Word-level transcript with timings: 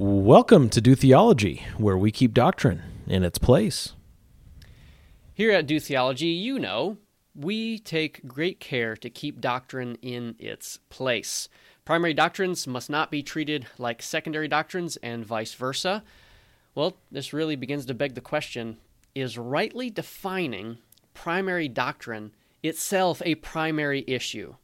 Welcome 0.00 0.68
to 0.70 0.80
Do 0.80 0.94
Theology, 0.94 1.66
where 1.76 1.98
we 1.98 2.12
keep 2.12 2.32
doctrine 2.32 2.84
in 3.08 3.24
its 3.24 3.36
place. 3.36 3.94
Here 5.34 5.50
at 5.50 5.66
Do 5.66 5.80
Theology, 5.80 6.28
you 6.28 6.60
know, 6.60 6.98
we 7.34 7.80
take 7.80 8.24
great 8.24 8.60
care 8.60 8.94
to 8.94 9.10
keep 9.10 9.40
doctrine 9.40 9.96
in 10.00 10.36
its 10.38 10.78
place. 10.88 11.48
Primary 11.84 12.14
doctrines 12.14 12.64
must 12.64 12.88
not 12.88 13.10
be 13.10 13.24
treated 13.24 13.66
like 13.76 14.00
secondary 14.00 14.46
doctrines 14.46 14.98
and 14.98 15.26
vice 15.26 15.54
versa. 15.54 16.04
Well, 16.76 16.98
this 17.10 17.32
really 17.32 17.56
begins 17.56 17.84
to 17.86 17.94
beg 17.94 18.14
the 18.14 18.20
question 18.20 18.78
is 19.16 19.36
rightly 19.36 19.90
defining 19.90 20.78
primary 21.12 21.66
doctrine 21.66 22.36
itself 22.62 23.20
a 23.24 23.34
primary 23.34 24.04
issue? 24.06 24.54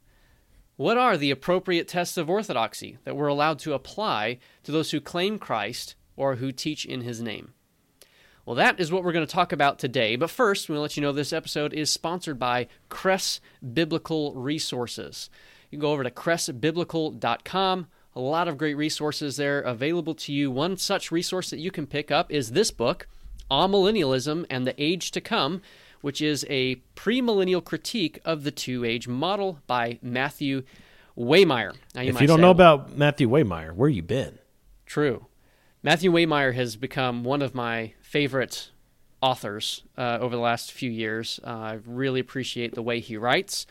What 0.77 0.97
are 0.97 1.15
the 1.15 1.31
appropriate 1.31 1.87
tests 1.87 2.17
of 2.17 2.29
orthodoxy 2.29 2.97
that 3.05 3.15
we're 3.15 3.27
allowed 3.27 3.59
to 3.59 3.73
apply 3.73 4.39
to 4.63 4.73
those 4.73 4.91
who 4.91 4.99
claim 4.99 5.39
Christ 5.39 5.95
or 6.17 6.35
who 6.35 6.51
teach 6.51 6.85
in 6.85 7.01
his 7.01 7.21
name? 7.21 7.53
Well, 8.45 8.57
that 8.57 8.79
is 8.79 8.91
what 8.91 9.03
we're 9.03 9.13
going 9.13 9.25
to 9.25 9.31
talk 9.31 9.53
about 9.53 9.79
today. 9.79 10.17
But 10.17 10.29
first, 10.29 10.67
we'll 10.67 10.81
let 10.81 10.97
you 10.97 11.01
know 11.01 11.13
this 11.13 11.33
episode 11.33 11.73
is 11.73 11.89
sponsored 11.89 12.37
by 12.37 12.67
Kress 12.89 13.39
Biblical 13.73 14.35
Resources. 14.35 15.29
You 15.71 15.77
can 15.77 15.81
go 15.81 15.93
over 15.93 16.03
to 16.03 16.11
kressbiblical.com. 16.11 17.87
A 18.17 18.19
lot 18.19 18.47
of 18.47 18.57
great 18.57 18.75
resources 18.75 19.37
there 19.37 19.61
available 19.61 20.13
to 20.15 20.33
you. 20.33 20.51
One 20.51 20.77
such 20.77 21.11
resource 21.11 21.49
that 21.49 21.59
you 21.59 21.71
can 21.71 21.87
pick 21.87 22.11
up 22.11 22.31
is 22.31 22.51
this 22.51 22.69
book, 22.69 23.07
Amillennialism 23.49 24.45
and 24.49 24.67
the 24.67 24.75
Age 24.81 25.11
to 25.11 25.21
Come, 25.21 25.61
which 26.01 26.21
is 26.21 26.45
a 26.49 26.75
premillennial 26.95 27.63
critique 27.63 28.19
of 28.25 28.43
the 28.43 28.51
two 28.51 28.83
age 28.83 29.07
model 29.07 29.59
by 29.67 29.99
Matthew 30.01 30.63
Waymeyer. 31.17 31.75
Now, 31.93 32.01
you 32.01 32.09
if 32.09 32.21
you 32.21 32.27
don't 32.27 32.37
say, 32.37 32.41
know 32.41 32.51
about 32.51 32.97
Matthew 32.97 33.29
Waymeyer, 33.29 33.73
where 33.73 33.89
you 33.89 34.01
been? 34.01 34.39
True. 34.85 35.27
Matthew 35.81 36.11
Waymeyer 36.11 36.53
has 36.55 36.75
become 36.75 37.23
one 37.23 37.41
of 37.41 37.53
my 37.53 37.93
favorite 38.01 38.71
authors 39.21 39.83
uh, 39.97 40.17
over 40.19 40.35
the 40.35 40.41
last 40.41 40.71
few 40.71 40.89
years. 40.89 41.39
Uh, 41.43 41.49
I 41.49 41.79
really 41.85 42.19
appreciate 42.19 42.75
the 42.75 42.81
way 42.81 42.99
he 42.99 43.17
writes. 43.17 43.65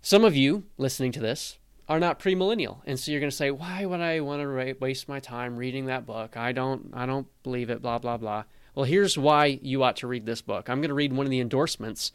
Some 0.00 0.24
of 0.24 0.34
you 0.34 0.64
listening 0.78 1.12
to 1.12 1.20
this 1.20 1.58
are 1.88 2.00
not 2.00 2.18
premillennial, 2.18 2.78
and 2.86 2.98
so 2.98 3.10
you're 3.10 3.20
going 3.20 3.30
to 3.30 3.36
say, 3.36 3.50
"Why 3.50 3.84
would 3.84 4.00
I 4.00 4.20
want 4.20 4.42
to 4.42 4.76
waste 4.80 5.08
my 5.08 5.20
time 5.20 5.56
reading 5.56 5.86
that 5.86 6.06
book? 6.06 6.36
I 6.36 6.52
don't, 6.52 6.90
I 6.92 7.06
don't 7.06 7.26
believe 7.42 7.70
it." 7.70 7.82
Blah 7.82 7.98
blah 7.98 8.16
blah. 8.16 8.44
Well, 8.74 8.84
here's 8.84 9.18
why 9.18 9.58
you 9.62 9.82
ought 9.82 9.96
to 9.96 10.06
read 10.06 10.26
this 10.26 10.40
book. 10.40 10.68
I'm 10.68 10.80
going 10.80 10.88
to 10.88 10.94
read 10.94 11.12
one 11.12 11.26
of 11.26 11.30
the 11.30 11.40
endorsements 11.40 12.12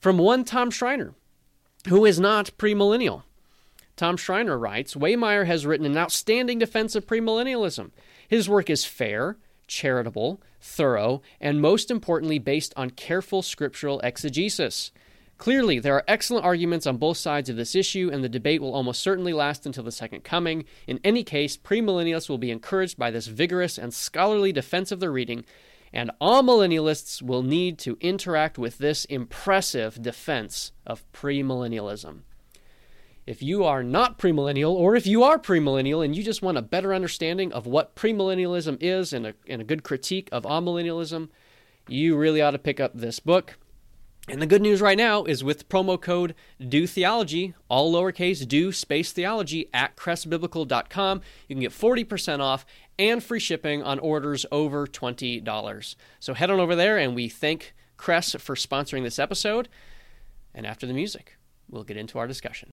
from 0.00 0.18
one 0.18 0.44
Tom 0.44 0.70
Schreiner, 0.70 1.14
who 1.88 2.04
is 2.04 2.18
not 2.18 2.50
premillennial. 2.58 3.22
Tom 3.96 4.16
Schreiner 4.16 4.58
writes 4.58 4.94
Waymeyer 4.94 5.46
has 5.46 5.64
written 5.64 5.86
an 5.86 5.96
outstanding 5.96 6.58
defense 6.58 6.94
of 6.96 7.06
premillennialism. 7.06 7.90
His 8.26 8.48
work 8.48 8.68
is 8.68 8.84
fair, 8.84 9.36
charitable, 9.68 10.40
thorough, 10.60 11.22
and 11.40 11.60
most 11.60 11.90
importantly, 11.90 12.38
based 12.38 12.72
on 12.76 12.90
careful 12.90 13.42
scriptural 13.42 14.00
exegesis. 14.00 14.90
Clearly, 15.38 15.78
there 15.78 15.94
are 15.94 16.04
excellent 16.06 16.44
arguments 16.44 16.86
on 16.86 16.98
both 16.98 17.16
sides 17.16 17.48
of 17.48 17.56
this 17.56 17.74
issue, 17.74 18.10
and 18.12 18.22
the 18.22 18.28
debate 18.28 18.60
will 18.60 18.74
almost 18.74 19.02
certainly 19.02 19.32
last 19.32 19.66
until 19.66 19.82
the 19.82 19.90
Second 19.90 20.22
Coming. 20.22 20.64
In 20.86 21.00
any 21.02 21.24
case, 21.24 21.56
premillennialists 21.56 22.28
will 22.28 22.38
be 22.38 22.50
encouraged 22.50 22.96
by 22.96 23.10
this 23.10 23.26
vigorous 23.26 23.76
and 23.76 23.92
scholarly 23.92 24.52
defense 24.52 24.92
of 24.92 25.00
their 25.00 25.10
reading, 25.10 25.44
and 25.92 26.10
amillennialists 26.20 27.20
will 27.22 27.42
need 27.42 27.78
to 27.80 27.98
interact 28.00 28.58
with 28.58 28.78
this 28.78 29.04
impressive 29.06 30.00
defense 30.00 30.72
of 30.86 31.04
premillennialism. 31.12 32.20
If 33.26 33.42
you 33.42 33.64
are 33.64 33.84
not 33.84 34.18
premillennial, 34.18 34.72
or 34.72 34.96
if 34.96 35.06
you 35.06 35.22
are 35.22 35.38
premillennial 35.38 36.04
and 36.04 36.16
you 36.16 36.24
just 36.24 36.42
want 36.42 36.58
a 36.58 36.62
better 36.62 36.92
understanding 36.92 37.52
of 37.52 37.66
what 37.66 37.94
premillennialism 37.94 38.78
is 38.80 39.12
and 39.12 39.26
a, 39.26 39.34
and 39.46 39.60
a 39.60 39.64
good 39.64 39.84
critique 39.84 40.28
of 40.32 40.42
amillennialism, 40.42 41.28
you 41.88 42.16
really 42.16 42.42
ought 42.42 42.50
to 42.52 42.58
pick 42.58 42.80
up 42.80 42.92
this 42.94 43.20
book. 43.20 43.58
And 44.28 44.40
the 44.40 44.46
good 44.46 44.62
news 44.62 44.80
right 44.80 44.96
now 44.96 45.24
is 45.24 45.42
with 45.42 45.68
promo 45.68 46.00
code 46.00 46.36
Do 46.60 46.86
Theology, 46.86 47.54
all 47.68 47.92
lowercase 47.92 48.46
do 48.46 48.70
space 48.70 49.10
theology 49.10 49.68
at 49.74 49.96
kressbiblical.com, 49.96 51.20
you 51.48 51.56
can 51.56 51.60
get 51.60 51.72
40% 51.72 52.38
off 52.38 52.64
and 52.98 53.22
free 53.22 53.40
shipping 53.40 53.82
on 53.82 53.98
orders 53.98 54.46
over 54.52 54.86
$20. 54.86 55.94
So 56.20 56.34
head 56.34 56.50
on 56.50 56.60
over 56.60 56.74
there 56.76 56.98
and 56.98 57.14
we 57.14 57.28
thank 57.28 57.74
Kress 57.96 58.32
for 58.38 58.54
sponsoring 58.54 59.02
this 59.02 59.18
episode. 59.18 59.68
And 60.54 60.66
after 60.66 60.86
the 60.86 60.92
music, 60.92 61.36
we'll 61.70 61.84
get 61.84 61.96
into 61.96 62.18
our 62.18 62.26
discussion. 62.26 62.70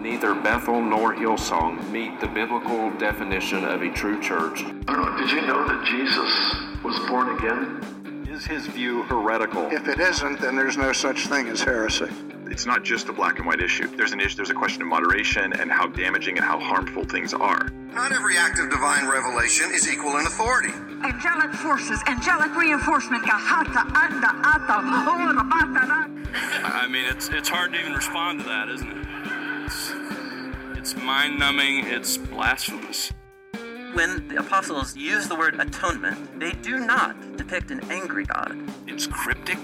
Neither 0.00 0.34
Bethel 0.34 0.82
nor 0.82 1.14
Hillsong 1.14 1.88
meet 1.90 2.20
the 2.20 2.26
biblical 2.26 2.90
definition 2.98 3.64
of 3.64 3.82
a 3.82 3.90
true 3.92 4.20
church. 4.20 4.58
Did 4.58 5.30
you 5.30 5.42
know 5.42 5.66
that 5.68 5.86
Jesus 5.86 6.82
was 6.82 6.98
born 7.08 7.36
again? 7.36 8.01
Is 8.42 8.48
his 8.48 8.66
view 8.66 9.04
heretical? 9.04 9.70
If 9.70 9.86
it 9.86 10.00
isn't, 10.00 10.40
then 10.40 10.56
there's 10.56 10.76
no 10.76 10.92
such 10.92 11.28
thing 11.28 11.46
as 11.46 11.60
heresy. 11.60 12.08
It's 12.46 12.66
not 12.66 12.82
just 12.82 13.08
a 13.08 13.12
black 13.12 13.38
and 13.38 13.46
white 13.46 13.60
issue. 13.60 13.86
There's 13.96 14.10
an 14.10 14.18
issue. 14.18 14.34
There's 14.34 14.50
a 14.50 14.54
question 14.54 14.82
of 14.82 14.88
moderation 14.88 15.52
and 15.52 15.70
how 15.70 15.86
damaging 15.86 16.38
and 16.38 16.44
how 16.44 16.58
harmful 16.58 17.04
things 17.04 17.32
are. 17.34 17.68
Not 17.94 18.10
every 18.10 18.36
act 18.36 18.58
of 18.58 18.68
divine 18.68 19.06
revelation 19.06 19.70
is 19.72 19.88
equal 19.88 20.16
in 20.16 20.26
authority. 20.26 20.72
Angelic 21.04 21.52
forces, 21.52 22.02
angelic 22.08 22.52
reinforcement. 22.56 23.22
I 26.64 26.88
mean, 26.90 27.04
it's 27.04 27.28
it's 27.28 27.48
hard 27.48 27.72
to 27.74 27.78
even 27.78 27.92
respond 27.92 28.40
to 28.40 28.46
that, 28.46 28.68
isn't 28.70 28.90
it? 28.90 29.06
It's 30.78 30.96
mind 30.96 31.38
numbing, 31.38 31.86
it's 31.86 32.16
blasphemous. 32.16 33.12
When 33.92 34.26
the 34.28 34.38
apostles 34.38 34.96
use 34.96 35.28
the 35.28 35.34
word 35.34 35.60
atonement, 35.60 36.40
they 36.40 36.52
do 36.52 36.80
not 36.80 37.36
depict 37.36 37.70
an 37.70 37.80
angry 37.90 38.24
God. 38.24 38.56
It's 38.86 39.06
cryptic, 39.06 39.58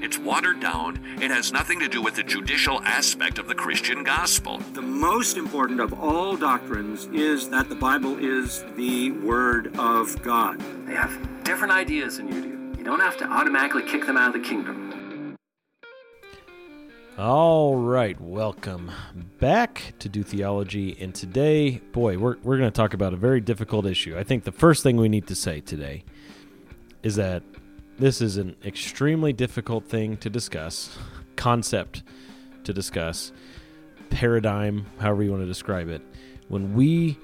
it's 0.00 0.18
watered 0.18 0.60
down, 0.60 0.98
it 1.20 1.30
has 1.30 1.52
nothing 1.52 1.80
to 1.80 1.88
do 1.88 2.00
with 2.00 2.14
the 2.14 2.22
judicial 2.22 2.80
aspect 2.80 3.38
of 3.38 3.46
the 3.46 3.54
Christian 3.54 4.02
gospel. 4.02 4.56
The 4.72 4.80
most 4.80 5.36
important 5.36 5.80
of 5.80 5.92
all 5.92 6.34
doctrines 6.34 7.06
is 7.12 7.50
that 7.50 7.68
the 7.68 7.74
Bible 7.74 8.18
is 8.18 8.64
the 8.74 9.10
Word 9.10 9.76
of 9.78 10.22
God. 10.22 10.60
They 10.86 10.94
have 10.94 11.44
different 11.44 11.74
ideas 11.74 12.16
than 12.16 12.28
you 12.28 12.40
do. 12.40 12.78
You 12.78 12.84
don't 12.84 13.00
have 13.00 13.18
to 13.18 13.26
automatically 13.26 13.82
kick 13.82 14.06
them 14.06 14.16
out 14.16 14.34
of 14.34 14.42
the 14.42 14.48
kingdom. 14.48 14.83
All 17.16 17.76
right, 17.76 18.20
welcome 18.20 18.90
back 19.38 19.94
to 20.00 20.08
Do 20.08 20.24
Theology. 20.24 20.96
And 21.00 21.14
today, 21.14 21.78
boy, 21.92 22.18
we're, 22.18 22.38
we're 22.42 22.58
going 22.58 22.68
to 22.68 22.76
talk 22.76 22.92
about 22.92 23.12
a 23.12 23.16
very 23.16 23.40
difficult 23.40 23.86
issue. 23.86 24.18
I 24.18 24.24
think 24.24 24.42
the 24.42 24.50
first 24.50 24.82
thing 24.82 24.96
we 24.96 25.08
need 25.08 25.28
to 25.28 25.36
say 25.36 25.60
today 25.60 26.02
is 27.04 27.14
that 27.14 27.44
this 28.00 28.20
is 28.20 28.36
an 28.36 28.56
extremely 28.64 29.32
difficult 29.32 29.86
thing 29.86 30.16
to 30.18 30.28
discuss, 30.28 30.98
concept 31.36 32.02
to 32.64 32.72
discuss, 32.72 33.30
paradigm, 34.10 34.84
however 34.98 35.22
you 35.22 35.30
want 35.30 35.44
to 35.44 35.46
describe 35.46 35.88
it. 35.88 36.02
When 36.48 36.74
we 36.74 37.16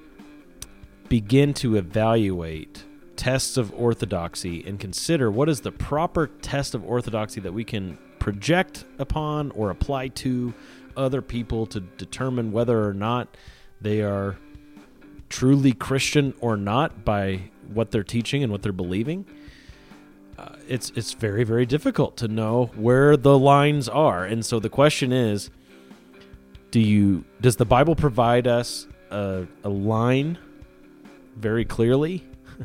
begin 1.08 1.52
to 1.54 1.74
evaluate 1.74 2.84
tests 3.16 3.56
of 3.56 3.74
orthodoxy 3.74 4.64
and 4.64 4.78
consider 4.78 5.32
what 5.32 5.48
is 5.48 5.62
the 5.62 5.72
proper 5.72 6.28
test 6.28 6.76
of 6.76 6.84
orthodoxy 6.84 7.40
that 7.40 7.52
we 7.52 7.64
can 7.64 7.98
project 8.20 8.84
upon 8.98 9.50
or 9.52 9.70
apply 9.70 10.08
to 10.08 10.54
other 10.96 11.20
people 11.20 11.66
to 11.66 11.80
determine 11.80 12.52
whether 12.52 12.86
or 12.86 12.94
not 12.94 13.36
they 13.80 14.02
are 14.02 14.36
truly 15.28 15.72
Christian 15.72 16.34
or 16.40 16.56
not 16.56 17.04
by 17.04 17.50
what 17.72 17.90
they're 17.90 18.04
teaching 18.04 18.42
and 18.42 18.52
what 18.52 18.62
they're 18.62 18.72
believing. 18.72 19.26
Uh, 20.38 20.56
it's 20.68 20.90
it's 20.96 21.12
very 21.12 21.44
very 21.44 21.66
difficult 21.66 22.16
to 22.18 22.28
know 22.28 22.70
where 22.74 23.16
the 23.16 23.38
lines 23.38 23.88
are, 23.88 24.24
and 24.24 24.44
so 24.44 24.58
the 24.58 24.70
question 24.70 25.12
is: 25.12 25.50
Do 26.70 26.80
you 26.80 27.24
does 27.40 27.56
the 27.56 27.66
Bible 27.66 27.94
provide 27.94 28.46
us 28.46 28.86
a, 29.10 29.46
a 29.64 29.68
line 29.68 30.38
very 31.36 31.64
clearly? 31.64 32.24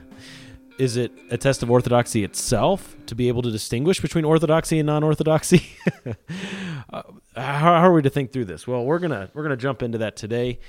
is 0.77 0.98
it 0.98 1.12
a 1.31 1.38
test 1.38 1.63
of 1.63 1.72
orthodoxy 1.72 2.24
itself 2.24 2.95
to 3.06 3.16
be 3.16 3.27
able 3.27 3.42
to 3.42 3.51
distinguish 3.51 4.01
between 4.01 4.25
orthodoxy 4.25 4.80
and 4.80 4.88
non-orthodoxy? 4.88 5.66
uh, 6.94 7.04
how, 7.36 7.60
how, 7.60 7.88
are 7.88 7.94
we 7.94 8.01
to 8.01 8.10
think 8.10 8.31
through 8.31 8.45
this? 8.45 8.68
Well, 8.68 8.83
we're 8.83 9.00
gonna 9.00 9.30
we're 9.33 9.44
gonna 9.44 9.57
jump 9.57 9.81
into 9.81 9.98
that 10.00 10.16
today. 10.16 10.60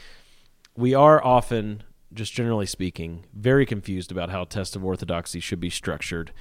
We 0.76 0.94
are 0.94 1.24
often, 1.24 1.82
just 2.12 2.32
generally 2.32 2.66
speaking, 2.66 3.24
very 3.34 3.66
confused 3.66 4.12
about 4.12 4.30
how 4.30 4.44
test 4.44 4.76
of 4.76 4.84
orthodoxy 4.84 5.40
should 5.40 5.60
be 5.60 5.70
structured, 5.70 6.32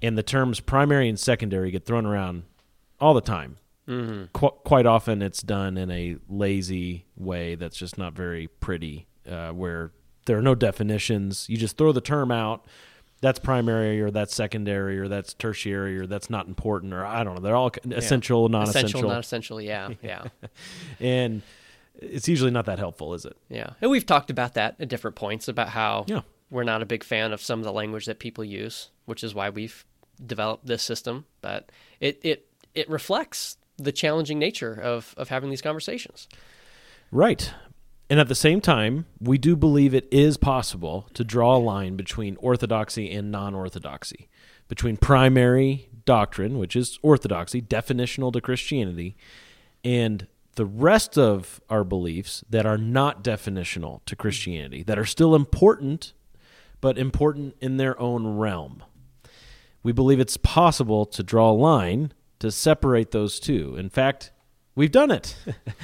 and 0.00 0.16
the 0.16 0.22
terms 0.22 0.60
primary 0.60 1.08
and 1.08 1.18
secondary 1.18 1.70
get 1.70 1.84
thrown 1.84 2.06
around 2.06 2.44
all 3.00 3.14
the 3.14 3.20
time. 3.20 3.58
Mm-hmm. 3.88 4.24
Qu- 4.32 4.56
quite 4.64 4.86
often, 4.86 5.22
it's 5.22 5.42
done 5.42 5.76
in 5.76 5.90
a 5.90 6.16
lazy 6.28 7.06
way 7.16 7.54
that's 7.54 7.76
just 7.76 7.98
not 7.98 8.14
very 8.14 8.48
pretty, 8.48 9.06
uh, 9.28 9.50
where 9.50 9.92
there 10.26 10.36
are 10.38 10.42
no 10.42 10.54
definitions. 10.54 11.46
You 11.48 11.56
just 11.56 11.76
throw 11.76 11.92
the 11.92 12.00
term 12.00 12.30
out. 12.30 12.64
That's 13.22 13.38
primary, 13.38 14.00
or 14.02 14.10
that's 14.10 14.34
secondary, 14.34 14.98
or 14.98 15.08
that's 15.08 15.32
tertiary, 15.32 15.98
or 15.98 16.06
that's 16.06 16.28
not 16.28 16.46
important, 16.46 16.92
or 16.92 17.04
I 17.04 17.24
don't 17.24 17.34
know. 17.36 17.40
They're 17.40 17.56
all 17.56 17.70
essential, 17.90 18.42
yeah. 18.42 18.52
non-essential. 18.52 18.88
Essential, 18.88 19.08
non-essential. 19.08 19.60
Yeah, 19.62 19.88
yeah. 20.02 20.24
and 21.00 21.40
it's 21.98 22.28
usually 22.28 22.50
not 22.50 22.66
that 22.66 22.78
helpful, 22.78 23.14
is 23.14 23.24
it? 23.24 23.34
Yeah, 23.48 23.70
and 23.80 23.90
we've 23.90 24.04
talked 24.04 24.28
about 24.28 24.52
that 24.54 24.76
at 24.78 24.88
different 24.88 25.16
points 25.16 25.48
about 25.48 25.70
how 25.70 26.04
Yeah. 26.06 26.20
we're 26.50 26.64
not 26.64 26.82
a 26.82 26.86
big 26.86 27.02
fan 27.02 27.32
of 27.32 27.40
some 27.40 27.58
of 27.58 27.64
the 27.64 27.72
language 27.72 28.04
that 28.04 28.18
people 28.18 28.44
use, 28.44 28.90
which 29.06 29.24
is 29.24 29.34
why 29.34 29.48
we've 29.48 29.86
developed 30.24 30.66
this 30.66 30.82
system. 30.82 31.24
But 31.40 31.70
it 32.00 32.20
it 32.22 32.46
it 32.74 32.88
reflects 32.90 33.56
the 33.78 33.92
challenging 33.92 34.38
nature 34.38 34.74
of 34.74 35.14
of 35.16 35.30
having 35.30 35.48
these 35.48 35.62
conversations. 35.62 36.28
Right. 37.10 37.50
And 38.08 38.20
at 38.20 38.28
the 38.28 38.34
same 38.34 38.60
time, 38.60 39.06
we 39.20 39.36
do 39.36 39.56
believe 39.56 39.92
it 39.92 40.08
is 40.12 40.36
possible 40.36 41.08
to 41.14 41.24
draw 41.24 41.56
a 41.56 41.58
line 41.58 41.96
between 41.96 42.36
orthodoxy 42.36 43.10
and 43.10 43.32
non 43.32 43.54
orthodoxy, 43.54 44.28
between 44.68 44.96
primary 44.96 45.88
doctrine, 46.04 46.58
which 46.58 46.76
is 46.76 46.98
orthodoxy, 47.02 47.60
definitional 47.60 48.32
to 48.32 48.40
Christianity, 48.40 49.16
and 49.84 50.28
the 50.54 50.64
rest 50.64 51.18
of 51.18 51.60
our 51.68 51.84
beliefs 51.84 52.44
that 52.48 52.64
are 52.64 52.78
not 52.78 53.22
definitional 53.22 54.04
to 54.06 54.16
Christianity, 54.16 54.82
that 54.84 54.98
are 54.98 55.04
still 55.04 55.34
important, 55.34 56.12
but 56.80 56.96
important 56.98 57.56
in 57.60 57.76
their 57.76 57.98
own 58.00 58.36
realm. 58.36 58.82
We 59.82 59.92
believe 59.92 60.20
it's 60.20 60.38
possible 60.38 61.06
to 61.06 61.22
draw 61.22 61.50
a 61.50 61.52
line 61.52 62.12
to 62.38 62.50
separate 62.50 63.10
those 63.10 63.38
two. 63.38 63.76
In 63.76 63.88
fact, 63.88 64.30
we've 64.76 64.92
done 64.92 65.10
it. 65.10 65.36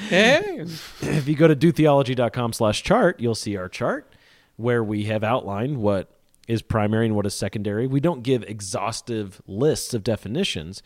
Hey. 0.08 0.60
if 1.00 1.26
you 1.26 1.34
go 1.34 1.48
to 1.48 1.56
dotheology.com 1.56 2.52
slash 2.52 2.82
chart, 2.84 3.18
you'll 3.18 3.34
see 3.34 3.56
our 3.56 3.68
chart 3.68 4.14
where 4.56 4.84
we 4.84 5.04
have 5.04 5.24
outlined 5.24 5.78
what 5.78 6.08
is 6.46 6.62
primary 6.62 7.06
and 7.06 7.16
what 7.16 7.26
is 7.26 7.34
secondary. 7.34 7.86
We 7.86 7.98
don't 8.00 8.22
give 8.22 8.42
exhaustive 8.44 9.42
lists 9.46 9.94
of 9.94 10.04
definitions, 10.04 10.82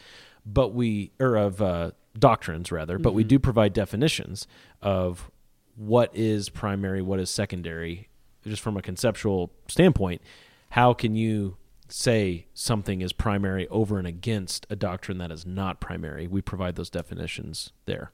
but 0.46 0.72
we, 0.72 1.10
or 1.20 1.36
of 1.36 1.60
uh, 1.60 1.90
doctrines 2.18 2.70
rather, 2.72 2.98
but 2.98 3.12
we 3.14 3.24
Mhm. 3.24 3.28
do 3.28 3.38
provide 3.38 3.72
definitions 3.72 4.46
of 4.80 5.30
what 5.74 6.10
is 6.14 6.48
primary, 6.48 7.02
what 7.02 7.20
is 7.20 7.28
secondary, 7.30 8.08
just 8.46 8.62
from 8.62 8.76
a 8.76 8.82
conceptual 8.82 9.50
standpoint. 9.68 10.22
How 10.70 10.94
can 10.94 11.16
you 11.16 11.56
say 11.88 12.46
something 12.54 13.00
is 13.00 13.12
primary 13.12 13.68
over 13.68 13.98
and 13.98 14.06
against 14.06 14.66
a 14.70 14.76
doctrine 14.76 15.18
that 15.18 15.30
is 15.30 15.46
not 15.46 15.80
primary? 15.80 16.26
We 16.26 16.42
provide 16.42 16.76
those 16.76 16.90
definitions 16.90 17.72
there. 17.84 18.12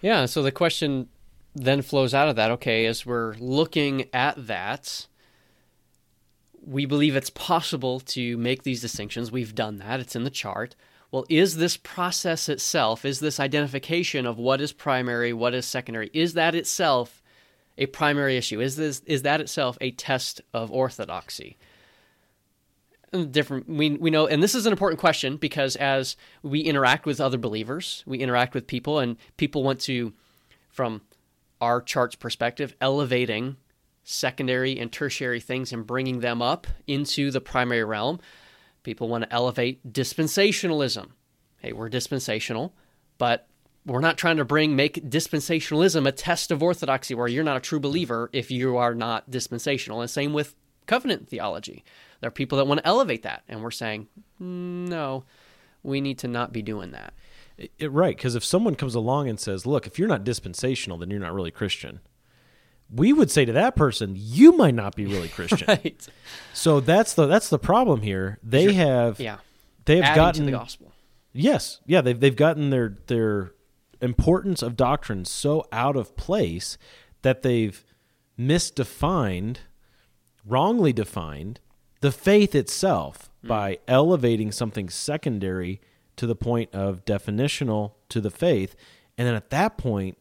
Yeah, 0.00 0.26
so 0.26 0.42
the 0.42 0.52
question 0.52 1.08
then 1.54 1.82
flows 1.82 2.14
out 2.14 2.28
of 2.28 2.36
that. 2.36 2.50
Okay, 2.52 2.86
as 2.86 3.06
we're 3.06 3.34
looking 3.34 4.08
at 4.12 4.46
that, 4.46 5.06
we 6.64 6.86
believe 6.86 7.16
it's 7.16 7.30
possible 7.30 8.00
to 8.00 8.36
make 8.36 8.62
these 8.62 8.80
distinctions. 8.80 9.30
We've 9.30 9.54
done 9.54 9.78
that, 9.78 10.00
it's 10.00 10.16
in 10.16 10.24
the 10.24 10.30
chart. 10.30 10.74
Well, 11.10 11.26
is 11.28 11.56
this 11.56 11.76
process 11.76 12.48
itself, 12.48 13.04
is 13.04 13.20
this 13.20 13.38
identification 13.38 14.24
of 14.24 14.38
what 14.38 14.60
is 14.60 14.72
primary, 14.72 15.32
what 15.32 15.54
is 15.54 15.66
secondary, 15.66 16.10
is 16.14 16.32
that 16.34 16.54
itself 16.54 17.22
a 17.76 17.86
primary 17.86 18.36
issue? 18.36 18.60
Is 18.60 18.76
this 18.76 19.02
is 19.06 19.22
that 19.22 19.40
itself 19.40 19.76
a 19.80 19.90
test 19.90 20.40
of 20.54 20.70
orthodoxy? 20.72 21.56
Different 23.12 23.68
we 23.68 23.90
we 23.90 24.08
know 24.08 24.26
and 24.26 24.42
this 24.42 24.54
is 24.54 24.64
an 24.64 24.72
important 24.72 24.98
question 24.98 25.36
because 25.36 25.76
as 25.76 26.16
we 26.42 26.60
interact 26.60 27.04
with 27.04 27.20
other 27.20 27.36
believers 27.36 28.02
we 28.06 28.16
interact 28.16 28.54
with 28.54 28.66
people 28.66 29.00
and 29.00 29.18
people 29.36 29.62
want 29.62 29.80
to 29.80 30.14
from 30.70 31.02
our 31.60 31.82
chart's 31.82 32.16
perspective 32.16 32.74
elevating 32.80 33.56
secondary 34.02 34.78
and 34.78 34.90
tertiary 34.90 35.40
things 35.40 35.74
and 35.74 35.86
bringing 35.86 36.20
them 36.20 36.40
up 36.40 36.66
into 36.86 37.30
the 37.30 37.40
primary 37.42 37.84
realm. 37.84 38.18
People 38.82 39.08
want 39.08 39.24
to 39.24 39.32
elevate 39.32 39.92
dispensationalism. 39.92 41.10
Hey 41.58 41.74
we're 41.74 41.90
dispensational 41.90 42.72
but 43.18 43.46
we're 43.84 44.00
not 44.00 44.16
trying 44.16 44.38
to 44.38 44.44
bring 44.46 44.74
make 44.74 45.04
dispensationalism 45.04 46.08
a 46.08 46.12
test 46.12 46.50
of 46.50 46.62
orthodoxy 46.62 47.14
where 47.14 47.28
you're 47.28 47.44
not 47.44 47.58
a 47.58 47.60
true 47.60 47.78
believer 47.78 48.30
if 48.32 48.50
you 48.50 48.78
are 48.78 48.94
not 48.94 49.30
dispensational. 49.30 50.00
And 50.00 50.08
same 50.08 50.32
with 50.32 50.54
covenant 50.86 51.28
theology 51.28 51.84
there 52.22 52.28
are 52.28 52.30
people 52.32 52.56
that 52.56 52.64
want 52.66 52.78
to 52.80 52.86
elevate 52.86 53.24
that 53.24 53.42
and 53.48 53.62
we're 53.62 53.70
saying 53.70 54.08
"Mm, 54.40 54.88
no 54.88 55.24
we 55.82 56.00
need 56.00 56.16
to 56.18 56.28
not 56.28 56.50
be 56.52 56.62
doing 56.62 56.92
that 56.92 57.12
It, 57.58 57.70
it- 57.78 57.92
right, 57.92 58.16
because 58.16 58.34
if 58.34 58.44
someone 58.44 58.74
comes 58.76 58.94
along 58.94 59.28
and 59.28 59.38
says, 59.38 59.66
"Look, 59.66 59.86
if 59.86 59.98
you're 59.98 60.08
not 60.08 60.24
dispensational, 60.24 60.96
then 60.96 61.10
you're 61.10 61.20
not 61.20 61.34
really 61.34 61.50
Christian," 61.50 62.00
we 62.90 63.12
would 63.12 63.30
say 63.30 63.44
to 63.44 63.52
that 63.52 63.74
person, 63.76 64.14
"You 64.16 64.52
might 64.52 64.74
not 64.74 64.94
be 64.96 65.04
really 65.06 65.28
Christian." 65.38 65.66
Right. 65.68 66.06
So 66.54 66.80
that's 66.80 67.12
the 67.14 67.26
that's 67.26 67.48
the 67.50 67.58
problem 67.58 68.00
here. 68.02 68.38
They 68.42 68.62
You're- 68.64 68.74
have 68.76 69.20
yeah. 69.20 69.38
they 69.84 69.96
have 69.96 70.04
Adding 70.04 70.16
gotten 70.22 70.46
the 70.46 70.52
gospel. 70.52 70.92
Yes, 71.34 71.80
yeah, 71.86 72.00
they've 72.00 72.18
they've 72.18 72.36
gotten 72.36 72.70
their 72.70 72.96
their 73.06 73.52
importance 74.00 74.62
of 74.62 74.76
doctrine 74.76 75.24
so 75.24 75.64
out 75.72 75.96
of 75.96 76.16
place 76.16 76.76
that 77.22 77.42
they've 77.42 77.84
misdefined, 78.38 79.58
wrongly 80.46 80.92
defined 80.92 81.60
the 82.02 82.12
faith 82.12 82.54
itself 82.54 83.30
hmm. 83.40 83.48
by 83.48 83.78
elevating 83.88 84.52
something 84.52 84.88
secondary 84.88 85.80
to 86.16 86.26
the 86.26 86.36
point 86.36 86.68
of 86.74 87.04
definitional 87.06 87.92
to 88.10 88.20
the 88.20 88.30
faith, 88.30 88.76
and 89.16 89.26
then 89.26 89.34
at 89.34 89.50
that 89.50 89.78
point 89.78 90.18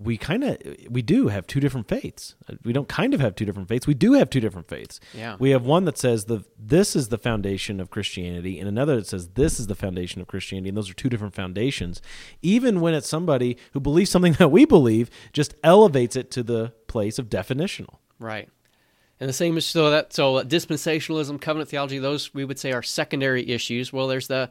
we 0.00 0.16
kind 0.16 0.44
of 0.44 0.56
we 0.88 1.02
do 1.02 1.26
have 1.26 1.46
two 1.46 1.58
different 1.58 1.88
faiths. 1.88 2.36
Uh, 2.48 2.54
we 2.62 2.72
don't 2.72 2.88
kind 2.88 3.14
of 3.14 3.20
have 3.20 3.34
two 3.34 3.44
different 3.44 3.68
faiths. 3.68 3.86
We 3.86 3.94
do 3.94 4.12
have 4.12 4.30
two 4.30 4.38
different 4.38 4.68
faiths. 4.68 5.00
Yeah. 5.12 5.36
We 5.40 5.50
have 5.50 5.66
one 5.66 5.86
that 5.86 5.98
says 5.98 6.26
the 6.26 6.44
this 6.56 6.94
is 6.94 7.08
the 7.08 7.18
foundation 7.18 7.80
of 7.80 7.90
Christianity, 7.90 8.60
and 8.60 8.68
another 8.68 8.96
that 8.96 9.08
says 9.08 9.30
this 9.30 9.58
is 9.58 9.66
the 9.66 9.74
foundation 9.74 10.20
of 10.20 10.28
Christianity, 10.28 10.68
and 10.68 10.76
those 10.76 10.88
are 10.88 10.94
two 10.94 11.08
different 11.08 11.34
foundations. 11.34 12.00
Even 12.42 12.80
when 12.80 12.94
it's 12.94 13.08
somebody 13.08 13.56
who 13.72 13.80
believes 13.80 14.10
something 14.10 14.32
that 14.38 14.52
we 14.52 14.64
believe, 14.64 15.10
just 15.32 15.54
elevates 15.64 16.14
it 16.14 16.30
to 16.32 16.44
the 16.44 16.72
place 16.86 17.18
of 17.18 17.28
definitional. 17.28 17.96
Right. 18.20 18.48
And 19.20 19.28
the 19.28 19.34
same 19.34 19.56
is 19.56 19.66
so 19.66 19.90
that 19.90 20.12
so 20.12 20.36
uh, 20.36 20.44
dispensationalism, 20.44 21.40
covenant 21.40 21.70
theology, 21.70 21.98
those 21.98 22.32
we 22.32 22.44
would 22.44 22.58
say 22.58 22.72
are 22.72 22.82
secondary 22.82 23.48
issues. 23.50 23.92
Well, 23.92 24.06
there's 24.06 24.28
the 24.28 24.50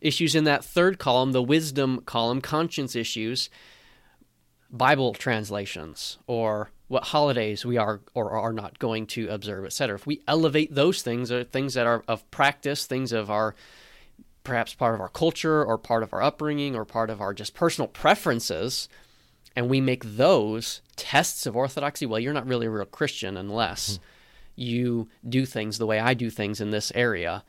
issues 0.00 0.34
in 0.34 0.44
that 0.44 0.64
third 0.64 0.98
column, 0.98 1.32
the 1.32 1.42
wisdom 1.42 2.00
column, 2.06 2.40
conscience 2.40 2.96
issues, 2.96 3.50
Bible 4.70 5.12
translations, 5.12 6.18
or 6.26 6.70
what 6.88 7.04
holidays 7.04 7.66
we 7.66 7.76
are 7.76 8.00
or 8.14 8.30
are 8.30 8.52
not 8.52 8.78
going 8.78 9.06
to 9.06 9.28
observe, 9.28 9.64
etc. 9.64 9.96
If 9.96 10.06
we 10.06 10.22
elevate 10.26 10.74
those 10.74 11.02
things, 11.02 11.30
or 11.30 11.44
things 11.44 11.74
that 11.74 11.86
are 11.86 12.02
of 12.08 12.28
practice, 12.30 12.86
things 12.86 13.12
of 13.12 13.30
our 13.30 13.54
perhaps 14.44 14.74
part 14.74 14.94
of 14.94 15.00
our 15.00 15.08
culture 15.08 15.64
or 15.64 15.76
part 15.76 16.04
of 16.04 16.14
our 16.14 16.22
upbringing 16.22 16.76
or 16.76 16.84
part 16.84 17.10
of 17.10 17.20
our 17.20 17.34
just 17.34 17.52
personal 17.52 17.88
preferences, 17.88 18.88
and 19.56 19.70
we 19.70 19.80
make 19.80 20.04
those 20.04 20.82
tests 20.94 21.46
of 21.46 21.56
orthodoxy, 21.56 22.04
well, 22.04 22.20
you're 22.20 22.34
not 22.34 22.46
really 22.46 22.66
a 22.66 22.70
real 22.70 22.84
Christian 22.84 23.36
unless 23.36 23.96
hmm. 23.96 24.02
you 24.54 25.08
do 25.26 25.46
things 25.46 25.78
the 25.78 25.86
way 25.86 25.98
I 25.98 26.12
do 26.14 26.28
things 26.28 26.60
in 26.60 26.70
this 26.70 26.92
area. 26.94 27.42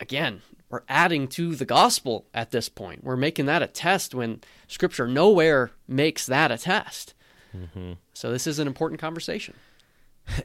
Again, 0.00 0.42
we're 0.68 0.82
adding 0.88 1.28
to 1.28 1.54
the 1.54 1.64
gospel 1.64 2.26
at 2.34 2.50
this 2.50 2.68
point. 2.68 3.04
We're 3.04 3.16
making 3.16 3.46
that 3.46 3.62
a 3.62 3.68
test 3.68 4.14
when 4.14 4.40
scripture 4.66 5.06
nowhere 5.06 5.70
makes 5.86 6.26
that 6.26 6.50
a 6.50 6.58
test. 6.58 7.14
Mm-hmm. 7.56 7.92
So 8.12 8.32
this 8.32 8.46
is 8.46 8.58
an 8.58 8.66
important 8.66 9.00
conversation. 9.00 9.54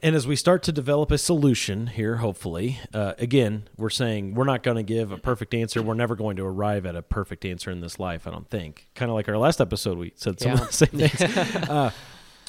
And 0.02 0.14
as 0.14 0.26
we 0.26 0.36
start 0.36 0.62
to 0.64 0.72
develop 0.72 1.10
a 1.10 1.18
solution 1.18 1.86
here, 1.86 2.16
hopefully, 2.16 2.80
uh, 2.92 3.14
again, 3.18 3.68
we're 3.76 3.88
saying 3.90 4.34
we're 4.34 4.44
not 4.44 4.62
going 4.62 4.76
to 4.76 4.82
give 4.82 5.12
a 5.12 5.18
perfect 5.18 5.54
answer. 5.54 5.80
We're 5.82 5.94
never 5.94 6.14
going 6.16 6.36
to 6.36 6.44
arrive 6.44 6.84
at 6.84 6.94
a 6.96 7.00
perfect 7.02 7.44
answer 7.44 7.70
in 7.70 7.80
this 7.80 7.98
life. 7.98 8.26
I 8.26 8.30
don't 8.30 8.48
think. 8.50 8.88
Kind 8.94 9.10
of 9.10 9.14
like 9.14 9.28
our 9.28 9.38
last 9.38 9.60
episode, 9.60 9.96
we 9.96 10.12
said 10.16 10.40
some 10.40 10.52
Yeah. 10.52 10.60
of 10.60 10.66
the 10.66 10.72
same 10.72 10.88
things. 11.08 11.20
uh, 11.70 11.90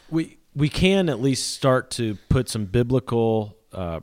we 0.10 0.38
we 0.56 0.68
can 0.70 1.08
at 1.08 1.22
least 1.22 1.54
start 1.54 1.92
to 1.92 2.18
put 2.30 2.50
some 2.50 2.66
biblical 2.66 3.56
uh, 3.72 4.00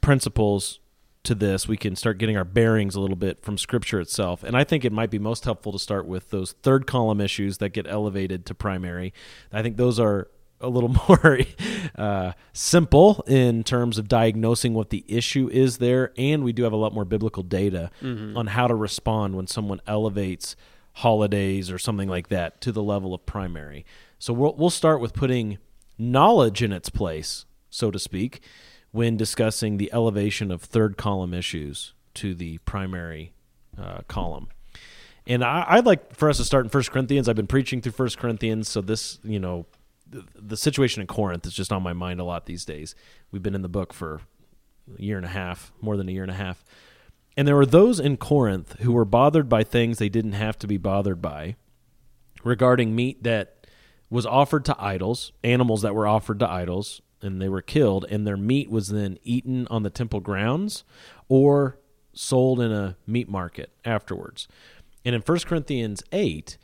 principles 0.00 0.78
to 1.24 1.34
this. 1.34 1.68
We 1.68 1.76
can 1.76 1.94
start 1.96 2.18
getting 2.18 2.36
our 2.36 2.44
bearings 2.44 2.94
a 2.94 3.00
little 3.00 3.16
bit 3.16 3.42
from 3.42 3.58
Scripture 3.58 4.00
itself, 4.00 4.42
and 4.42 4.56
I 4.56 4.64
think 4.64 4.84
it 4.84 4.92
might 4.92 5.10
be 5.10 5.18
most 5.18 5.44
helpful 5.44 5.72
to 5.72 5.78
start 5.78 6.06
with 6.06 6.30
those 6.30 6.52
third 6.62 6.86
column 6.86 7.20
issues 7.20 7.58
that 7.58 7.70
get 7.70 7.86
elevated 7.86 8.46
to 8.46 8.54
primary. 8.54 9.12
I 9.52 9.62
think 9.62 9.76
those 9.76 10.00
are 10.00 10.28
a 10.62 10.68
little 10.68 10.88
more 11.08 11.38
uh, 11.96 12.32
simple 12.52 13.24
in 13.26 13.64
terms 13.64 13.98
of 13.98 14.08
diagnosing 14.08 14.74
what 14.74 14.90
the 14.90 15.04
issue 15.08 15.48
is 15.52 15.78
there, 15.78 16.12
and 16.16 16.44
we 16.44 16.52
do 16.52 16.62
have 16.62 16.72
a 16.72 16.76
lot 16.76 16.94
more 16.94 17.04
biblical 17.04 17.42
data 17.42 17.90
Mhm. 18.00 18.36
on 18.36 18.46
how 18.48 18.66
to 18.66 18.74
respond 18.74 19.34
when 19.36 19.46
someone 19.46 19.80
elevates 19.86 20.56
holidays 20.96 21.70
or 21.70 21.78
something 21.78 22.08
like 22.08 22.28
that 22.28 22.60
to 22.60 22.72
the 22.72 22.82
level 22.82 23.14
of 23.14 23.24
primary. 23.26 23.84
So 24.18 24.32
we'll 24.32 24.54
we'll 24.56 24.70
start 24.70 25.00
with 25.00 25.14
putting 25.14 25.58
knowledge 25.98 26.62
in 26.62 26.72
its 26.72 26.88
place, 26.90 27.44
so 27.70 27.90
to 27.90 27.98
speak, 27.98 28.40
when 28.90 29.16
discussing 29.16 29.76
the 29.78 29.90
elevation 29.92 30.50
of 30.50 30.62
third 30.62 30.96
column 30.96 31.32
issues 31.34 31.94
to 32.14 32.34
the 32.34 32.58
primary 32.58 33.32
uh, 33.78 34.00
column. 34.08 34.48
And 35.26 35.42
I, 35.44 35.64
I'd 35.68 35.86
like 35.86 36.14
for 36.14 36.28
us 36.28 36.36
to 36.38 36.44
start 36.44 36.66
in 36.66 36.68
First 36.70 36.90
Corinthians. 36.90 37.28
I've 37.28 37.36
been 37.36 37.46
preaching 37.46 37.80
through 37.80 37.92
First 37.92 38.18
Corinthians, 38.18 38.68
so 38.68 38.80
this, 38.80 39.18
you 39.24 39.38
know, 39.38 39.66
the, 40.12 40.56
situation 40.56 41.00
in 41.00 41.06
Corinth 41.06 41.46
is 41.46 41.54
just 41.54 41.72
on 41.72 41.82
my 41.82 41.92
mind 41.92 42.20
a 42.20 42.24
lot 42.24 42.46
these 42.46 42.64
days. 42.64 42.94
We've 43.30 43.42
been 43.42 43.54
in 43.54 43.62
the 43.62 43.68
book 43.68 43.92
for 43.92 44.20
a 44.98 45.02
year 45.02 45.16
and 45.16 45.26
a 45.26 45.30
half, 45.30 45.72
more 45.80 45.96
than 45.96 46.08
a 46.08 46.12
year 46.12 46.22
and 46.22 46.30
a 46.30 46.34
half. 46.34 46.64
And 47.36 47.48
there 47.48 47.56
were 47.56 47.66
those 47.66 47.98
in 47.98 48.16
Corinth 48.18 48.80
who 48.80 48.92
were 48.92 49.04
bothered 49.04 49.48
by 49.48 49.64
things 49.64 49.98
they 49.98 50.08
didn't 50.08 50.32
have 50.32 50.58
to 50.58 50.66
be 50.66 50.76
bothered 50.76 51.22
by, 51.22 51.56
regarding 52.44 52.94
meat 52.94 53.22
that 53.22 53.66
was 54.10 54.26
offered 54.26 54.64
to 54.66 54.76
idols, 54.78 55.32
animals 55.42 55.82
that 55.82 55.94
were 55.94 56.06
offered 56.06 56.38
to 56.40 56.50
idols, 56.50 57.00
and 57.22 57.40
they 57.40 57.48
were 57.48 57.62
killed, 57.62 58.04
and 58.10 58.26
their 58.26 58.36
meat 58.36 58.70
was 58.70 58.88
then 58.88 59.18
eaten 59.22 59.66
on 59.68 59.82
the 59.82 59.90
temple 59.90 60.20
grounds 60.20 60.84
or 61.28 61.78
sold 62.12 62.60
in 62.60 62.72
a 62.72 62.96
meat 63.06 63.28
market 63.28 63.70
afterwards. 63.84 64.48
And 65.04 65.14
in 65.14 65.22
1 65.22 65.38
Corinthians 65.40 66.02
8, 66.12 66.58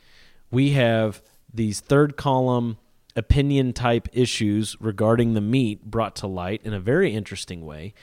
we 0.51 0.71
have 0.71 1.21
these 1.51 1.79
third 1.79 2.15
column 2.15 2.77
opinion 3.15 3.73
type 3.73 4.07
issues 4.13 4.75
regarding 4.79 5.33
the 5.33 5.41
meat 5.41 5.85
brought 5.85 6.15
to 6.17 6.27
light 6.27 6.61
in 6.63 6.73
a 6.73 6.79
very 6.79 7.13
interesting 7.13 7.65
way 7.65 7.93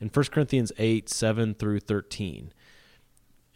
in 0.00 0.08
1 0.08 0.24
Corinthians 0.26 0.72
8, 0.78 1.08
7 1.08 1.54
through 1.54 1.80
13. 1.80 2.52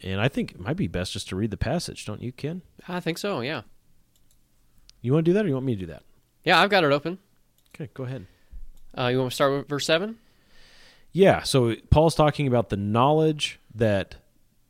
And 0.01 0.21
I 0.21 0.27
think 0.27 0.51
it 0.51 0.59
might 0.59 0.77
be 0.77 0.87
best 0.87 1.13
just 1.13 1.27
to 1.29 1.35
read 1.35 1.51
the 1.51 1.57
passage, 1.57 2.05
don't 2.05 2.21
you, 2.21 2.31
Ken? 2.31 2.61
I 2.87 2.99
think 2.99 3.17
so, 3.17 3.41
yeah. 3.41 3.63
You 5.01 5.13
want 5.13 5.25
to 5.25 5.31
do 5.31 5.33
that 5.33 5.45
or 5.45 5.47
you 5.47 5.53
want 5.53 5.65
me 5.65 5.75
to 5.75 5.79
do 5.79 5.87
that? 5.87 6.03
Yeah, 6.43 6.61
I've 6.61 6.69
got 6.69 6.83
it 6.83 6.91
open. 6.91 7.19
Okay, 7.75 7.89
go 7.93 8.03
ahead. 8.03 8.25
Uh, 8.97 9.07
you 9.07 9.19
want 9.19 9.31
to 9.31 9.35
start 9.35 9.51
with 9.51 9.67
verse 9.67 9.85
7? 9.85 10.17
Yeah, 11.11 11.43
so 11.43 11.75
Paul's 11.89 12.15
talking 12.15 12.47
about 12.47 12.69
the 12.69 12.77
knowledge 12.77 13.59
that 13.73 14.15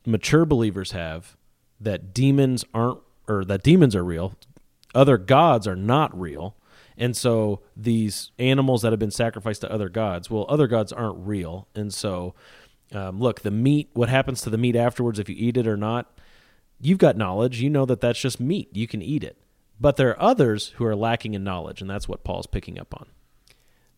mature 0.06 0.46
believers 0.46 0.92
have 0.92 1.36
that 1.80 2.14
demons 2.14 2.66
aren't 2.74 3.00
or 3.28 3.46
that 3.46 3.62
demons 3.62 3.96
are 3.96 4.04
real, 4.04 4.34
other 4.94 5.18
gods 5.18 5.68
are 5.68 5.76
not 5.76 6.18
real. 6.20 6.56
And 6.98 7.16
so 7.16 7.62
these 7.78 8.32
animals 8.38 8.82
that 8.82 8.92
have 8.92 9.00
been 9.00 9.12
sacrificed 9.12 9.62
to 9.62 9.72
other 9.72 9.90
gods, 9.90 10.30
well, 10.30 10.46
other 10.50 10.68
gods 10.68 10.92
aren't 10.92 11.26
real. 11.26 11.68
And 11.74 11.94
so, 11.94 12.36
um, 12.92 13.20
look, 13.20 13.42
the 13.42 13.52
meat, 13.52 13.90
what 13.94 14.10
happens 14.10 14.42
to 14.42 14.50
the 14.50 14.58
meat 14.58 14.76
afterwards, 14.76 15.18
if 15.18 15.30
you 15.30 15.36
eat 15.38 15.56
it 15.56 15.68
or 15.68 15.78
not, 15.78 16.12
you've 16.82 16.98
got 16.98 17.16
knowledge. 17.16 17.62
You 17.62 17.70
know 17.70 17.86
that 17.86 18.02
that's 18.02 18.20
just 18.20 18.40
meat. 18.40 18.70
You 18.76 18.88
can 18.88 19.02
eat 19.02 19.24
it. 19.24 19.38
But 19.80 19.96
there 19.96 20.10
are 20.10 20.22
others 20.22 20.74
who 20.76 20.86
are 20.86 20.96
lacking 20.96 21.34
in 21.34 21.44
knowledge, 21.44 21.80
and 21.82 21.90
that's 21.90 22.10
what 22.10 22.26
Paul's 22.26 22.48
picking 22.48 22.78
up 22.78 22.94
on. 22.94 23.06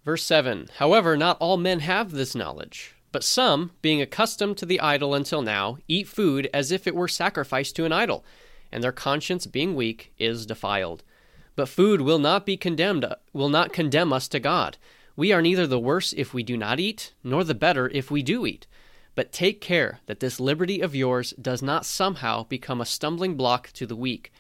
Verse 0.06 0.24
7 0.24 0.68
However, 0.78 1.18
not 1.18 1.38
all 1.40 1.58
men 1.58 1.80
have 1.80 2.12
this 2.12 2.36
knowledge, 2.36 2.96
but 3.12 3.24
some, 3.24 3.72
being 3.82 4.02
accustomed 4.02 4.58
to 4.58 4.66
the 4.66 4.80
idol 4.80 5.16
until 5.16 5.42
now, 5.42 5.78
eat 5.88 6.08
food 6.08 6.50
as 6.54 6.72
if 6.72 6.86
it 6.86 6.96
were 6.96 7.08
sacrificed 7.08 7.76
to 7.76 7.86
an 7.86 7.92
idol, 7.92 8.24
and 8.72 8.84
their 8.84 8.92
conscience, 8.92 9.46
being 9.46 9.76
weak, 9.76 10.14
is 10.18 10.46
defiled. 10.46 11.04
But 11.56 11.70
food 11.70 12.02
will 12.02 12.20
not 12.20 12.46
be 12.46 12.58
condemned, 12.58 13.06
will 13.34 13.50
not 13.50 13.74
condemn 13.74 14.14
us 14.14 14.28
to 14.30 14.40
God. 14.40 14.78
We 15.16 15.32
are 15.32 15.42
neither 15.42 15.68
the 15.68 15.80
worse 15.80 16.14
if 16.14 16.34
we 16.34 16.44
do 16.44 16.56
not 16.56 16.80
eat, 16.80 17.14
nor 17.24 17.44
the 17.44 17.54
better 17.54 17.90
if 17.90 18.10
we 18.10 18.24
do 18.24 18.46
eat. 18.46 18.68
But 19.14 19.34
take 19.34 19.60
care 19.60 20.00
that 20.06 20.22
this 20.22 20.40
liberty 20.40 20.80
of 20.80 20.96
yours 20.96 21.34
does 21.42 21.62
not 21.62 21.86
somehow 21.86 22.44
become 22.46 22.80
a 22.80 22.86
stumbling 22.86 23.36
block 23.36 23.72
to 23.74 23.86
the 23.86 23.96
weak. 23.96 24.32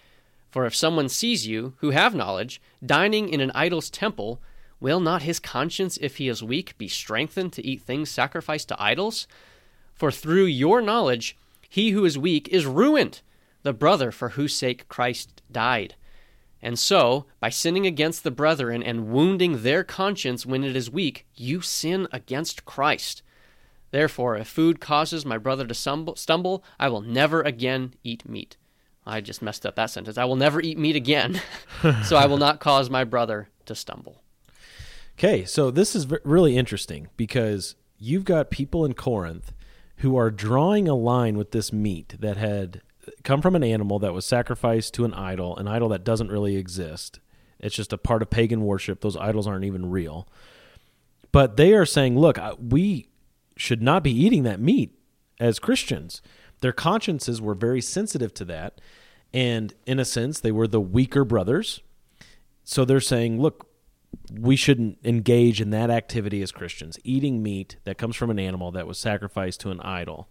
For 0.50 0.66
if 0.66 0.76
someone 0.76 1.10
sees 1.10 1.46
you, 1.46 1.74
who 1.78 1.90
have 1.90 2.16
knowledge, 2.16 2.62
dining 2.86 3.30
in 3.30 3.42
an 3.42 3.52
idol's 3.54 3.90
temple, 3.90 4.42
Will 4.82 5.00
not 5.00 5.22
his 5.22 5.40
conscience, 5.40 5.98
if 6.02 6.18
he 6.18 6.28
is 6.28 6.42
weak, 6.42 6.76
be 6.80 6.88
strengthened 6.88 7.54
to 7.54 7.66
eat 7.66 7.84
things 7.84 8.10
sacrificed 8.10 8.68
to 8.70 8.82
idols? 8.82 9.28
For 9.94 10.12
through 10.12 10.46
your 10.46 10.82
knowledge, 10.82 11.38
he 11.70 11.92
who 11.92 12.04
is 12.04 12.18
weak 12.18 12.48
is 12.50 12.66
ruined, 12.66 13.22
the 13.64 13.74
brother 13.74 14.12
for 14.12 14.30
whose 14.30 14.56
sake 14.56 14.88
Christ 14.88 15.42
died. 15.52 15.96
And 16.62 16.78
so, 16.78 17.26
by 17.40 17.50
sinning 17.50 17.88
against 17.88 18.24
the 18.24 18.32
brethren 18.32 18.84
and 18.84 19.08
wounding 19.08 19.64
their 19.64 19.84
conscience 19.84 20.46
when 20.46 20.64
it 20.64 20.76
is 20.76 20.92
weak, 20.92 21.26
you 21.36 21.62
sin 21.62 22.08
against 22.12 22.66
Christ. 22.66 23.24
Therefore, 23.90 24.38
if 24.38 24.48
food 24.48 24.80
causes 24.80 25.26
my 25.26 25.38
brother 25.38 25.66
to 25.66 25.74
stumble, 25.74 26.64
I 26.80 26.88
will 26.88 27.02
never 27.02 27.42
again 27.42 27.96
eat 28.04 28.28
meat. 28.28 28.58
I 29.06 29.22
just 29.22 29.42
messed 29.42 29.66
up 29.66 29.76
that 29.76 29.90
sentence. 29.90 30.18
I 30.18 30.26
will 30.26 30.36
never 30.36 30.62
eat 30.62 30.78
meat 30.78 30.96
again, 30.96 31.42
so 32.04 32.16
I 32.16 32.28
will 32.28 32.38
not 32.38 32.60
cause 32.60 32.90
my 32.90 33.04
brother 33.04 33.50
to 33.66 33.76
stumble. 33.76 34.22
Okay, 35.18 35.44
so 35.46 35.72
this 35.72 35.96
is 35.96 36.08
really 36.24 36.58
interesting 36.58 37.08
because 37.18 37.76
you've 37.98 38.26
got 38.26 38.52
people 38.52 38.86
in 38.86 38.94
Corinth 38.94 39.52
who 39.98 40.16
are 40.16 40.32
drawing 40.32 40.88
a 40.88 40.96
line 40.96 41.38
with 41.38 41.52
this 41.52 41.74
meat 41.74 42.16
that 42.20 42.38
had 42.38 42.82
come 43.24 43.42
from 43.42 43.56
an 43.56 43.64
animal 43.64 44.00
that 44.00 44.14
was 44.14 44.26
sacrificed 44.26 44.94
to 44.96 45.06
an 45.06 45.14
idol, 45.14 45.58
an 45.58 45.68
idol 45.68 45.90
that 45.90 46.04
doesn't 46.04 46.32
really 46.32 46.56
exist. 46.58 47.20
It's 47.60 47.76
just 47.76 47.94
a 47.94 47.98
part 47.98 48.22
of 48.22 48.30
pagan 48.30 48.66
worship. 48.66 49.02
Those 49.02 49.18
idols 49.18 49.48
aren't 49.48 49.66
even 49.66 49.90
real. 49.90 50.28
But 51.32 51.58
they 51.58 51.74
are 51.74 51.86
saying, 51.86 52.20
look, 52.20 52.38
we 52.60 53.08
should 53.56 53.82
not 53.82 54.04
be 54.04 54.12
eating 54.12 54.44
that 54.44 54.60
meat 54.60 54.98
as 55.40 55.60
Christians. 55.60 56.22
Their 56.62 56.74
consciences 56.74 57.42
were 57.42 57.56
very 57.56 57.82
sensitive 57.82 58.34
to 58.36 58.46
that. 58.46 58.82
And 59.34 59.74
in 59.86 60.00
a 60.00 60.06
sense, 60.06 60.40
they 60.40 60.52
were 60.52 60.68
the 60.68 60.82
weaker 60.82 61.24
brothers. 61.24 61.82
So 62.64 62.84
they're 62.86 63.00
saying, 63.00 63.42
look, 63.42 63.68
we 64.32 64.56
shouldn't 64.56 64.98
engage 65.04 65.62
in 65.62 65.70
that 65.70 65.90
activity 65.90 66.42
as 66.42 66.52
Christians, 66.52 67.00
eating 67.04 67.42
meat 67.42 67.78
that 67.86 67.98
comes 67.98 68.16
from 68.16 68.30
an 68.30 68.40
animal 68.40 68.72
that 68.72 68.88
was 68.88 68.98
sacrificed 68.98 69.62
to 69.62 69.72
an 69.72 69.80
idol. 69.82 70.28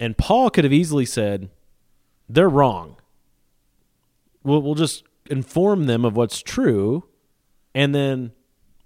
And 0.00 0.16
Paul 0.16 0.50
could 0.50 0.64
have 0.64 0.72
easily 0.72 1.04
said, 1.04 1.50
they're 2.28 2.48
wrong. 2.48 2.96
We'll, 4.42 4.62
we'll 4.62 4.74
just 4.74 5.04
inform 5.30 5.86
them 5.86 6.04
of 6.04 6.16
what's 6.16 6.40
true, 6.40 7.04
and 7.74 7.94
then 7.94 8.32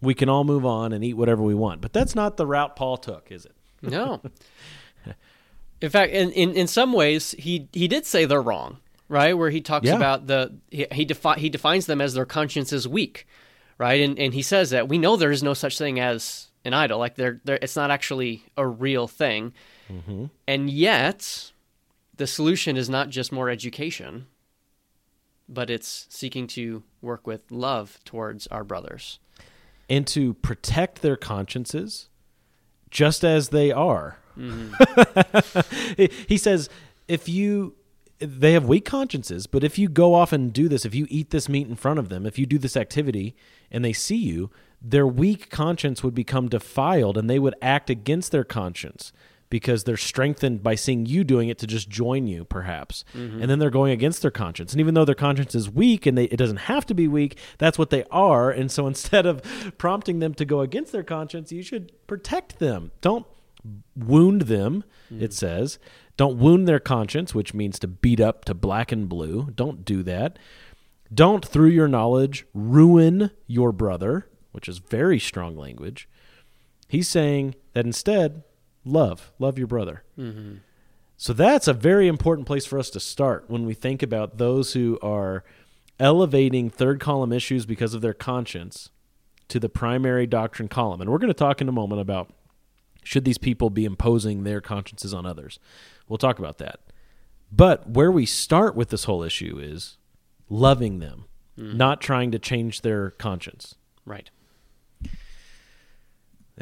we 0.01 0.15
can 0.15 0.29
all 0.29 0.45
move 0.45 0.65
on 0.65 0.93
and 0.93 1.05
eat 1.05 1.15
whatever 1.15 1.43
we 1.43 1.55
want. 1.55 1.81
But 1.81 1.93
that's 1.93 2.15
not 2.15 2.37
the 2.37 2.47
route 2.47 2.77
Paul 2.77 2.97
took, 2.97 3.31
is 3.31 3.45
it? 3.45 3.55
No. 3.83 4.23
in 5.81 5.91
fact, 5.91 6.13
in, 6.13 6.31
in, 6.31 6.53
in 6.55 6.69
some 6.69 6.93
ways, 6.93 7.35
he, 7.37 7.69
he 7.73 7.89
did 7.89 8.07
say 8.07 8.25
they're 8.25 8.41
wrong, 8.41 8.79
right? 9.09 9.37
Where 9.37 9.51
he 9.51 9.61
talks 9.61 9.87
yeah. 9.87 9.97
about 9.97 10.29
the, 10.29 10.55
he, 10.71 10.87
he, 10.93 11.05
defi- 11.05 11.41
he 11.41 11.49
defines 11.49 11.87
them 11.87 12.01
as 12.01 12.15
their 12.15 12.25
conscience 12.25 12.73
is 12.73 12.87
weak 12.87 13.27
right? 13.83 14.01
And 14.01 14.17
and 14.19 14.33
he 14.33 14.43
says 14.43 14.71
that 14.71 14.89
we 14.89 14.97
know 14.97 15.17
there 15.17 15.33
is 15.33 15.43
no 15.43 15.55
such 15.55 15.77
thing 15.77 15.99
as 15.99 16.52
an 16.65 16.75
idol. 16.75 16.99
Like 16.99 17.17
there, 17.17 17.41
there 17.45 17.59
it's 17.61 17.77
not 17.77 17.91
actually 17.91 18.45
a 18.57 18.67
real 18.67 19.09
thing. 19.09 19.53
Mm-hmm. 19.91 20.27
And 20.47 20.71
yet, 20.71 21.53
the 22.17 22.27
solution 22.27 22.77
is 22.77 22.89
not 22.89 23.11
just 23.11 23.33
more 23.33 23.51
education, 23.51 24.27
but 25.49 25.71
it's 25.71 26.07
seeking 26.09 26.47
to 26.49 26.83
work 27.01 27.27
with 27.27 27.51
love 27.51 27.99
towards 28.05 28.47
our 28.49 28.65
brothers 28.65 29.19
and 29.89 30.07
to 30.07 30.35
protect 30.35 31.03
their 31.03 31.17
consciences, 31.17 32.09
just 32.91 33.25
as 33.25 33.51
they 33.51 33.71
are. 33.71 34.19
Mm-hmm. 34.39 36.05
he 36.29 36.39
says, 36.39 36.69
if 37.09 37.29
you 37.29 37.75
they 38.19 38.53
have 38.53 38.67
weak 38.67 38.85
consciences, 38.85 39.47
but 39.47 39.65
if 39.65 39.79
you 39.79 39.89
go 39.89 40.15
off 40.15 40.33
and 40.33 40.53
do 40.53 40.69
this, 40.69 40.85
if 40.85 40.95
you 40.95 41.07
eat 41.11 41.31
this 41.31 41.49
meat 41.49 41.67
in 41.67 41.75
front 41.75 41.99
of 41.99 42.09
them, 42.09 42.25
if 42.25 42.39
you 42.39 42.47
do 42.47 42.57
this 42.57 42.77
activity 42.77 43.35
and 43.71 43.85
they 43.85 43.93
see 43.93 44.17
you, 44.17 44.49
their 44.83 45.07
weak 45.07 45.51
conscience 45.51 46.03
would 46.03 46.15
become 46.15 46.49
defiled 46.49 47.17
and 47.17 47.29
they 47.31 47.39
would 47.39 47.55
act 47.63 47.91
against 47.91 48.33
their 48.33 48.45
conscience 48.45 49.13
because 49.49 49.85
they're 49.85 49.99
strengthened 49.99 50.63
by 50.63 50.75
seeing 50.75 51.05
you 51.05 51.23
doing 51.23 51.51
it 51.51 51.59
to 51.59 51.67
just 51.67 51.89
join 51.89 52.27
you 52.27 52.45
perhaps 52.45 53.05
mm-hmm. 53.15 53.41
and 53.41 53.51
then 53.51 53.59
they're 53.59 53.71
going 53.71 53.93
against 53.93 54.23
their 54.23 54.31
conscience 54.31 54.73
and 54.73 54.81
even 54.81 54.95
though 54.95 55.05
their 55.05 55.15
conscience 55.15 55.55
is 55.55 55.71
weak 55.71 56.07
and 56.07 56.17
they, 56.17 56.25
it 56.25 56.37
doesn't 56.37 56.57
have 56.57 56.87
to 56.87 56.95
be 56.95 57.07
weak 57.07 57.39
that's 57.59 57.79
what 57.79 57.91
they 57.91 58.03
are 58.11 58.51
and 58.51 58.71
so 58.71 58.87
instead 58.89 59.27
of 59.27 59.43
prompting 59.79 60.19
them 60.19 60.35
to 60.35 60.45
go 60.45 60.61
against 60.61 60.91
their 60.91 61.05
conscience 61.05 61.53
you 61.53 61.63
should 61.63 61.93
protect 62.07 62.59
them 62.59 62.91
don't 63.01 63.27
wound 63.95 64.43
them 64.43 64.83
mm-hmm. 65.11 65.23
it 65.23 65.33
says 65.33 65.79
don't 66.17 66.39
wound 66.39 66.69
their 66.69 66.81
conscience, 66.81 67.35
which 67.35 67.55
means 67.55 67.79
to 67.79 67.89
beat 67.89 68.21
up 68.21 68.45
to 68.45 68.55
black 68.55 68.93
and 68.93 69.09
blue. 69.09 69.51
Don't 69.55 69.85
do 69.85 70.03
that. 70.03 70.39
Don't, 71.13 71.45
through 71.45 71.71
your 71.71 71.89
knowledge, 71.89 72.47
ruin 72.55 73.31
your 73.47 73.73
brother, 73.73 74.29
which 74.53 74.69
is 74.69 74.79
very 74.79 75.19
strong 75.19 75.57
language. 75.57 76.09
He's 76.89 77.09
saying 77.09 77.55
that 77.73 77.87
instead, 77.87 78.45
love. 78.85 79.33
Love 79.39 79.59
your 79.59 79.67
brother. 79.67 80.05
Mm-hmm. 80.19 80.57
So 81.17 81.33
that's 81.33 81.69
a 81.69 81.73
very 81.73 82.09
important 82.09 82.47
place 82.47 82.67
for 82.67 82.79
us 82.79 82.91
to 82.91 83.01
start 83.01 83.45
when 83.49 83.65
we 83.65 83.75
think 83.75 84.03
about 84.03 84.39
those 84.39 84.73
who 84.73 84.99
are 85.03 85.45
elevating 86.01 86.69
third 86.69 87.01
column 87.01 87.33
issues 87.33 87.65
because 87.65 87.95
of 87.95 88.01
their 88.01 88.15
conscience 88.15 88.91
to 89.49 89.61
the 89.61 89.69
primary 89.69 90.27
doctrine 90.27 90.69
column. 90.69 91.01
And 91.01 91.11
we're 91.11 91.19
going 91.19 91.29
to 91.29 91.35
talk 91.35 91.61
in 91.61 91.69
a 91.69 91.73
moment 91.73 92.01
about 92.01 92.33
should 93.05 93.25
these 93.25 93.39
people 93.39 93.71
be 93.71 93.85
imposing 93.85 94.45
their 94.45 94.61
consciences 94.61 95.13
on 95.13 95.27
others. 95.27 95.59
We'll 96.09 96.19
talk 96.19 96.39
about 96.39 96.59
that. 96.59 96.81
But 97.51 97.91
where 97.91 98.11
we 98.11 98.27
start 98.27 98.75
with 98.75 98.89
this 98.89 99.05
whole 99.05 99.23
issue 99.23 99.59
is 99.59 99.99
loving 100.49 101.01
them, 101.01 101.27
mm. 101.59 101.75
not 101.75 102.01
trying 102.01 102.31
to 102.33 102.39
change 102.39 102.81
their 102.81 103.11
conscience. 103.11 103.75
Right. 104.05 104.31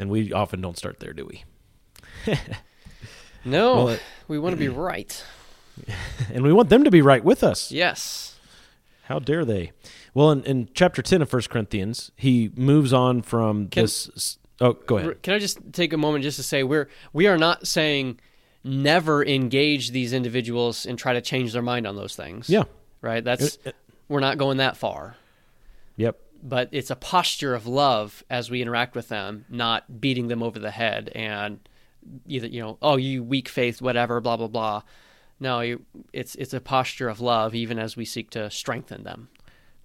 And 0.01 0.09
we 0.09 0.33
often 0.33 0.61
don't 0.61 0.77
start 0.77 0.99
there, 0.99 1.13
do 1.13 1.27
we? 1.27 1.43
no, 3.45 3.75
well, 3.75 3.87
it, 3.89 4.03
we 4.27 4.39
want 4.39 4.53
to 4.53 4.57
be 4.57 4.67
right. 4.67 5.23
and 6.33 6.43
we 6.43 6.51
want 6.51 6.69
them 6.69 6.83
to 6.85 6.91
be 6.91 7.03
right 7.03 7.23
with 7.23 7.43
us. 7.43 7.71
Yes. 7.71 8.35
How 9.03 9.19
dare 9.19 9.45
they? 9.45 9.73
Well, 10.15 10.31
in, 10.31 10.43
in 10.43 10.69
chapter 10.73 11.03
10 11.03 11.21
of 11.21 11.29
First 11.29 11.51
Corinthians, 11.51 12.11
he 12.15 12.51
moves 12.55 12.91
on 12.93 13.21
from 13.21 13.67
Can, 13.67 13.83
this. 13.83 14.39
Oh, 14.59 14.73
go 14.73 14.97
ahead. 14.97 15.21
Can 15.21 15.35
I 15.35 15.39
just 15.39 15.59
take 15.71 15.93
a 15.93 15.97
moment 15.97 16.23
just 16.23 16.37
to 16.37 16.43
say 16.43 16.63
we're 16.63 16.89
we 17.13 17.27
are 17.27 17.37
not 17.37 17.67
saying 17.67 18.19
never 18.63 19.23
engage 19.23 19.91
these 19.91 20.13
individuals 20.13 20.87
and 20.87 20.97
try 20.97 21.13
to 21.13 21.21
change 21.21 21.53
their 21.53 21.61
mind 21.61 21.85
on 21.85 21.95
those 21.95 22.15
things. 22.15 22.49
Yeah. 22.49 22.63
right? 23.01 23.23
That's 23.23 23.59
we're 24.07 24.19
not 24.19 24.39
going 24.39 24.57
that 24.57 24.77
far. 24.77 25.15
Yep. 25.97 26.19
But 26.43 26.69
it's 26.71 26.89
a 26.89 26.95
posture 26.95 27.53
of 27.53 27.67
love 27.67 28.23
as 28.29 28.49
we 28.49 28.61
interact 28.61 28.95
with 28.95 29.09
them, 29.09 29.45
not 29.49 30.01
beating 30.01 30.27
them 30.27 30.41
over 30.41 30.57
the 30.57 30.71
head 30.71 31.11
and 31.13 31.59
either 32.25 32.47
you 32.47 32.61
know, 32.61 32.77
oh 32.81 32.97
you 32.97 33.23
weak 33.23 33.47
faith, 33.47 33.81
whatever, 33.81 34.19
blah 34.19 34.37
blah 34.37 34.47
blah. 34.47 34.81
No, 35.39 35.61
you, 35.61 35.85
it's 36.13 36.35
it's 36.35 36.53
a 36.53 36.61
posture 36.61 37.09
of 37.09 37.19
love, 37.19 37.55
even 37.55 37.79
as 37.79 37.95
we 37.97 38.05
seek 38.05 38.29
to 38.31 38.49
strengthen 38.49 39.03
them. 39.03 39.29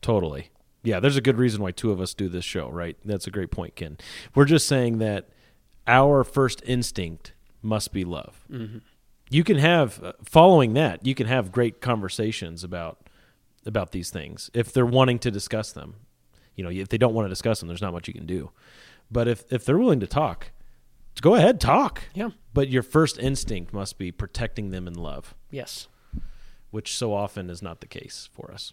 Totally. 0.03 0.51
Yeah, 0.83 1.01
there's 1.01 1.17
a 1.17 1.23
good 1.23 1.39
reason 1.39 1.63
why 1.63 1.73
two 1.73 1.91
of 1.91 2.01
us 2.01 2.15
do 2.15 2.29
this 2.29 2.45
show, 2.45 2.69
right? 2.71 2.97
That's 3.05 3.27
a 3.27 3.31
great 3.31 3.51
point, 3.51 3.75
Ken. 3.75 3.99
We're 4.35 4.45
just 4.45 4.69
saying 4.69 4.99
that 4.99 5.29
our 5.87 6.23
first 6.23 6.63
instinct 6.65 7.33
must 7.61 7.93
be 7.93 8.05
love. 8.05 8.45
Mm-hmm. 8.51 8.79
You 9.29 9.43
can 9.43 9.59
have 9.59 10.03
uh, 10.03 10.13
following 10.25 10.75
that, 10.75 11.05
you 11.05 11.15
can 11.15 11.27
have 11.27 11.51
great 11.51 11.81
conversations 11.81 12.63
about 12.63 13.09
about 13.65 13.91
these 13.91 14.11
things 14.11 14.49
if 14.55 14.73
they're 14.73 14.87
wanting 14.87 15.19
to 15.21 15.31
discuss 15.31 15.73
them. 15.73 15.97
You 16.57 16.65
know, 16.65 16.71
if 16.71 16.89
they 16.89 16.99
don't 16.99 17.15
want 17.15 17.27
to 17.27 17.31
discuss 17.31 17.61
them, 17.61 17.69
there's 17.69 17.83
not 17.83 17.93
much 17.93 18.09
you 18.09 18.15
can 18.15 18.27
do. 18.27 18.51
But 19.11 19.29
if 19.29 19.45
if 19.53 19.65
they're 19.65 19.79
willing 19.79 20.01
to 20.01 20.07
talk, 20.07 20.51
go 21.21 21.35
ahead, 21.35 21.61
talk. 21.61 22.03
Yeah. 22.15 22.31
But 22.53 22.69
your 22.69 22.83
first 22.83 23.19
instinct 23.19 23.73
must 23.73 23.99
be 23.99 24.11
protecting 24.11 24.71
them 24.71 24.89
in 24.89 24.95
love. 24.95 25.35
Yes. 25.51 25.89
Which 26.71 26.97
so 26.97 27.15
often 27.15 27.51
is 27.51 27.63
not 27.63 27.81
the 27.81 27.87
case 27.87 28.29
for 28.33 28.51
us. 28.53 28.73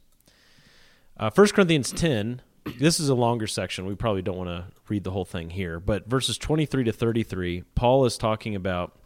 Uh, 1.15 1.29
1 1.33 1.47
Corinthians 1.49 1.91
10, 1.91 2.41
this 2.79 2.99
is 2.99 3.09
a 3.09 3.13
longer 3.13 3.45
section. 3.45 3.85
We 3.85 3.93
probably 3.95 4.23
don't 4.23 4.37
want 4.37 4.49
to 4.49 4.65
read 4.87 5.03
the 5.03 5.11
whole 5.11 5.25
thing 5.25 5.51
here, 5.51 5.79
but 5.79 6.09
verses 6.09 6.37
23 6.37 6.85
to 6.85 6.91
33, 6.91 7.63
Paul 7.75 8.05
is 8.05 8.17
talking 8.17 8.55
about 8.55 8.97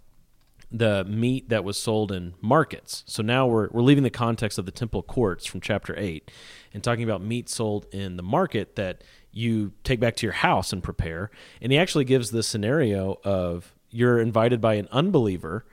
the 0.72 1.06
meat 1.06 1.50
that 1.50 1.64
was 1.64 1.78
sold 1.78 2.12
in 2.12 2.34
markets. 2.42 3.04
So 3.08 3.24
now 3.24 3.48
we're, 3.48 3.70
we're 3.72 3.82
leaving 3.82 4.04
the 4.04 4.10
context 4.10 4.58
of 4.58 4.66
the 4.66 4.72
temple 4.72 5.02
courts 5.02 5.46
from 5.46 5.62
chapter 5.62 5.98
8 5.98 6.30
and 6.74 6.84
talking 6.84 7.04
about 7.04 7.22
meat 7.22 7.50
sold 7.50 7.86
in 7.94 8.18
the 8.18 8.24
market 8.24 8.76
that 8.76 9.04
you 9.32 9.72
take 9.84 10.00
back 10.00 10.16
to 10.18 10.26
your 10.26 10.34
house 10.34 10.74
and 10.74 10.84
prepare. 10.84 11.30
And 11.62 11.72
he 11.72 11.78
actually 11.78 12.06
gives 12.06 12.32
the 12.32 12.44
scenario 12.44 13.20
of 13.24 13.74
you're 13.90 14.20
invited 14.20 14.60
by 14.60 14.74
an 14.74 14.88
unbeliever 14.92 15.66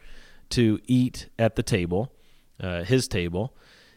to 0.51 0.79
eat 0.87 1.29
at 1.39 1.57
the 1.57 1.63
table, 1.63 2.13
uh, 2.61 2.85
his 2.85 3.09
table, 3.09 3.57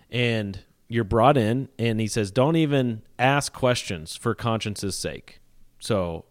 and 0.10 0.63
you're 0.88 1.04
brought 1.04 1.38
in, 1.38 1.70
and 1.77 2.00
he 2.00 2.08
says, 2.08 2.32
don't 2.32 2.56
even 2.56 3.04
ask 3.20 3.54
questions 3.54 4.16
for 4.16 4.34
conscience's 4.34 4.96
sake. 4.96 5.42
So, 5.80 6.25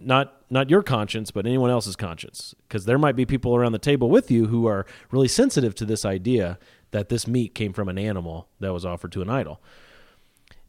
not 0.00 0.34
not 0.50 0.70
your 0.70 0.82
conscience, 0.82 1.30
but 1.30 1.46
anyone 1.46 1.70
else's 1.70 1.96
conscience, 1.96 2.54
because 2.66 2.84
there 2.84 2.98
might 2.98 3.16
be 3.16 3.26
people 3.26 3.56
around 3.56 3.72
the 3.72 3.78
table 3.78 4.08
with 4.10 4.30
you 4.30 4.46
who 4.46 4.66
are 4.66 4.86
really 5.10 5.28
sensitive 5.28 5.74
to 5.76 5.84
this 5.84 6.04
idea 6.04 6.58
that 6.90 7.08
this 7.08 7.26
meat 7.26 7.54
came 7.54 7.72
from 7.72 7.88
an 7.88 7.98
animal 7.98 8.48
that 8.60 8.72
was 8.72 8.84
offered 8.84 9.12
to 9.12 9.22
an 9.22 9.30
idol. 9.30 9.60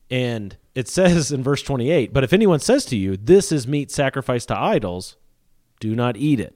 And 0.10 0.58
it 0.76 0.88
says 0.90 1.32
in 1.32 1.44
verse 1.44 1.62
28, 1.62 2.14
but 2.14 2.24
if 2.24 2.34
anyone 2.34 2.60
says 2.60 2.86
to 2.86 2.98
you, 2.98 3.18
This 3.18 3.52
is 3.52 3.68
meat 3.68 3.92
sacrificed 3.92 4.50
to 4.50 4.58
idols, 4.58 5.18
do 5.80 5.96
not 5.96 6.18
eat 6.18 6.40
it. 6.40 6.56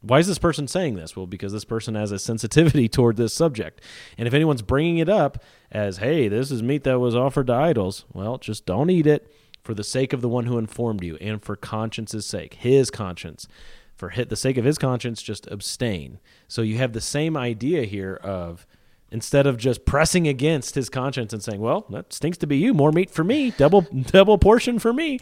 Why 0.00 0.20
is 0.20 0.28
this 0.28 0.38
person 0.38 0.68
saying 0.68 0.94
this? 0.94 1.16
Well, 1.16 1.26
because 1.26 1.52
this 1.52 1.64
person 1.64 1.96
has 1.96 2.12
a 2.12 2.20
sensitivity 2.20 2.88
toward 2.88 3.16
this 3.16 3.34
subject. 3.34 3.80
And 4.16 4.28
if 4.28 4.34
anyone's 4.34 4.62
bringing 4.62 4.98
it 4.98 5.08
up 5.08 5.42
as, 5.72 5.98
hey, 5.98 6.28
this 6.28 6.52
is 6.52 6.62
meat 6.62 6.84
that 6.84 7.00
was 7.00 7.16
offered 7.16 7.48
to 7.48 7.54
idols, 7.54 8.04
well, 8.12 8.38
just 8.38 8.64
don't 8.64 8.90
eat 8.90 9.08
it 9.08 9.28
for 9.62 9.74
the 9.74 9.84
sake 9.84 10.12
of 10.12 10.20
the 10.20 10.28
one 10.28 10.46
who 10.46 10.58
informed 10.58 11.02
you 11.02 11.16
and 11.20 11.42
for 11.42 11.56
conscience's 11.56 12.26
sake, 12.26 12.54
his 12.54 12.90
conscience. 12.90 13.46
For 13.94 14.12
the 14.24 14.36
sake 14.36 14.56
of 14.56 14.64
his 14.64 14.78
conscience, 14.78 15.20
just 15.22 15.48
abstain. 15.48 16.20
So 16.46 16.62
you 16.62 16.76
have 16.78 16.92
the 16.92 17.00
same 17.00 17.36
idea 17.36 17.82
here 17.84 18.14
of 18.14 18.64
instead 19.10 19.46
of 19.46 19.56
just 19.56 19.84
pressing 19.84 20.28
against 20.28 20.76
his 20.76 20.88
conscience 20.88 21.32
and 21.32 21.42
saying, 21.42 21.60
well, 21.60 21.84
that 21.90 22.12
stinks 22.12 22.38
to 22.38 22.46
be 22.46 22.58
you, 22.58 22.74
more 22.74 22.92
meat 22.92 23.10
for 23.10 23.24
me, 23.24 23.50
double 23.50 23.80
double 24.06 24.38
portion 24.38 24.78
for 24.78 24.92
me. 24.92 25.18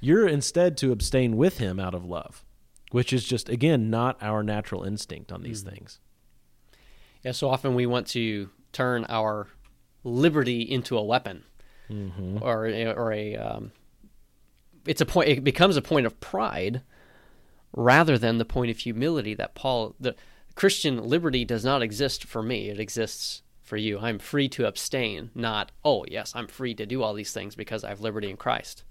You're 0.00 0.26
instead 0.26 0.76
to 0.78 0.92
abstain 0.92 1.36
with 1.36 1.58
him 1.58 1.78
out 1.78 1.94
of 1.94 2.04
love 2.04 2.44
which 2.90 3.12
is 3.12 3.24
just 3.24 3.48
again 3.48 3.90
not 3.90 4.16
our 4.22 4.42
natural 4.42 4.84
instinct 4.84 5.32
on 5.32 5.42
these 5.42 5.64
mm. 5.64 5.70
things. 5.70 6.00
Yeah, 7.22 7.32
so 7.32 7.50
often 7.50 7.74
we 7.74 7.86
want 7.86 8.06
to 8.08 8.50
turn 8.72 9.04
our 9.08 9.48
liberty 10.04 10.62
into 10.62 10.96
a 10.96 11.02
weapon, 11.02 11.44
mm-hmm. 11.90 12.38
or 12.42 12.66
or 12.96 13.12
a 13.12 13.36
um, 13.36 13.72
it's 14.86 15.00
a 15.00 15.06
point. 15.06 15.28
It 15.28 15.44
becomes 15.44 15.76
a 15.76 15.82
point 15.82 16.06
of 16.06 16.20
pride 16.20 16.82
rather 17.74 18.16
than 18.16 18.38
the 18.38 18.44
point 18.44 18.70
of 18.70 18.78
humility 18.78 19.34
that 19.34 19.54
Paul 19.54 19.94
the 20.00 20.14
Christian 20.54 21.02
liberty 21.02 21.44
does 21.44 21.64
not 21.64 21.82
exist 21.82 22.24
for 22.24 22.42
me. 22.42 22.68
It 22.68 22.80
exists 22.80 23.42
for 23.62 23.76
you. 23.76 23.98
I'm 23.98 24.18
free 24.18 24.48
to 24.50 24.66
abstain, 24.66 25.30
not 25.34 25.72
oh 25.84 26.04
yes, 26.08 26.32
I'm 26.34 26.46
free 26.46 26.74
to 26.74 26.86
do 26.86 27.02
all 27.02 27.14
these 27.14 27.32
things 27.32 27.54
because 27.54 27.84
I 27.84 27.90
have 27.90 28.00
liberty 28.00 28.30
in 28.30 28.36
Christ. 28.36 28.84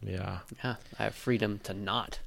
Yeah, 0.00 0.40
yeah, 0.64 0.76
I 0.98 1.04
have 1.04 1.14
freedom 1.14 1.60
to 1.64 1.74
not. 1.74 2.20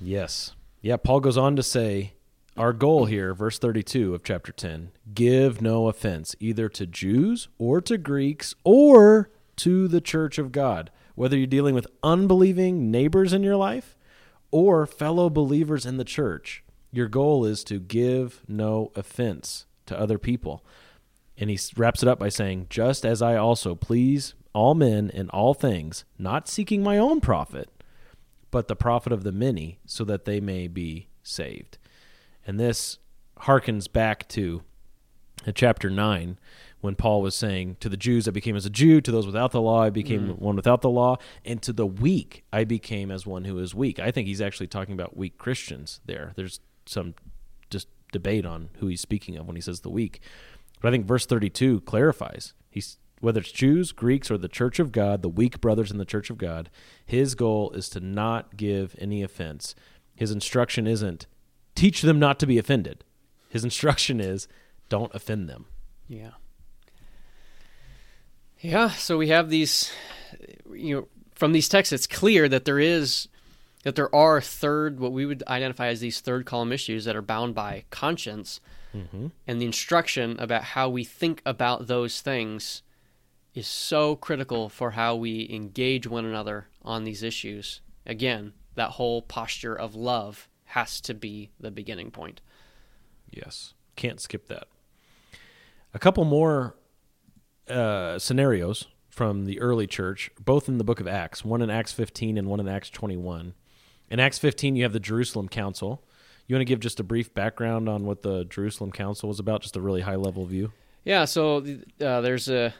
Yes. 0.00 0.52
Yeah, 0.80 0.96
Paul 0.96 1.20
goes 1.20 1.38
on 1.38 1.56
to 1.56 1.62
say, 1.62 2.12
our 2.56 2.72
goal 2.72 3.06
here, 3.06 3.34
verse 3.34 3.58
32 3.58 4.14
of 4.14 4.22
chapter 4.22 4.52
10, 4.52 4.92
give 5.12 5.60
no 5.60 5.88
offense 5.88 6.36
either 6.38 6.68
to 6.68 6.86
Jews 6.86 7.48
or 7.58 7.80
to 7.80 7.98
Greeks 7.98 8.54
or 8.62 9.30
to 9.56 9.88
the 9.88 10.00
church 10.00 10.38
of 10.38 10.52
God, 10.52 10.90
whether 11.14 11.36
you're 11.36 11.46
dealing 11.46 11.74
with 11.74 11.86
unbelieving 12.02 12.90
neighbors 12.90 13.32
in 13.32 13.42
your 13.42 13.56
life 13.56 13.96
or 14.50 14.86
fellow 14.86 15.28
believers 15.28 15.84
in 15.84 15.96
the 15.96 16.04
church. 16.04 16.62
Your 16.92 17.08
goal 17.08 17.44
is 17.44 17.64
to 17.64 17.80
give 17.80 18.42
no 18.46 18.92
offense 18.94 19.66
to 19.86 19.98
other 19.98 20.18
people. 20.18 20.64
And 21.36 21.50
he 21.50 21.58
wraps 21.76 22.04
it 22.04 22.08
up 22.08 22.20
by 22.20 22.28
saying, 22.28 22.68
Just 22.70 23.04
as 23.04 23.20
I 23.20 23.34
also 23.36 23.74
please 23.74 24.34
all 24.52 24.76
men 24.76 25.10
in 25.10 25.28
all 25.30 25.54
things, 25.54 26.04
not 26.18 26.48
seeking 26.48 26.84
my 26.84 26.98
own 26.98 27.20
profit, 27.20 27.68
but 28.52 28.68
the 28.68 28.76
profit 28.76 29.12
of 29.12 29.24
the 29.24 29.32
many, 29.32 29.80
so 29.84 30.04
that 30.04 30.24
they 30.24 30.38
may 30.38 30.68
be 30.68 31.08
saved. 31.24 31.78
And 32.46 32.58
this 32.58 32.98
harkens 33.40 33.90
back 33.90 34.28
to 34.28 34.62
chapter 35.54 35.90
9 35.90 36.38
when 36.80 36.94
Paul 36.94 37.22
was 37.22 37.34
saying, 37.34 37.76
To 37.80 37.88
the 37.88 37.96
Jews 37.96 38.28
I 38.28 38.30
became 38.30 38.56
as 38.56 38.66
a 38.66 38.70
Jew, 38.70 39.00
to 39.00 39.10
those 39.10 39.26
without 39.26 39.52
the 39.52 39.60
law 39.60 39.82
I 39.82 39.90
became 39.90 40.28
mm. 40.28 40.38
one 40.38 40.56
without 40.56 40.82
the 40.82 40.90
law, 40.90 41.16
and 41.44 41.62
to 41.62 41.72
the 41.72 41.86
weak 41.86 42.44
I 42.52 42.64
became 42.64 43.10
as 43.10 43.26
one 43.26 43.44
who 43.44 43.58
is 43.58 43.74
weak. 43.74 43.98
I 43.98 44.10
think 44.10 44.28
he's 44.28 44.40
actually 44.40 44.66
talking 44.66 44.94
about 44.94 45.16
weak 45.16 45.38
Christians 45.38 46.00
there. 46.04 46.32
There's 46.36 46.60
some 46.86 47.14
just 47.70 47.88
debate 48.12 48.44
on 48.44 48.68
who 48.78 48.86
he's 48.86 49.00
speaking 49.00 49.36
of 49.36 49.46
when 49.46 49.56
he 49.56 49.62
says 49.62 49.80
the 49.80 49.90
weak. 49.90 50.20
But 50.80 50.88
I 50.88 50.90
think 50.92 51.06
verse 51.06 51.26
32 51.26 51.80
clarifies. 51.82 52.52
He's 52.70 52.98
whether 53.20 53.40
it's 53.40 53.52
Jews, 53.52 53.90
Greeks, 53.92 54.30
or 54.30 54.36
the 54.36 54.48
church 54.48 54.78
of 54.78 54.92
God, 54.92 55.22
the 55.22 55.30
weak 55.30 55.58
brothers 55.62 55.90
in 55.90 55.96
the 55.96 56.04
church 56.04 56.28
of 56.28 56.36
God, 56.36 56.68
his 57.06 57.34
goal 57.34 57.70
is 57.70 57.88
to 57.90 58.00
not 58.00 58.58
give 58.58 58.94
any 58.98 59.22
offense. 59.22 59.74
His 60.14 60.30
instruction 60.30 60.86
isn't 60.86 61.26
teach 61.74 62.02
them 62.02 62.18
not 62.18 62.38
to 62.40 62.46
be 62.46 62.58
offended. 62.58 63.04
His 63.48 63.64
instruction 63.64 64.20
is 64.20 64.48
don't 64.88 65.14
offend 65.14 65.48
them. 65.48 65.66
Yeah. 66.08 66.32
Yeah, 68.60 68.90
so 68.90 69.18
we 69.18 69.28
have 69.28 69.50
these 69.50 69.92
you 70.72 70.94
know 70.94 71.08
from 71.34 71.52
these 71.52 71.68
texts 71.68 71.92
it's 71.92 72.06
clear 72.06 72.48
that 72.48 72.64
there 72.64 72.78
is 72.78 73.28
that 73.82 73.94
there 73.94 74.14
are 74.14 74.40
third 74.40 74.98
what 74.98 75.12
we 75.12 75.26
would 75.26 75.42
identify 75.46 75.88
as 75.88 76.00
these 76.00 76.20
third 76.20 76.46
column 76.46 76.72
issues 76.72 77.04
that 77.04 77.16
are 77.16 77.22
bound 77.22 77.54
by 77.54 77.84
conscience. 77.90 78.60
Mm-hmm. 78.94 79.26
And 79.46 79.60
the 79.60 79.66
instruction 79.66 80.36
about 80.38 80.64
how 80.64 80.88
we 80.88 81.04
think 81.04 81.42
about 81.44 81.86
those 81.88 82.20
things 82.20 82.82
is 83.54 83.66
so 83.66 84.16
critical 84.16 84.68
for 84.68 84.92
how 84.92 85.14
we 85.14 85.48
engage 85.50 86.06
one 86.06 86.24
another 86.24 86.68
on 86.82 87.04
these 87.04 87.22
issues. 87.22 87.80
Again, 88.06 88.52
that 88.74 88.92
whole 88.92 89.20
posture 89.22 89.74
of 89.74 89.94
love 89.94 90.48
has 90.74 91.00
to 91.00 91.14
be 91.14 91.50
the 91.60 91.70
beginning 91.70 92.10
point. 92.10 92.40
Yes, 93.30 93.74
can't 93.94 94.20
skip 94.20 94.48
that. 94.48 94.66
A 95.94 96.00
couple 96.00 96.24
more 96.24 96.74
uh, 97.68 98.18
scenarios 98.18 98.88
from 99.08 99.44
the 99.44 99.60
early 99.60 99.86
church, 99.86 100.32
both 100.44 100.68
in 100.68 100.78
the 100.78 100.82
book 100.82 100.98
of 100.98 101.06
Acts, 101.06 101.44
one 101.44 101.62
in 101.62 101.70
Acts 101.70 101.92
15 101.92 102.36
and 102.36 102.48
one 102.48 102.58
in 102.58 102.66
Acts 102.66 102.90
21. 102.90 103.54
In 104.10 104.18
Acts 104.18 104.40
15, 104.40 104.74
you 104.74 104.82
have 104.82 104.92
the 104.92 104.98
Jerusalem 104.98 105.48
Council. 105.48 106.02
You 106.48 106.56
want 106.56 106.62
to 106.62 106.64
give 106.66 106.80
just 106.80 106.98
a 106.98 107.04
brief 107.04 107.32
background 107.32 107.88
on 107.88 108.04
what 108.04 108.22
the 108.22 108.44
Jerusalem 108.44 108.90
Council 108.90 109.28
was 109.28 109.38
about, 109.38 109.62
just 109.62 109.76
a 109.76 109.80
really 109.80 110.00
high 110.00 110.16
level 110.16 110.44
view? 110.44 110.72
Yeah, 111.04 111.24
so 111.24 111.58
uh, 112.00 112.20
there's 112.20 112.48
a 112.48 112.74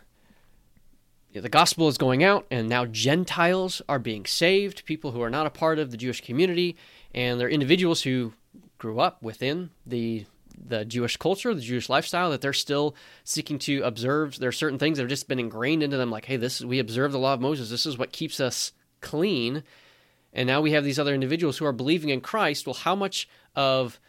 the 1.41 1.49
gospel 1.49 1.89
is 1.89 1.99
going 1.99 2.23
out, 2.23 2.47
and 2.51 2.69
now 2.69 2.87
Gentiles 2.87 3.83
are 3.89 3.99
being 3.99 4.25
saved, 4.25 4.85
people 4.85 5.11
who 5.11 5.21
are 5.23 5.31
not 5.31 5.47
a 5.47 5.51
part 5.51 5.79
of 5.79 5.91
the 5.91 5.97
Jewish 5.97 6.21
community, 6.21 6.77
and 7.13 7.41
they're 7.41 7.49
individuals 7.49 8.03
who 8.03 8.33
grew 8.79 9.01
up 9.01 9.23
within 9.23 9.71
the 9.87 10.27
the 10.57 10.85
Jewish 10.85 11.17
culture, 11.17 11.53
the 11.53 11.61
Jewish 11.61 11.89
lifestyle, 11.89 12.31
that 12.31 12.41
they're 12.41 12.53
still 12.53 12.95
seeking 13.25 13.59
to 13.61 13.83
observe. 13.83 14.39
There 14.39 14.49
are 14.49 14.53
certain 14.53 14.79
things 14.79 14.97
that 14.97 15.03
have 15.03 15.11
just 15.11 15.29
been 15.29 15.41
ingrained 15.41 15.83
into 15.83 15.97
them, 15.97 16.11
like, 16.11 16.27
hey, 16.27 16.37
this 16.37 16.61
we 16.61 16.79
observe 16.79 17.13
the 17.13 17.19
law 17.19 17.35
of 17.35 17.41
Moses. 17.41 17.71
This 17.71 17.87
is 17.87 17.99
what 17.99 18.13
keeps 18.13 18.41
us 18.41 18.73
clean. 19.01 19.65
And 20.33 20.47
now 20.47 20.61
we 20.61 20.73
have 20.73 20.85
these 20.85 20.99
other 20.99 21.15
individuals 21.15 21.59
who 21.59 21.67
are 21.67 21.73
believing 21.73 22.11
in 22.11 22.21
Christ. 22.21 22.67
Well, 22.67 22.75
how 22.75 22.95
much 22.95 23.29
of 23.55 24.01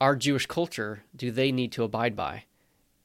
our 0.00 0.16
Jewish 0.16 0.46
culture 0.46 1.02
do 1.14 1.30
they 1.30 1.52
need 1.52 1.72
to 1.72 1.84
abide 1.84 2.16
by? 2.16 2.44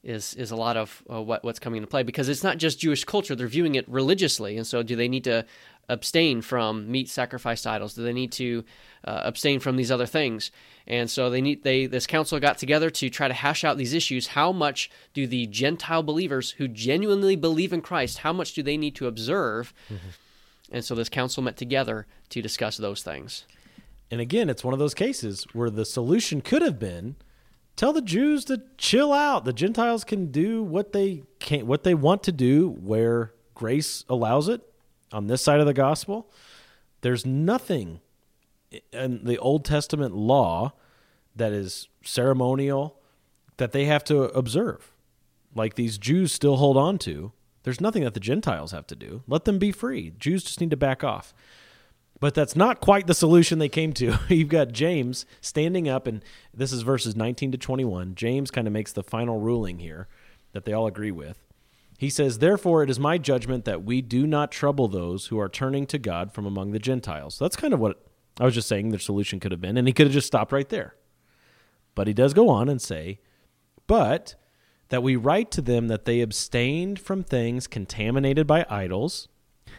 Is 0.06 0.34
is 0.34 0.52
a 0.52 0.56
lot 0.56 0.76
of 0.76 1.02
uh, 1.12 1.20
what 1.20 1.42
what's 1.44 1.58
coming 1.58 1.78
into 1.78 1.88
play 1.88 2.04
because 2.04 2.28
it's 2.28 2.44
not 2.44 2.58
just 2.58 2.78
Jewish 2.78 3.04
culture; 3.04 3.34
they're 3.34 3.48
viewing 3.48 3.74
it 3.74 3.86
religiously, 3.88 4.56
and 4.56 4.66
so 4.66 4.82
do 4.82 4.94
they 4.94 5.08
need 5.08 5.24
to 5.24 5.44
abstain 5.88 6.40
from 6.42 6.90
meat 6.90 7.08
sacrificed 7.08 7.66
idols? 7.66 7.94
Do 7.94 8.02
they 8.02 8.12
need 8.12 8.32
to 8.32 8.64
uh, 9.04 9.20
abstain 9.24 9.60
from 9.60 9.76
these 9.76 9.90
other 9.90 10.06
things? 10.06 10.50
And 10.86 11.10
so 11.10 11.28
they 11.28 11.40
need 11.40 11.64
they 11.64 11.86
this 11.86 12.06
council 12.06 12.38
got 12.38 12.56
together 12.56 12.88
to 12.88 13.10
try 13.10 13.26
to 13.26 13.34
hash 13.34 13.64
out 13.64 13.78
these 13.78 13.92
issues. 13.92 14.28
How 14.28 14.52
much 14.52 14.90
do 15.12 15.26
the 15.26 15.46
Gentile 15.46 16.04
believers 16.04 16.52
who 16.52 16.68
genuinely 16.68 17.34
believe 17.34 17.72
in 17.72 17.82
Christ, 17.82 18.18
how 18.18 18.32
much 18.32 18.52
do 18.52 18.62
they 18.62 18.76
need 18.76 18.94
to 18.96 19.08
observe? 19.08 19.74
Mm-hmm. 19.88 20.08
And 20.70 20.84
so 20.84 20.94
this 20.94 21.08
council 21.08 21.42
met 21.42 21.56
together 21.56 22.06
to 22.30 22.40
discuss 22.40 22.76
those 22.76 23.02
things. 23.02 23.44
And 24.10 24.20
again, 24.20 24.48
it's 24.48 24.64
one 24.64 24.72
of 24.72 24.78
those 24.78 24.94
cases 24.94 25.46
where 25.52 25.70
the 25.70 25.84
solution 25.84 26.40
could 26.40 26.62
have 26.62 26.78
been 26.78 27.16
tell 27.76 27.92
the 27.92 28.02
Jews 28.02 28.44
to 28.46 28.62
chill 28.78 29.12
out. 29.12 29.44
The 29.44 29.52
Gentiles 29.52 30.02
can 30.04 30.32
do 30.32 30.62
what 30.62 30.92
they 30.92 31.22
can 31.38 31.66
what 31.66 31.84
they 31.84 31.94
want 31.94 32.22
to 32.24 32.32
do 32.32 32.70
where 32.80 33.32
grace 33.54 34.04
allows 34.08 34.48
it 34.48 34.62
on 35.12 35.26
this 35.26 35.42
side 35.42 35.60
of 35.60 35.66
the 35.66 35.74
gospel. 35.74 36.30
There's 37.02 37.24
nothing 37.24 38.00
in 38.92 39.24
the 39.24 39.38
Old 39.38 39.64
Testament 39.64 40.14
law 40.14 40.72
that 41.34 41.52
is 41.52 41.88
ceremonial 42.02 42.98
that 43.58 43.72
they 43.72 43.84
have 43.84 44.04
to 44.04 44.24
observe. 44.24 44.92
Like 45.54 45.74
these 45.74 45.98
Jews 45.98 46.32
still 46.32 46.56
hold 46.56 46.76
on 46.76 46.98
to. 46.98 47.32
There's 47.62 47.80
nothing 47.80 48.04
that 48.04 48.14
the 48.14 48.20
Gentiles 48.20 48.72
have 48.72 48.86
to 48.88 48.96
do. 48.96 49.22
Let 49.26 49.44
them 49.44 49.58
be 49.58 49.72
free. 49.72 50.12
Jews 50.18 50.44
just 50.44 50.60
need 50.60 50.70
to 50.70 50.76
back 50.76 51.02
off. 51.02 51.34
But 52.18 52.34
that's 52.34 52.56
not 52.56 52.80
quite 52.80 53.06
the 53.06 53.14
solution 53.14 53.58
they 53.58 53.68
came 53.68 53.92
to. 53.94 54.18
You've 54.28 54.48
got 54.48 54.72
James 54.72 55.26
standing 55.40 55.88
up, 55.88 56.06
and 56.06 56.24
this 56.54 56.72
is 56.72 56.82
verses 56.82 57.14
19 57.14 57.52
to 57.52 57.58
21. 57.58 58.14
James 58.14 58.50
kind 58.50 58.66
of 58.66 58.72
makes 58.72 58.92
the 58.92 59.02
final 59.02 59.38
ruling 59.38 59.78
here 59.78 60.08
that 60.52 60.64
they 60.64 60.72
all 60.72 60.86
agree 60.86 61.10
with. 61.10 61.44
He 61.98 62.10
says, 62.10 62.38
Therefore, 62.38 62.82
it 62.82 62.90
is 62.90 62.98
my 62.98 63.18
judgment 63.18 63.64
that 63.64 63.84
we 63.84 64.00
do 64.02 64.26
not 64.26 64.50
trouble 64.50 64.88
those 64.88 65.26
who 65.26 65.38
are 65.38 65.48
turning 65.48 65.86
to 65.86 65.98
God 65.98 66.32
from 66.32 66.46
among 66.46 66.72
the 66.72 66.78
Gentiles. 66.78 67.38
That's 67.38 67.56
kind 67.56 67.74
of 67.74 67.80
what 67.80 68.02
I 68.40 68.44
was 68.44 68.54
just 68.54 68.68
saying 68.68 68.90
the 68.90 68.98
solution 68.98 69.40
could 69.40 69.52
have 69.52 69.60
been, 69.60 69.76
and 69.76 69.86
he 69.86 69.92
could 69.92 70.06
have 70.06 70.14
just 70.14 70.26
stopped 70.26 70.52
right 70.52 70.68
there. 70.68 70.94
But 71.94 72.06
he 72.06 72.12
does 72.12 72.34
go 72.34 72.48
on 72.48 72.68
and 72.68 72.80
say, 72.80 73.20
But 73.86 74.34
that 74.88 75.02
we 75.02 75.16
write 75.16 75.50
to 75.52 75.62
them 75.62 75.88
that 75.88 76.04
they 76.04 76.20
abstained 76.20 76.98
from 76.98 77.22
things 77.22 77.66
contaminated 77.66 78.46
by 78.46 78.66
idols 78.68 79.28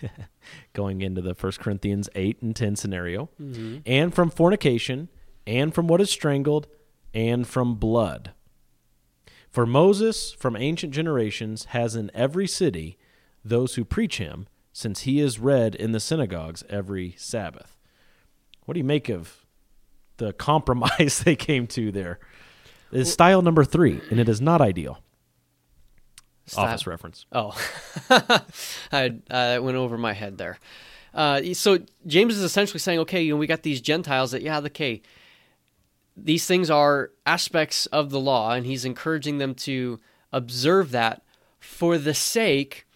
going 0.74 1.02
into 1.02 1.22
the 1.22 1.34
1 1.34 1.52
Corinthians 1.60 2.10
8 2.16 2.42
and 2.42 2.56
10 2.56 2.76
scenario, 2.76 3.30
mm-hmm. 3.42 3.78
and 3.86 4.14
from 4.14 4.30
fornication, 4.30 5.10
and 5.46 5.74
from 5.74 5.88
what 5.88 6.02
is 6.02 6.10
strangled, 6.10 6.68
and 7.14 7.48
from 7.48 7.76
blood. 7.76 8.32
For 9.50 9.66
Moses, 9.66 10.34
from 10.34 10.56
ancient 10.56 10.94
generations, 10.94 11.66
has 11.66 11.96
in 11.96 12.12
every 12.14 12.48
city 12.48 12.98
those 13.44 13.76
who 13.76 13.86
preach 13.86 14.18
him, 14.18 14.48
since 14.74 15.02
he 15.02 15.20
is 15.20 15.40
read 15.40 15.74
in 15.74 15.92
the 15.92 16.00
synagogues 16.00 16.64
every 16.70 17.16
Sabbath. 17.18 17.76
What 18.66 18.74
do 18.74 18.80
you 18.80 18.84
make 18.84 19.10
of 19.10 19.46
the 20.18 20.34
compromise 20.34 21.20
they 21.26 21.36
came 21.36 21.66
to 21.68 21.92
there? 21.92 22.20
It's 22.92 23.12
style 23.12 23.42
number 23.42 23.64
three, 23.64 24.02
and 24.12 24.20
it 24.20 24.30
is 24.30 24.40
not 24.40 24.62
ideal. 24.62 25.02
Style. 26.48 26.66
Office 26.66 26.88
reference. 26.88 27.26
Oh, 27.32 27.56
I 28.92 29.14
uh, 29.30 29.60
went 29.62 29.78
over 29.78 29.98
my 29.98 30.14
head 30.14 30.38
there. 30.38 30.58
Uh, 31.14 31.54
so 31.54 31.80
James 32.06 32.38
is 32.38 32.44
essentially 32.44 32.80
saying, 32.80 33.00
okay, 33.00 33.22
you 33.22 33.34
know, 33.34 33.38
we 33.38 33.48
got 33.48 33.64
these 33.64 33.82
Gentiles 33.82 34.32
that, 34.32 34.42
yeah, 34.42 34.60
okay, 34.60 35.02
these 36.16 36.46
things 36.46 36.70
are 36.70 37.12
aspects 37.26 37.86
of 37.88 38.10
the 38.10 38.20
law, 38.20 38.54
and 38.54 38.66
he's 38.66 38.86
encouraging 38.86 39.38
them 39.38 39.54
to 39.56 40.00
observe 40.32 40.92
that 40.92 41.22
for 41.60 41.98
the 41.98 42.14
sake 42.14 42.88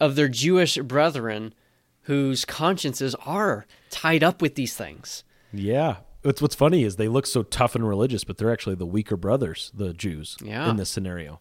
of 0.00 0.16
their 0.16 0.28
Jewish 0.28 0.76
brethren 0.78 1.54
whose 2.02 2.44
consciences 2.44 3.14
are 3.26 3.66
tied 3.90 4.24
up 4.24 4.42
with 4.42 4.54
these 4.54 4.74
things. 4.74 5.24
Yeah. 5.52 5.96
It's, 6.22 6.42
what's 6.42 6.54
funny 6.54 6.84
is 6.84 6.96
they 6.96 7.08
look 7.08 7.26
so 7.26 7.42
tough 7.42 7.74
and 7.74 7.86
religious, 7.86 8.24
but 8.24 8.36
they're 8.36 8.52
actually 8.52 8.74
the 8.76 8.86
weaker 8.86 9.16
brothers, 9.16 9.70
the 9.74 9.92
Jews, 9.92 10.36
yeah. 10.42 10.68
in 10.68 10.76
this 10.76 10.90
scenario. 10.90 11.40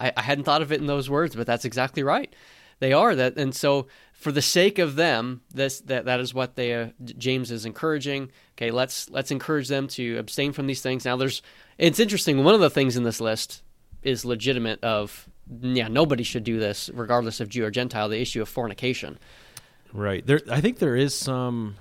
I, 0.00 0.12
I 0.16 0.22
hadn't 0.22 0.44
thought 0.44 0.62
of 0.62 0.72
it 0.72 0.80
in 0.80 0.86
those 0.86 1.10
words, 1.10 1.36
but 1.36 1.46
that's 1.46 1.64
exactly 1.64 2.02
right. 2.02 2.34
They 2.80 2.92
are 2.94 3.14
that, 3.14 3.36
and 3.36 3.54
so 3.54 3.88
for 4.12 4.32
the 4.32 4.42
sake 4.42 4.78
of 4.78 4.96
them, 4.96 5.42
this 5.52 5.80
that 5.82 6.06
that 6.06 6.18
is 6.18 6.32
what 6.32 6.56
they 6.56 6.74
uh, 6.74 6.88
James 7.04 7.50
is 7.50 7.66
encouraging. 7.66 8.30
Okay, 8.56 8.70
let's 8.70 9.10
let's 9.10 9.30
encourage 9.30 9.68
them 9.68 9.86
to 9.88 10.16
abstain 10.16 10.52
from 10.52 10.66
these 10.66 10.80
things. 10.80 11.04
Now, 11.04 11.16
there's 11.16 11.42
it's 11.76 12.00
interesting. 12.00 12.42
One 12.42 12.54
of 12.54 12.60
the 12.60 12.70
things 12.70 12.96
in 12.96 13.02
this 13.02 13.20
list 13.20 13.62
is 14.02 14.24
legitimate. 14.24 14.82
Of 14.82 15.28
yeah, 15.60 15.88
nobody 15.88 16.22
should 16.22 16.44
do 16.44 16.58
this, 16.58 16.90
regardless 16.94 17.40
of 17.40 17.50
Jew 17.50 17.66
or 17.66 17.70
Gentile. 17.70 18.08
The 18.08 18.20
issue 18.20 18.40
of 18.40 18.48
fornication. 18.48 19.18
Right. 19.92 20.26
There, 20.26 20.40
I 20.50 20.60
think 20.60 20.78
there 20.78 20.96
is 20.96 21.14
some 21.14 21.76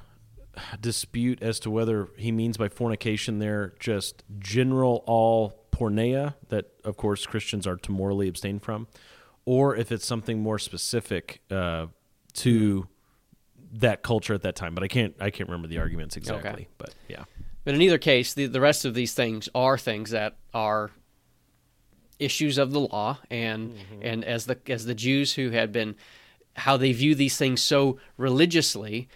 dispute 0.82 1.42
as 1.42 1.60
to 1.62 1.70
whether 1.70 2.10
he 2.18 2.32
means 2.32 2.58
by 2.58 2.68
fornication 2.68 3.40
there 3.40 3.74
just 3.80 4.24
general 4.40 5.04
all 5.06 5.59
porneia 5.72 6.36
that, 6.50 6.66
of 6.84 6.98
course, 6.98 7.26
Christians 7.26 7.66
are 7.68 7.78
to 7.78 7.92
morally 7.92 8.28
abstain 8.28 8.60
from, 8.60 8.88
or 9.46 9.76
if 9.76 9.92
it's 9.92 10.06
something 10.06 10.40
more 10.40 10.60
specific 10.60 11.42
uh, 11.50 11.88
to 12.34 12.88
that 13.72 14.04
culture 14.04 14.34
at 14.34 14.42
that 14.42 14.56
time. 14.56 14.76
But 14.76 14.84
I 14.84 14.88
can't 14.88 15.16
I 15.20 15.30
can't 15.30 15.50
remember 15.50 15.68
the 15.68 15.80
arguments 15.80 16.18
exactly. 16.18 16.50
Okay. 16.50 16.68
But 16.78 16.94
yeah. 17.08 17.26
But 17.64 17.76
in 17.76 17.82
either 17.82 17.98
case, 17.98 18.34
the 18.34 18.46
the 18.46 18.62
rest 18.62 18.86
of 18.86 18.94
these 18.94 19.14
things 19.14 19.50
are 19.54 19.78
things 19.78 20.12
that 20.12 20.38
are 20.54 20.92
issues 22.18 22.58
of 22.58 22.72
the 22.72 22.80
law, 22.80 23.20
and 23.30 23.72
mm-hmm. 23.72 24.02
and 24.02 24.26
as 24.26 24.46
the 24.46 24.58
as 24.68 24.86
the 24.86 24.96
Jews 24.96 25.34
who 25.34 25.52
had 25.52 25.72
been 25.72 25.96
how 26.56 26.78
they 26.78 26.92
view 26.92 27.16
these 27.16 27.38
things 27.38 27.62
so 27.62 28.00
religiously. 28.18 29.08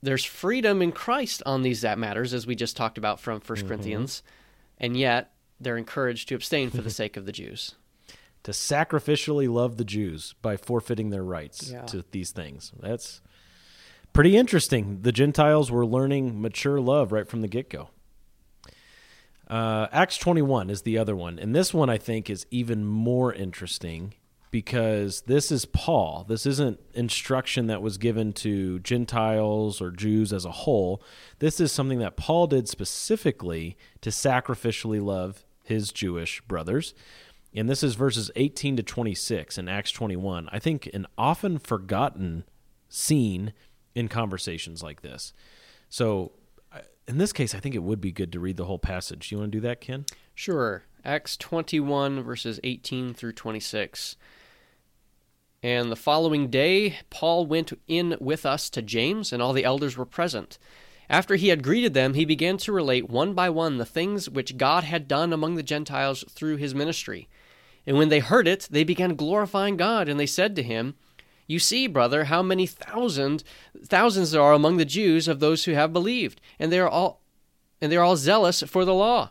There's 0.00 0.24
freedom 0.24 0.80
in 0.80 0.92
Christ 0.92 1.42
on 1.44 1.62
these 1.62 1.80
that 1.80 1.98
matters, 1.98 2.32
as 2.32 2.46
we 2.46 2.54
just 2.54 2.76
talked 2.76 2.98
about 2.98 3.18
from 3.18 3.40
1st 3.40 3.44
mm-hmm. 3.44 3.66
Corinthians 3.66 4.22
and 4.78 4.96
yet 4.96 5.32
they're 5.60 5.76
encouraged 5.76 6.28
to 6.28 6.34
abstain 6.34 6.70
for 6.70 6.82
the 6.82 6.90
sake 7.00 7.16
of 7.16 7.26
the 7.26 7.32
Jews. 7.32 7.74
To 8.44 8.52
sacrificially 8.52 9.52
love 9.52 9.76
the 9.76 9.84
Jews 9.84 10.34
by 10.40 10.56
forfeiting 10.56 11.10
their 11.10 11.24
rights 11.24 11.70
yeah. 11.70 11.82
to 11.82 12.04
these 12.12 12.30
things. 12.30 12.72
That's 12.80 13.20
pretty 14.12 14.36
interesting. 14.36 15.02
The 15.02 15.12
Gentiles 15.12 15.70
were 15.70 15.84
learning 15.84 16.40
mature 16.40 16.80
love 16.80 17.12
right 17.12 17.28
from 17.28 17.42
the 17.42 17.48
get 17.48 17.68
go. 17.68 17.90
Uh, 19.48 19.88
Acts 19.92 20.18
21 20.18 20.70
is 20.70 20.82
the 20.82 20.98
other 20.98 21.16
one. 21.16 21.38
And 21.38 21.54
this 21.54 21.74
one 21.74 21.90
I 21.90 21.98
think 21.98 22.30
is 22.30 22.46
even 22.50 22.84
more 22.84 23.32
interesting 23.32 24.14
because 24.50 25.22
this 25.22 25.52
is 25.52 25.64
Paul. 25.64 26.24
This 26.28 26.46
isn't 26.46 26.80
instruction 26.94 27.66
that 27.66 27.82
was 27.82 27.98
given 27.98 28.32
to 28.34 28.78
Gentiles 28.80 29.80
or 29.80 29.90
Jews 29.90 30.32
as 30.32 30.44
a 30.44 30.50
whole. 30.50 31.02
This 31.38 31.60
is 31.60 31.72
something 31.72 31.98
that 31.98 32.16
Paul 32.16 32.46
did 32.46 32.68
specifically 32.68 33.76
to 34.00 34.10
sacrificially 34.10 35.02
love 35.02 35.44
his 35.64 35.92
Jewish 35.92 36.40
brothers. 36.42 36.94
And 37.54 37.68
this 37.68 37.82
is 37.82 37.94
verses 37.94 38.30
18 38.36 38.76
to 38.76 38.82
26 38.82 39.58
in 39.58 39.68
Acts 39.68 39.90
21. 39.90 40.48
I 40.52 40.58
think 40.58 40.88
an 40.92 41.06
often 41.16 41.58
forgotten 41.58 42.44
scene 42.88 43.52
in 43.94 44.08
conversations 44.08 44.82
like 44.82 45.02
this. 45.02 45.32
So, 45.88 46.32
in 47.06 47.16
this 47.16 47.32
case, 47.32 47.54
I 47.54 47.60
think 47.60 47.74
it 47.74 47.82
would 47.82 48.02
be 48.02 48.12
good 48.12 48.32
to 48.32 48.40
read 48.40 48.58
the 48.58 48.66
whole 48.66 48.78
passage. 48.78 49.28
Do 49.28 49.34
You 49.34 49.40
want 49.40 49.52
to 49.52 49.56
do 49.56 49.62
that, 49.62 49.80
Ken? 49.80 50.04
Sure. 50.34 50.84
Acts 51.04 51.38
21, 51.38 52.22
verses 52.22 52.60
18 52.62 53.14
through 53.14 53.32
26. 53.32 54.16
And 55.62 55.90
the 55.90 55.96
following 55.96 56.48
day, 56.48 56.98
Paul 57.10 57.46
went 57.46 57.72
in 57.88 58.16
with 58.20 58.46
us 58.46 58.70
to 58.70 58.82
James, 58.82 59.32
and 59.32 59.42
all 59.42 59.52
the 59.52 59.64
elders 59.64 59.96
were 59.96 60.06
present. 60.06 60.56
After 61.10 61.36
he 61.36 61.48
had 61.48 61.64
greeted 61.64 61.94
them, 61.94 62.14
he 62.14 62.24
began 62.24 62.58
to 62.58 62.72
relate 62.72 63.08
one 63.08 63.34
by 63.34 63.50
one 63.50 63.78
the 63.78 63.84
things 63.84 64.28
which 64.28 64.56
God 64.56 64.84
had 64.84 65.08
done 65.08 65.32
among 65.32 65.56
the 65.56 65.62
Gentiles 65.62 66.24
through 66.28 66.56
his 66.56 66.74
ministry. 66.74 67.28
And 67.86 67.96
when 67.96 68.08
they 68.08 68.20
heard 68.20 68.46
it, 68.46 68.68
they 68.70 68.84
began 68.84 69.16
glorifying 69.16 69.76
God, 69.76 70.08
and 70.08 70.20
they 70.20 70.26
said 70.26 70.54
to 70.56 70.62
him, 70.62 70.94
You 71.46 71.58
see, 71.58 71.86
brother, 71.86 72.24
how 72.24 72.42
many 72.42 72.66
thousand 72.66 73.42
thousands 73.84 74.30
there 74.30 74.42
are 74.42 74.52
among 74.52 74.76
the 74.76 74.84
Jews 74.84 75.26
of 75.26 75.40
those 75.40 75.64
who 75.64 75.72
have 75.72 75.92
believed, 75.92 76.40
and 76.58 76.70
they 76.70 76.78
are 76.78 76.88
all 76.88 77.22
and 77.80 77.90
they 77.90 77.96
are 77.96 78.04
all 78.04 78.16
zealous 78.16 78.62
for 78.62 78.84
the 78.84 78.94
law. 78.94 79.30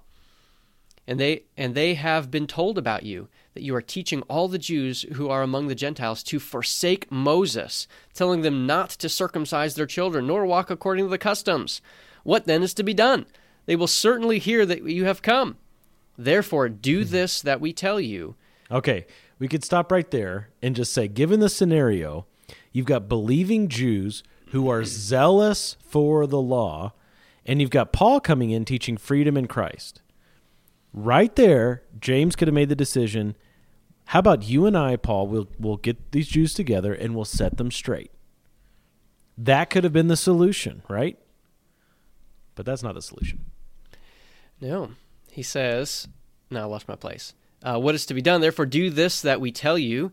And 1.06 1.20
they 1.20 1.44
and 1.56 1.76
they 1.76 1.94
have 1.94 2.32
been 2.32 2.48
told 2.48 2.78
about 2.78 3.04
you 3.04 3.30
that 3.58 3.64
you 3.64 3.74
are 3.74 3.82
teaching 3.82 4.22
all 4.30 4.48
the 4.48 4.60
Jews 4.60 5.02
who 5.14 5.30
are 5.30 5.42
among 5.42 5.66
the 5.66 5.74
Gentiles 5.74 6.22
to 6.26 6.40
forsake 6.40 7.12
Moses, 7.12 7.88
telling 8.14 8.44
them 8.44 8.68
not 8.68 8.92
to 8.92 9.10
circumcise 9.10 9.74
their 9.74 9.88
children, 9.88 10.28
nor 10.28 10.46
walk 10.46 10.70
according 10.70 11.06
to 11.06 11.10
the 11.10 11.18
customs. 11.18 11.82
What 12.22 12.46
then 12.46 12.62
is 12.62 12.76
to 12.76 12.84
be 12.84 12.94
done? 12.94 13.26
They 13.66 13.76
will 13.76 13.88
certainly 13.88 14.38
hear 14.38 14.64
that 14.68 14.84
you 14.84 15.06
have 15.06 15.24
come. 15.24 15.58
Therefore, 16.20 16.70
do 16.70 17.04
hmm. 17.04 17.10
this 17.10 17.42
that 17.42 17.60
we 17.60 17.74
tell 17.74 18.00
you. 18.00 18.36
Okay, 18.70 19.08
we 19.40 19.48
could 19.48 19.64
stop 19.64 19.92
right 19.92 20.12
there 20.12 20.50
and 20.62 20.76
just 20.76 20.94
say, 20.94 21.08
given 21.08 21.40
the 21.40 21.50
scenario, 21.50 22.28
you've 22.72 22.86
got 22.86 23.10
believing 23.10 23.70
Jews 23.70 24.22
who 24.50 24.70
are 24.70 24.84
zealous 24.84 25.78
for 25.82 26.28
the 26.28 26.40
law, 26.40 26.94
and 27.44 27.60
you've 27.60 27.72
got 27.72 27.92
Paul 27.92 28.20
coming 28.20 28.52
in 28.52 28.66
teaching 28.66 28.98
freedom 28.98 29.36
in 29.36 29.48
Christ. 29.48 30.04
Right 30.94 31.36
there, 31.36 31.82
James 32.00 32.36
could 32.36 32.48
have 32.48 32.56
made 32.56 32.70
the 32.70 32.76
decision. 32.76 33.36
How 34.08 34.20
about 34.20 34.44
you 34.44 34.66
and 34.66 34.78
I, 34.78 34.96
Paul? 34.96 35.28
We'll 35.28 35.50
we'll 35.60 35.78
get 35.78 36.12
these 36.12 36.28
Jews 36.28 36.54
together 36.54 36.94
and 36.94 37.14
we'll 37.14 37.26
set 37.26 37.58
them 37.58 37.72
straight. 37.72 38.12
That 39.38 39.70
could 39.70 39.84
have 39.84 39.94
been 39.94 40.08
the 40.08 40.18
solution, 40.18 40.82
right? 40.90 41.20
But 42.56 42.66
that's 42.66 42.82
not 42.82 42.96
the 42.96 43.02
solution. 43.02 43.46
No. 44.60 44.92
He 45.32 45.44
says, 45.44 46.08
now 46.50 46.62
I 46.62 46.66
lost 46.66 46.88
my 46.88 46.96
place. 46.96 47.34
Uh, 47.62 47.80
what 47.80 47.96
is 47.96 48.06
to 48.08 48.14
be 48.14 48.22
done? 48.22 48.42
Therefore, 48.42 48.66
do 48.66 48.90
this 48.90 49.22
that 49.22 49.42
we 49.42 49.52
tell 49.52 49.78
you. 49.78 50.12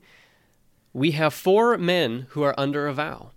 We 0.93 1.13
have 1.13 1.33
four 1.33 1.79
men 1.79 2.27
who 2.31 2.43
are 2.43 2.55
under 2.59 2.87
a 2.87 2.93
vow. 2.93 3.31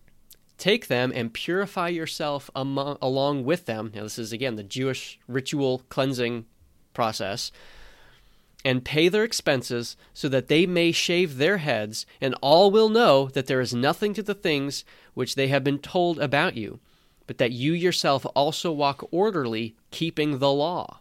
Take 0.58 0.88
them 0.88 1.12
and 1.16 1.34
purify 1.34 1.90
yourself 1.90 2.50
among, 2.56 2.98
along 3.02 3.46
with 3.46 3.66
them. 3.66 3.92
Now, 3.94 4.04
this 4.04 4.20
is 4.20 4.34
again 4.34 4.56
the 4.56 4.64
Jewish 4.64 5.20
ritual 5.28 5.84
cleansing 5.90 6.46
process. 6.94 7.52
And 8.66 8.84
pay 8.84 9.08
their 9.08 9.24
expenses 9.24 9.96
so 10.14 10.28
that 10.30 10.48
they 10.48 10.66
may 10.66 10.92
shave 10.92 11.38
their 11.38 11.58
heads, 11.58 12.06
and 12.20 12.36
all 12.42 12.72
will 12.72 12.90
know 12.90 13.28
that 13.30 13.48
there 13.48 13.62
is 13.62 13.74
nothing 13.74 14.14
to 14.16 14.24
the 14.24 14.34
things 14.34 14.84
which 15.14 15.36
they 15.36 15.48
have 15.48 15.64
been 15.64 15.80
told 15.80 16.20
about 16.20 16.58
you, 16.58 16.80
but 17.28 17.38
that 17.38 17.52
you 17.52 17.74
yourself 17.74 18.26
also 18.36 18.72
walk 18.72 19.08
orderly, 19.12 19.76
keeping 19.92 20.40
the 20.40 20.52
law. 20.52 21.00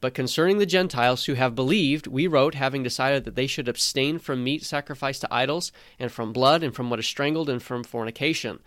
But 0.00 0.14
concerning 0.14 0.58
the 0.58 0.66
Gentiles 0.66 1.26
who 1.26 1.34
have 1.34 1.54
believed, 1.54 2.06
we 2.06 2.26
wrote, 2.26 2.54
having 2.54 2.82
decided 2.82 3.24
that 3.24 3.34
they 3.34 3.46
should 3.46 3.68
abstain 3.68 4.18
from 4.18 4.42
meat 4.42 4.64
sacrificed 4.64 5.20
to 5.22 5.34
idols, 5.34 5.72
and 5.98 6.10
from 6.10 6.32
blood, 6.32 6.62
and 6.62 6.74
from 6.74 6.88
what 6.88 6.98
is 6.98 7.06
strangled, 7.06 7.50
and 7.50 7.62
from 7.62 7.84
fornication. 7.84 8.60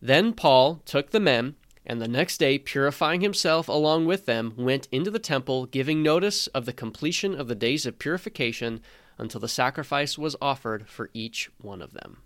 Then 0.00 0.32
Paul 0.32 0.80
took 0.86 1.10
the 1.10 1.20
men, 1.20 1.56
and 1.84 2.00
the 2.00 2.08
next 2.08 2.38
day, 2.38 2.58
purifying 2.58 3.20
himself 3.20 3.68
along 3.68 4.06
with 4.06 4.26
them, 4.26 4.54
went 4.56 4.88
into 4.92 5.10
the 5.10 5.18
temple, 5.18 5.66
giving 5.66 6.02
notice 6.02 6.46
of 6.48 6.64
the 6.64 6.72
completion 6.72 7.34
of 7.34 7.48
the 7.48 7.54
days 7.54 7.86
of 7.86 7.98
purification 7.98 8.80
until 9.18 9.40
the 9.40 9.48
sacrifice 9.48 10.16
was 10.16 10.36
offered 10.40 10.88
for 10.88 11.10
each 11.12 11.50
one 11.60 11.82
of 11.82 11.92
them. 11.92 12.18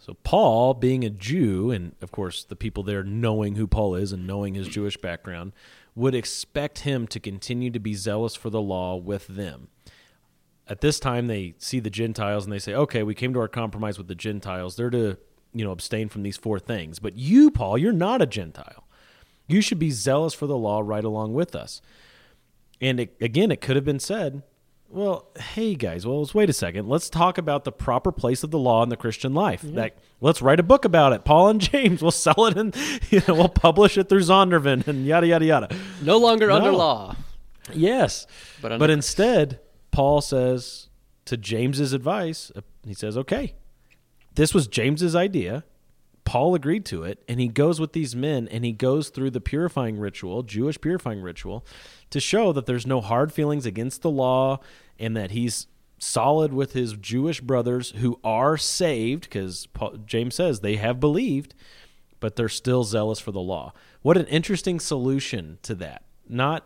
So 0.00 0.14
Paul, 0.22 0.74
being 0.74 1.04
a 1.04 1.10
Jew, 1.10 1.70
and 1.70 1.94
of 2.00 2.12
course 2.12 2.44
the 2.44 2.56
people 2.56 2.82
there 2.82 3.02
knowing 3.02 3.56
who 3.56 3.66
Paul 3.66 3.96
is 3.96 4.12
and 4.12 4.26
knowing 4.26 4.54
his 4.54 4.68
Jewish 4.68 4.96
background, 4.96 5.52
would 5.94 6.14
expect 6.14 6.80
him 6.80 7.08
to 7.08 7.18
continue 7.18 7.70
to 7.72 7.80
be 7.80 7.94
zealous 7.94 8.36
for 8.36 8.48
the 8.48 8.60
law 8.60 8.94
with 8.94 9.26
them. 9.26 9.68
At 10.68 10.80
this 10.80 11.00
time, 11.00 11.26
they 11.26 11.54
see 11.58 11.80
the 11.80 11.90
Gentiles 11.90 12.44
and 12.44 12.52
they 12.52 12.58
say, 12.60 12.74
"Okay, 12.74 13.02
we 13.02 13.14
came 13.14 13.32
to 13.32 13.40
our 13.40 13.48
compromise 13.48 13.98
with 13.98 14.06
the 14.06 14.14
Gentiles. 14.14 14.76
They're 14.76 14.90
to, 14.90 15.18
you 15.52 15.64
know, 15.64 15.70
abstain 15.70 16.08
from 16.08 16.22
these 16.22 16.36
four 16.36 16.58
things. 16.58 16.98
But 16.98 17.16
you, 17.16 17.50
Paul, 17.50 17.78
you're 17.78 17.92
not 17.92 18.22
a 18.22 18.26
Gentile. 18.26 18.84
You 19.46 19.60
should 19.60 19.78
be 19.78 19.90
zealous 19.90 20.34
for 20.34 20.46
the 20.46 20.56
law 20.56 20.80
right 20.80 21.04
along 21.04 21.34
with 21.34 21.54
us." 21.56 21.80
And 22.80 23.00
it, 23.00 23.16
again, 23.20 23.50
it 23.50 23.60
could 23.60 23.76
have 23.76 23.84
been 23.84 23.98
said, 23.98 24.42
well, 24.90 25.28
hey 25.38 25.74
guys, 25.74 26.06
well, 26.06 26.20
let's 26.20 26.34
wait 26.34 26.48
a 26.48 26.54
second. 26.54 26.88
Let's 26.88 27.10
talk 27.10 27.36
about 27.36 27.64
the 27.64 27.72
proper 27.72 28.10
place 28.10 28.42
of 28.42 28.50
the 28.50 28.58
law 28.58 28.82
in 28.82 28.88
the 28.88 28.96
Christian 28.96 29.34
life. 29.34 29.62
Yeah. 29.62 29.74
That 29.74 29.98
let's 30.20 30.40
write 30.40 30.60
a 30.60 30.62
book 30.62 30.84
about 30.84 31.12
it. 31.12 31.24
Paul 31.24 31.48
and 31.48 31.60
James. 31.72 32.00
We'll 32.00 32.10
sell 32.10 32.46
it 32.46 32.56
and 32.56 32.74
you 33.10 33.20
know 33.28 33.34
we'll 33.34 33.48
publish 33.48 33.98
it 33.98 34.08
through 34.08 34.20
Zondervan 34.20 34.86
and 34.86 35.04
yada 35.04 35.26
yada 35.26 35.44
yada. 35.44 35.76
No 36.02 36.16
longer 36.16 36.50
under 36.50 36.72
law. 36.72 37.16
Yes, 37.74 38.26
But 38.62 38.78
but, 38.78 38.88
instead, 38.88 39.60
Paul 39.90 40.22
says 40.22 40.88
to 41.26 41.36
James's 41.36 41.92
advice. 41.92 42.50
He 42.82 42.94
says, 42.94 43.18
"Okay, 43.18 43.56
this 44.38 44.54
was 44.54 44.68
James's 44.68 45.16
idea. 45.16 45.64
Paul 46.24 46.54
agreed 46.54 46.84
to 46.86 47.02
it, 47.02 47.24
and 47.26 47.40
he 47.40 47.48
goes 47.48 47.80
with 47.80 47.92
these 47.92 48.14
men 48.14 48.46
and 48.48 48.64
he 48.64 48.70
goes 48.70 49.08
through 49.08 49.30
the 49.30 49.40
purifying 49.40 49.98
ritual, 49.98 50.44
Jewish 50.44 50.80
purifying 50.80 51.20
ritual, 51.20 51.66
to 52.10 52.20
show 52.20 52.52
that 52.52 52.66
there's 52.66 52.86
no 52.86 53.00
hard 53.00 53.32
feelings 53.32 53.66
against 53.66 54.02
the 54.02 54.10
law 54.10 54.60
and 54.96 55.16
that 55.16 55.32
he's 55.32 55.66
solid 55.98 56.52
with 56.52 56.72
his 56.72 56.92
Jewish 56.92 57.40
brothers 57.40 57.90
who 57.96 58.20
are 58.22 58.56
saved 58.56 59.24
because 59.24 59.66
James 60.06 60.36
says 60.36 60.60
they 60.60 60.76
have 60.76 61.00
believed, 61.00 61.52
but 62.20 62.36
they're 62.36 62.48
still 62.48 62.84
zealous 62.84 63.18
for 63.18 63.32
the 63.32 63.40
law. 63.40 63.72
What 64.02 64.16
an 64.16 64.26
interesting 64.26 64.78
solution 64.78 65.58
to 65.62 65.74
that. 65.76 66.04
Not 66.28 66.64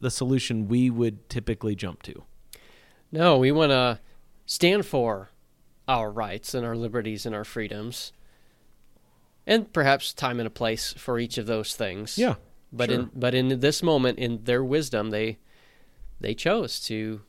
the 0.00 0.10
solution 0.10 0.66
we 0.66 0.90
would 0.90 1.28
typically 1.28 1.76
jump 1.76 2.02
to. 2.02 2.24
No, 3.12 3.38
we 3.38 3.52
want 3.52 3.70
to 3.70 4.00
stand 4.46 4.84
for 4.84 5.30
our 5.88 6.10
rights 6.10 6.54
and 6.54 6.64
our 6.66 6.76
liberties 6.76 7.26
and 7.26 7.34
our 7.34 7.44
freedoms. 7.44 8.12
And 9.46 9.70
perhaps 9.72 10.12
time 10.14 10.40
and 10.40 10.46
a 10.46 10.50
place 10.50 10.94
for 10.96 11.18
each 11.18 11.36
of 11.36 11.46
those 11.46 11.76
things. 11.76 12.16
Yeah, 12.16 12.36
But 12.72 12.88
sure. 12.90 13.00
in 13.00 13.10
but 13.14 13.34
in 13.34 13.60
this 13.60 13.82
moment 13.82 14.18
in 14.18 14.44
their 14.44 14.64
wisdom 14.64 15.10
they 15.10 15.38
they 16.20 16.34
chose 16.34 16.80
to 16.86 17.20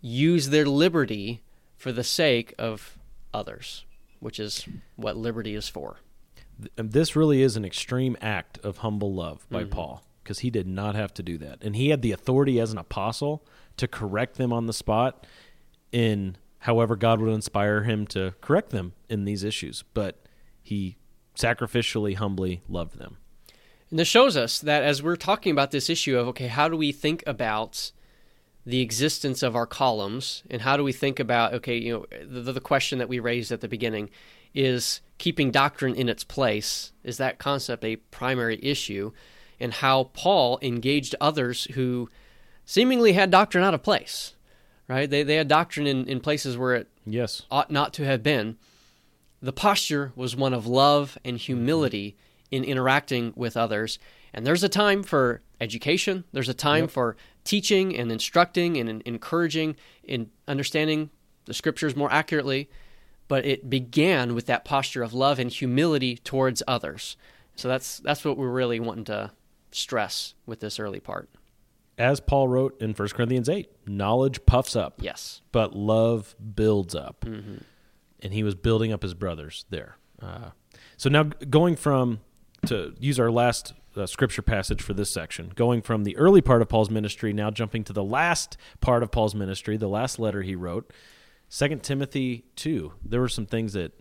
use 0.00 0.50
their 0.50 0.66
liberty 0.66 1.42
for 1.76 1.90
the 1.90 2.04
sake 2.04 2.54
of 2.58 2.98
others, 3.34 3.84
which 4.20 4.38
is 4.38 4.64
what 4.96 5.16
liberty 5.16 5.54
is 5.54 5.68
for. 5.68 5.96
This 6.76 7.16
really 7.16 7.42
is 7.42 7.56
an 7.56 7.64
extreme 7.64 8.16
act 8.20 8.58
of 8.64 8.78
humble 8.78 9.12
love 9.14 9.46
by 9.50 9.64
Mhm. 9.64 9.70
Paul 9.70 10.04
because 10.22 10.40
he 10.40 10.50
did 10.50 10.66
not 10.66 10.94
have 10.94 11.12
to 11.14 11.22
do 11.22 11.38
that. 11.38 11.62
And 11.62 11.74
he 11.74 11.88
had 11.88 12.02
the 12.02 12.12
authority 12.12 12.60
as 12.60 12.70
an 12.72 12.78
apostle 12.78 13.44
to 13.76 13.88
correct 13.88 14.36
them 14.36 14.52
on 14.52 14.66
the 14.66 14.72
spot 14.72 15.26
in 15.90 16.36
however 16.60 16.96
God 16.96 17.20
would 17.20 17.32
inspire 17.32 17.82
him 17.82 18.06
to 18.08 18.34
correct 18.40 18.70
them 18.70 18.92
in 19.08 19.24
these 19.24 19.44
issues. 19.44 19.84
But 19.94 20.18
he 20.62 20.96
sacrificially, 21.36 22.16
humbly 22.16 22.62
loved 22.68 22.98
them. 22.98 23.18
And 23.90 23.98
this 23.98 24.08
shows 24.08 24.36
us 24.36 24.58
that 24.60 24.82
as 24.82 25.02
we're 25.02 25.16
talking 25.16 25.52
about 25.52 25.70
this 25.70 25.88
issue 25.88 26.18
of, 26.18 26.28
okay, 26.28 26.48
how 26.48 26.68
do 26.68 26.76
we 26.76 26.92
think 26.92 27.22
about 27.26 27.92
the 28.66 28.82
existence 28.82 29.42
of 29.42 29.56
our 29.56 29.66
columns 29.66 30.42
and 30.50 30.60
how 30.60 30.76
do 30.76 30.84
we 30.84 30.92
think 30.92 31.18
about, 31.18 31.54
okay, 31.54 31.78
you 31.78 31.92
know, 31.92 32.06
the, 32.26 32.52
the 32.52 32.60
question 32.60 32.98
that 32.98 33.08
we 33.08 33.18
raised 33.18 33.50
at 33.50 33.62
the 33.62 33.68
beginning 33.68 34.10
is 34.54 35.00
keeping 35.16 35.50
doctrine 35.50 35.94
in 35.94 36.08
its 36.08 36.22
place. 36.22 36.92
Is 37.02 37.16
that 37.16 37.38
concept 37.38 37.82
a 37.82 37.96
primary 37.96 38.58
issue? 38.62 39.12
And 39.58 39.72
how 39.72 40.04
Paul 40.12 40.58
engaged 40.60 41.14
others 41.20 41.64
who 41.74 42.10
seemingly 42.66 43.14
had 43.14 43.30
doctrine 43.30 43.64
out 43.64 43.74
of 43.74 43.82
place, 43.82 44.34
right? 44.88 45.08
They, 45.08 45.22
they 45.22 45.36
had 45.36 45.48
doctrine 45.48 45.86
in, 45.86 46.06
in 46.06 46.20
places 46.20 46.56
where 46.56 46.74
it 46.74 46.88
yes. 47.06 47.42
ought 47.50 47.70
not 47.70 47.92
to 47.94 48.04
have 48.04 48.22
been. 48.22 48.56
The 49.40 49.52
posture 49.52 50.12
was 50.16 50.34
one 50.34 50.54
of 50.54 50.66
love 50.66 51.18
and 51.24 51.36
humility 51.36 52.16
in 52.50 52.64
interacting 52.64 53.32
with 53.36 53.56
others. 53.56 53.98
And 54.34 54.46
there's 54.46 54.64
a 54.64 54.68
time 54.68 55.02
for 55.02 55.42
education, 55.60 56.24
there's 56.32 56.48
a 56.48 56.54
time 56.54 56.84
Yep. 56.84 56.90
for 56.90 57.16
teaching 57.44 57.96
and 57.96 58.10
instructing 58.10 58.76
and 58.76 59.02
encouraging 59.02 59.76
in 60.02 60.30
understanding 60.46 61.10
the 61.44 61.54
scriptures 61.54 61.96
more 61.96 62.12
accurately. 62.12 62.68
But 63.26 63.44
it 63.44 63.68
began 63.68 64.34
with 64.34 64.46
that 64.46 64.64
posture 64.64 65.02
of 65.02 65.12
love 65.12 65.38
and 65.38 65.50
humility 65.50 66.16
towards 66.16 66.62
others. 66.66 67.16
So 67.56 67.68
that's 67.68 67.98
that's 67.98 68.24
what 68.24 68.38
we're 68.38 68.48
really 68.50 68.80
wanting 68.80 69.04
to 69.06 69.32
stress 69.70 70.34
with 70.46 70.60
this 70.60 70.78
early 70.80 71.00
part. 71.00 71.28
As 71.98 72.20
Paul 72.20 72.46
wrote 72.48 72.80
in 72.80 72.92
1 72.94 73.08
Corinthians 73.08 73.48
8, 73.48 73.68
knowledge 73.88 74.46
puffs 74.46 74.76
up. 74.76 75.00
Yes. 75.02 75.42
But 75.50 75.74
love 75.74 76.36
builds 76.54 76.94
up. 76.94 77.24
Mhm. 77.26 77.62
And 78.20 78.32
he 78.32 78.42
was 78.42 78.54
building 78.54 78.92
up 78.92 79.02
his 79.02 79.14
brothers 79.14 79.64
there. 79.70 79.96
Uh, 80.22 80.50
so 80.96 81.08
now 81.08 81.24
going 81.24 81.76
from, 81.76 82.20
to 82.66 82.94
use 82.98 83.18
our 83.18 83.30
last 83.30 83.72
uh, 83.96 84.06
scripture 84.06 84.42
passage 84.42 84.80
for 84.80 84.94
this 84.94 85.10
section, 85.10 85.52
going 85.56 85.82
from 85.82 86.04
the 86.04 86.16
early 86.16 86.40
part 86.40 86.62
of 86.62 86.68
Paul's 86.68 86.90
ministry, 86.90 87.32
now 87.32 87.50
jumping 87.50 87.82
to 87.84 87.92
the 87.92 88.04
last 88.04 88.56
part 88.80 89.02
of 89.02 89.10
Paul's 89.10 89.34
ministry, 89.34 89.76
the 89.76 89.88
last 89.88 90.18
letter 90.20 90.42
he 90.42 90.54
wrote, 90.54 90.92
2 91.50 91.76
Timothy 91.82 92.44
2. 92.56 92.92
There 93.04 93.20
were 93.20 93.28
some 93.28 93.46
things 93.46 93.72
that 93.72 93.92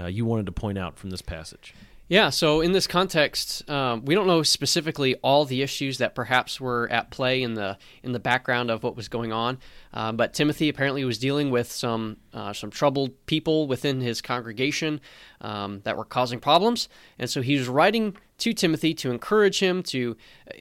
uh, 0.00 0.06
you 0.06 0.24
wanted 0.24 0.46
to 0.46 0.52
point 0.52 0.78
out 0.78 0.98
from 0.98 1.10
this 1.10 1.22
passage. 1.22 1.74
Yeah, 2.10 2.30
so 2.30 2.62
in 2.62 2.72
this 2.72 2.86
context, 2.86 3.68
um, 3.68 4.06
we 4.06 4.14
don't 4.14 4.26
know 4.26 4.42
specifically 4.42 5.16
all 5.16 5.44
the 5.44 5.60
issues 5.60 5.98
that 5.98 6.14
perhaps 6.14 6.58
were 6.58 6.88
at 6.90 7.10
play 7.10 7.42
in 7.42 7.52
the 7.52 7.76
in 8.02 8.12
the 8.12 8.18
background 8.18 8.70
of 8.70 8.82
what 8.82 8.96
was 8.96 9.08
going 9.08 9.30
on, 9.30 9.58
um, 9.92 10.16
but 10.16 10.32
Timothy 10.32 10.70
apparently 10.70 11.04
was 11.04 11.18
dealing 11.18 11.50
with 11.50 11.70
some 11.70 12.16
uh, 12.32 12.54
some 12.54 12.70
troubled 12.70 13.10
people 13.26 13.66
within 13.66 14.00
his 14.00 14.22
congregation 14.22 15.02
um, 15.42 15.82
that 15.84 15.98
were 15.98 16.04
causing 16.04 16.40
problems, 16.40 16.88
and 17.18 17.28
so 17.28 17.42
he 17.42 17.58
was 17.58 17.68
writing 17.68 18.16
to 18.38 18.54
Timothy 18.54 18.94
to 18.94 19.10
encourage 19.10 19.58
him 19.58 19.82
to, 19.82 20.16
uh, 20.50 20.60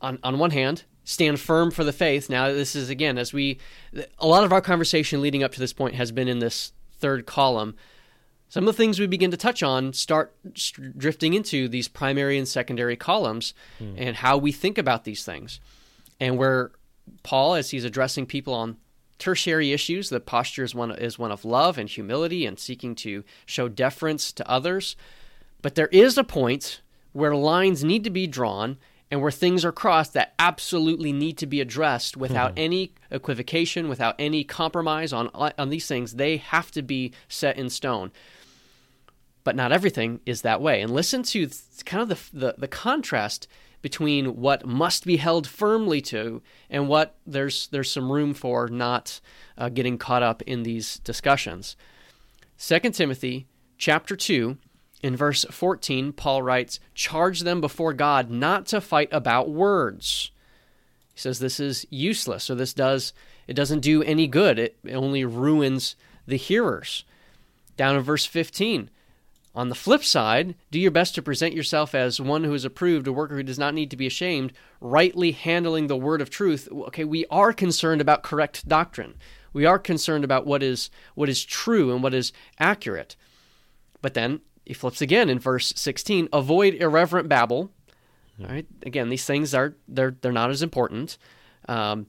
on 0.00 0.20
on 0.22 0.38
one 0.38 0.52
hand, 0.52 0.84
stand 1.02 1.40
firm 1.40 1.72
for 1.72 1.82
the 1.82 1.92
faith. 1.92 2.30
Now, 2.30 2.46
this 2.52 2.76
is 2.76 2.90
again 2.90 3.18
as 3.18 3.32
we 3.32 3.58
a 4.20 4.26
lot 4.28 4.44
of 4.44 4.52
our 4.52 4.60
conversation 4.60 5.20
leading 5.20 5.42
up 5.42 5.50
to 5.50 5.58
this 5.58 5.72
point 5.72 5.96
has 5.96 6.12
been 6.12 6.28
in 6.28 6.38
this 6.38 6.70
third 6.92 7.26
column 7.26 7.74
some 8.54 8.68
of 8.68 8.76
the 8.76 8.80
things 8.80 9.00
we 9.00 9.08
begin 9.08 9.32
to 9.32 9.36
touch 9.36 9.64
on 9.64 9.92
start 9.92 10.32
st- 10.54 10.96
drifting 10.96 11.34
into 11.34 11.66
these 11.66 11.88
primary 11.88 12.38
and 12.38 12.46
secondary 12.46 12.94
columns 12.94 13.52
Hmm. 13.80 13.94
and 13.96 14.14
how 14.18 14.36
we 14.36 14.52
think 14.52 14.78
about 14.78 15.02
these 15.02 15.24
things. 15.24 15.58
And 16.20 16.38
where 16.38 16.70
Paul, 17.24 17.54
as 17.56 17.70
he's 17.70 17.82
addressing 17.84 18.26
people 18.26 18.54
on 18.54 18.76
tertiary 19.18 19.72
issues, 19.72 20.08
the 20.08 20.20
posture 20.20 20.62
is 20.62 20.72
one, 20.72 20.92
is 20.92 21.18
one 21.18 21.32
of 21.32 21.44
love 21.44 21.78
and 21.78 21.88
humility 21.88 22.46
and 22.46 22.56
seeking 22.56 22.94
to 22.94 23.24
show 23.44 23.68
deference 23.68 24.30
to 24.34 24.48
others. 24.48 24.94
But 25.60 25.74
there 25.74 25.88
is 25.88 26.16
a 26.16 26.22
point 26.22 26.80
where 27.12 27.34
lines 27.34 27.82
need 27.82 28.04
to 28.04 28.10
be 28.10 28.28
drawn 28.28 28.76
and 29.10 29.20
where 29.20 29.32
things 29.32 29.64
are 29.64 29.72
crossed 29.72 30.12
that 30.12 30.32
absolutely 30.38 31.12
need 31.12 31.38
to 31.38 31.46
be 31.46 31.60
addressed 31.60 32.16
without 32.16 32.54
Mhm. 32.54 32.58
any 32.60 32.92
equivocation, 33.10 33.88
without 33.88 34.14
any 34.16 34.44
compromise 34.44 35.12
on 35.12 35.28
on 35.34 35.70
these 35.70 35.88
things, 35.88 36.12
they 36.14 36.36
have 36.36 36.70
to 36.70 36.82
be 36.82 37.10
set 37.28 37.56
in 37.58 37.68
stone. 37.68 38.12
But 39.44 39.56
not 39.56 39.72
everything 39.72 40.20
is 40.24 40.42
that 40.42 40.60
way. 40.60 40.80
And 40.80 40.92
listen 40.92 41.22
to 41.24 41.48
kind 41.84 42.02
of 42.02 42.08
the, 42.08 42.38
the 42.38 42.54
the 42.58 42.68
contrast 42.68 43.46
between 43.84 44.36
what 44.36 44.64
must 44.64 45.04
be 45.04 45.18
held 45.18 45.46
firmly 45.46 46.00
to 46.00 46.40
and 46.70 46.88
what 46.88 47.16
there's 47.26 47.66
there's 47.66 47.90
some 47.90 48.10
room 48.10 48.32
for 48.32 48.66
not 48.66 49.20
uh, 49.58 49.68
getting 49.68 49.98
caught 49.98 50.22
up 50.22 50.40
in 50.42 50.62
these 50.62 51.00
discussions. 51.00 51.76
2 52.58 52.78
Timothy 52.92 53.46
chapter 53.76 54.16
2 54.16 54.56
in 55.02 55.14
verse 55.14 55.44
14 55.50 56.14
Paul 56.14 56.42
writes 56.42 56.80
charge 56.94 57.40
them 57.40 57.60
before 57.60 57.92
God 57.92 58.30
not 58.30 58.64
to 58.68 58.80
fight 58.80 59.10
about 59.12 59.50
words. 59.50 60.30
He 61.12 61.20
says 61.20 61.38
this 61.38 61.60
is 61.60 61.86
useless 61.90 62.48
or 62.48 62.54
this 62.54 62.72
does 62.72 63.12
it 63.46 63.52
doesn't 63.52 63.80
do 63.80 64.02
any 64.02 64.26
good. 64.26 64.58
It 64.58 64.78
only 64.90 65.26
ruins 65.26 65.94
the 66.26 66.38
hearers. 66.38 67.04
Down 67.76 67.96
in 67.96 68.00
verse 68.00 68.24
15 68.24 68.88
on 69.54 69.68
the 69.68 69.74
flip 69.74 70.04
side, 70.04 70.56
do 70.70 70.80
your 70.80 70.90
best 70.90 71.14
to 71.14 71.22
present 71.22 71.54
yourself 71.54 71.94
as 71.94 72.20
one 72.20 72.42
who 72.42 72.54
is 72.54 72.64
approved, 72.64 73.06
a 73.06 73.12
worker 73.12 73.36
who 73.36 73.42
does 73.42 73.58
not 73.58 73.74
need 73.74 73.90
to 73.92 73.96
be 73.96 74.06
ashamed, 74.06 74.52
rightly 74.80 75.30
handling 75.30 75.86
the 75.86 75.96
word 75.96 76.20
of 76.20 76.28
truth. 76.28 76.68
Okay, 76.72 77.04
we 77.04 77.24
are 77.30 77.52
concerned 77.52 78.00
about 78.00 78.24
correct 78.24 78.66
doctrine. 78.66 79.14
We 79.52 79.64
are 79.64 79.78
concerned 79.78 80.24
about 80.24 80.44
what 80.44 80.62
is 80.62 80.90
what 81.14 81.28
is 81.28 81.44
true 81.44 81.92
and 81.92 82.02
what 82.02 82.14
is 82.14 82.32
accurate. 82.58 83.14
But 84.02 84.14
then 84.14 84.40
he 84.66 84.74
flips 84.74 85.00
again 85.00 85.30
in 85.30 85.38
verse 85.38 85.72
16, 85.76 86.28
avoid 86.32 86.74
irreverent 86.74 87.28
babble. 87.28 87.70
All 88.40 88.48
right, 88.48 88.66
again, 88.84 89.08
these 89.08 89.24
things 89.24 89.54
are 89.54 89.76
they're 89.86 90.16
they're 90.20 90.32
not 90.32 90.50
as 90.50 90.62
important. 90.62 91.16
Um, 91.68 92.06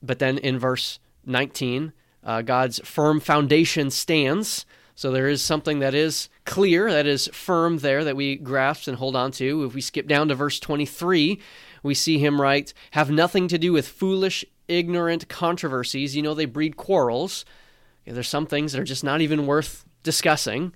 but 0.00 0.20
then 0.20 0.38
in 0.38 0.58
verse 0.58 1.00
19, 1.26 1.92
uh, 2.22 2.42
God's 2.42 2.78
firm 2.84 3.18
foundation 3.18 3.90
stands. 3.90 4.64
So 4.94 5.10
there 5.10 5.28
is 5.28 5.42
something 5.42 5.80
that 5.80 5.94
is 5.94 6.28
clear, 6.44 6.90
that 6.90 7.06
is 7.06 7.28
firm 7.32 7.78
there 7.78 8.04
that 8.04 8.16
we 8.16 8.36
grasp 8.36 8.88
and 8.88 8.98
hold 8.98 9.16
on 9.16 9.30
to. 9.32 9.64
If 9.64 9.74
we 9.74 9.80
skip 9.80 10.06
down 10.06 10.28
to 10.28 10.34
verse 10.34 10.58
23, 10.58 11.40
we 11.82 11.94
see 11.94 12.18
him 12.18 12.40
write, 12.40 12.74
Have 12.92 13.10
nothing 13.10 13.48
to 13.48 13.58
do 13.58 13.72
with 13.72 13.88
foolish, 13.88 14.44
ignorant 14.68 15.28
controversies. 15.28 16.16
You 16.16 16.22
know, 16.22 16.34
they 16.34 16.46
breed 16.46 16.76
quarrels. 16.76 17.44
There's 18.04 18.28
some 18.28 18.46
things 18.46 18.72
that 18.72 18.80
are 18.80 18.84
just 18.84 19.04
not 19.04 19.20
even 19.20 19.46
worth 19.46 19.84
discussing. 20.02 20.74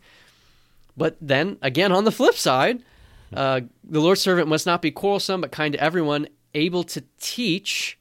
But 0.97 1.17
then, 1.21 1.59
again, 1.61 1.93
on 1.93 2.05
the 2.05 2.13
flip 2.13 2.35
side, 2.35 2.83
uh, 3.35 3.63
the 3.85 4.01
Lord's 4.01 4.21
servant 4.21 4.49
must 4.49 4.67
not 4.67 4.81
be 4.81 4.91
quarrelsome, 4.91 5.41
but 5.41 5.53
kind 5.53 5.73
to 5.73 5.81
everyone, 5.81 6.29
able 6.55 6.85
to 6.85 7.05
teach, 7.21 7.99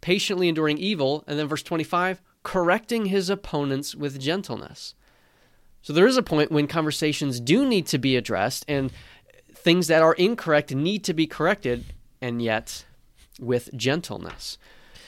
patiently 0.00 0.48
enduring 0.48 0.78
evil. 0.78 1.24
And 1.26 1.38
then 1.38 1.48
verse 1.48 1.62
25, 1.62 2.20
correcting 2.42 3.06
his 3.06 3.30
opponents 3.30 3.94
with 3.94 4.20
gentleness. 4.20 4.94
So 5.86 5.92
there 5.92 6.08
is 6.08 6.16
a 6.16 6.22
point 6.24 6.50
when 6.50 6.66
conversations 6.66 7.38
do 7.38 7.64
need 7.64 7.86
to 7.86 7.98
be 7.98 8.16
addressed 8.16 8.64
and 8.66 8.90
things 9.54 9.86
that 9.86 10.02
are 10.02 10.14
incorrect 10.14 10.74
need 10.74 11.04
to 11.04 11.14
be 11.14 11.28
corrected, 11.28 11.84
and 12.20 12.42
yet 12.42 12.84
with 13.38 13.72
gentleness. 13.72 14.58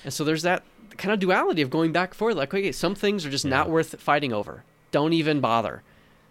And 0.04 0.14
so 0.14 0.22
there's 0.22 0.42
that 0.42 0.62
kind 0.96 1.12
of 1.12 1.18
duality 1.18 1.62
of 1.62 1.70
going 1.70 1.90
back 1.90 2.10
and 2.10 2.16
forth. 2.16 2.36
Like, 2.36 2.54
okay, 2.54 2.70
some 2.70 2.94
things 2.94 3.26
are 3.26 3.30
just 3.30 3.44
not 3.44 3.68
worth 3.68 4.00
fighting 4.00 4.32
over. 4.32 4.62
Don't 4.92 5.14
even 5.14 5.40
bother. 5.40 5.82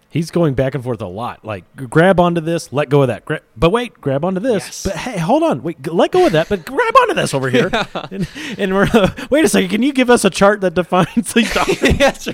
He's 0.10 0.32
going 0.32 0.54
back 0.54 0.74
and 0.74 0.84
forth 0.84 1.02
a 1.02 1.06
lot. 1.08 1.44
Like, 1.44 1.64
grab 1.76 2.20
onto 2.20 2.40
this, 2.40 2.72
let 2.72 2.88
go 2.90 3.02
of 3.02 3.10
that. 3.10 3.26
Gra- 3.26 3.42
but 3.58 3.72
wait, 3.72 3.94
grab 4.00 4.24
onto 4.24 4.40
this. 4.40 4.84
But 4.84 4.96
hey, 4.96 5.18
hold 5.18 5.44
on. 5.44 5.62
Wait, 5.64 5.86
let 5.92 6.12
go 6.12 6.26
of 6.26 6.32
that, 6.32 6.48
but 6.48 6.64
grab 6.66 6.96
onto 7.02 7.14
this 7.14 7.34
over 7.34 7.50
here. 7.50 7.70
and, 8.12 8.28
and 8.58 8.74
we're, 8.74 8.88
uh, 8.94 9.12
wait 9.30 9.44
a 9.44 9.50
second. 9.50 9.70
Can 9.70 9.84
you 9.84 9.92
give 9.92 10.10
us 10.10 10.24
a 10.24 10.30
chart 10.30 10.62
that 10.62 10.74
defines 10.76 11.34
these 11.34 11.54
doctrines? 11.54 12.30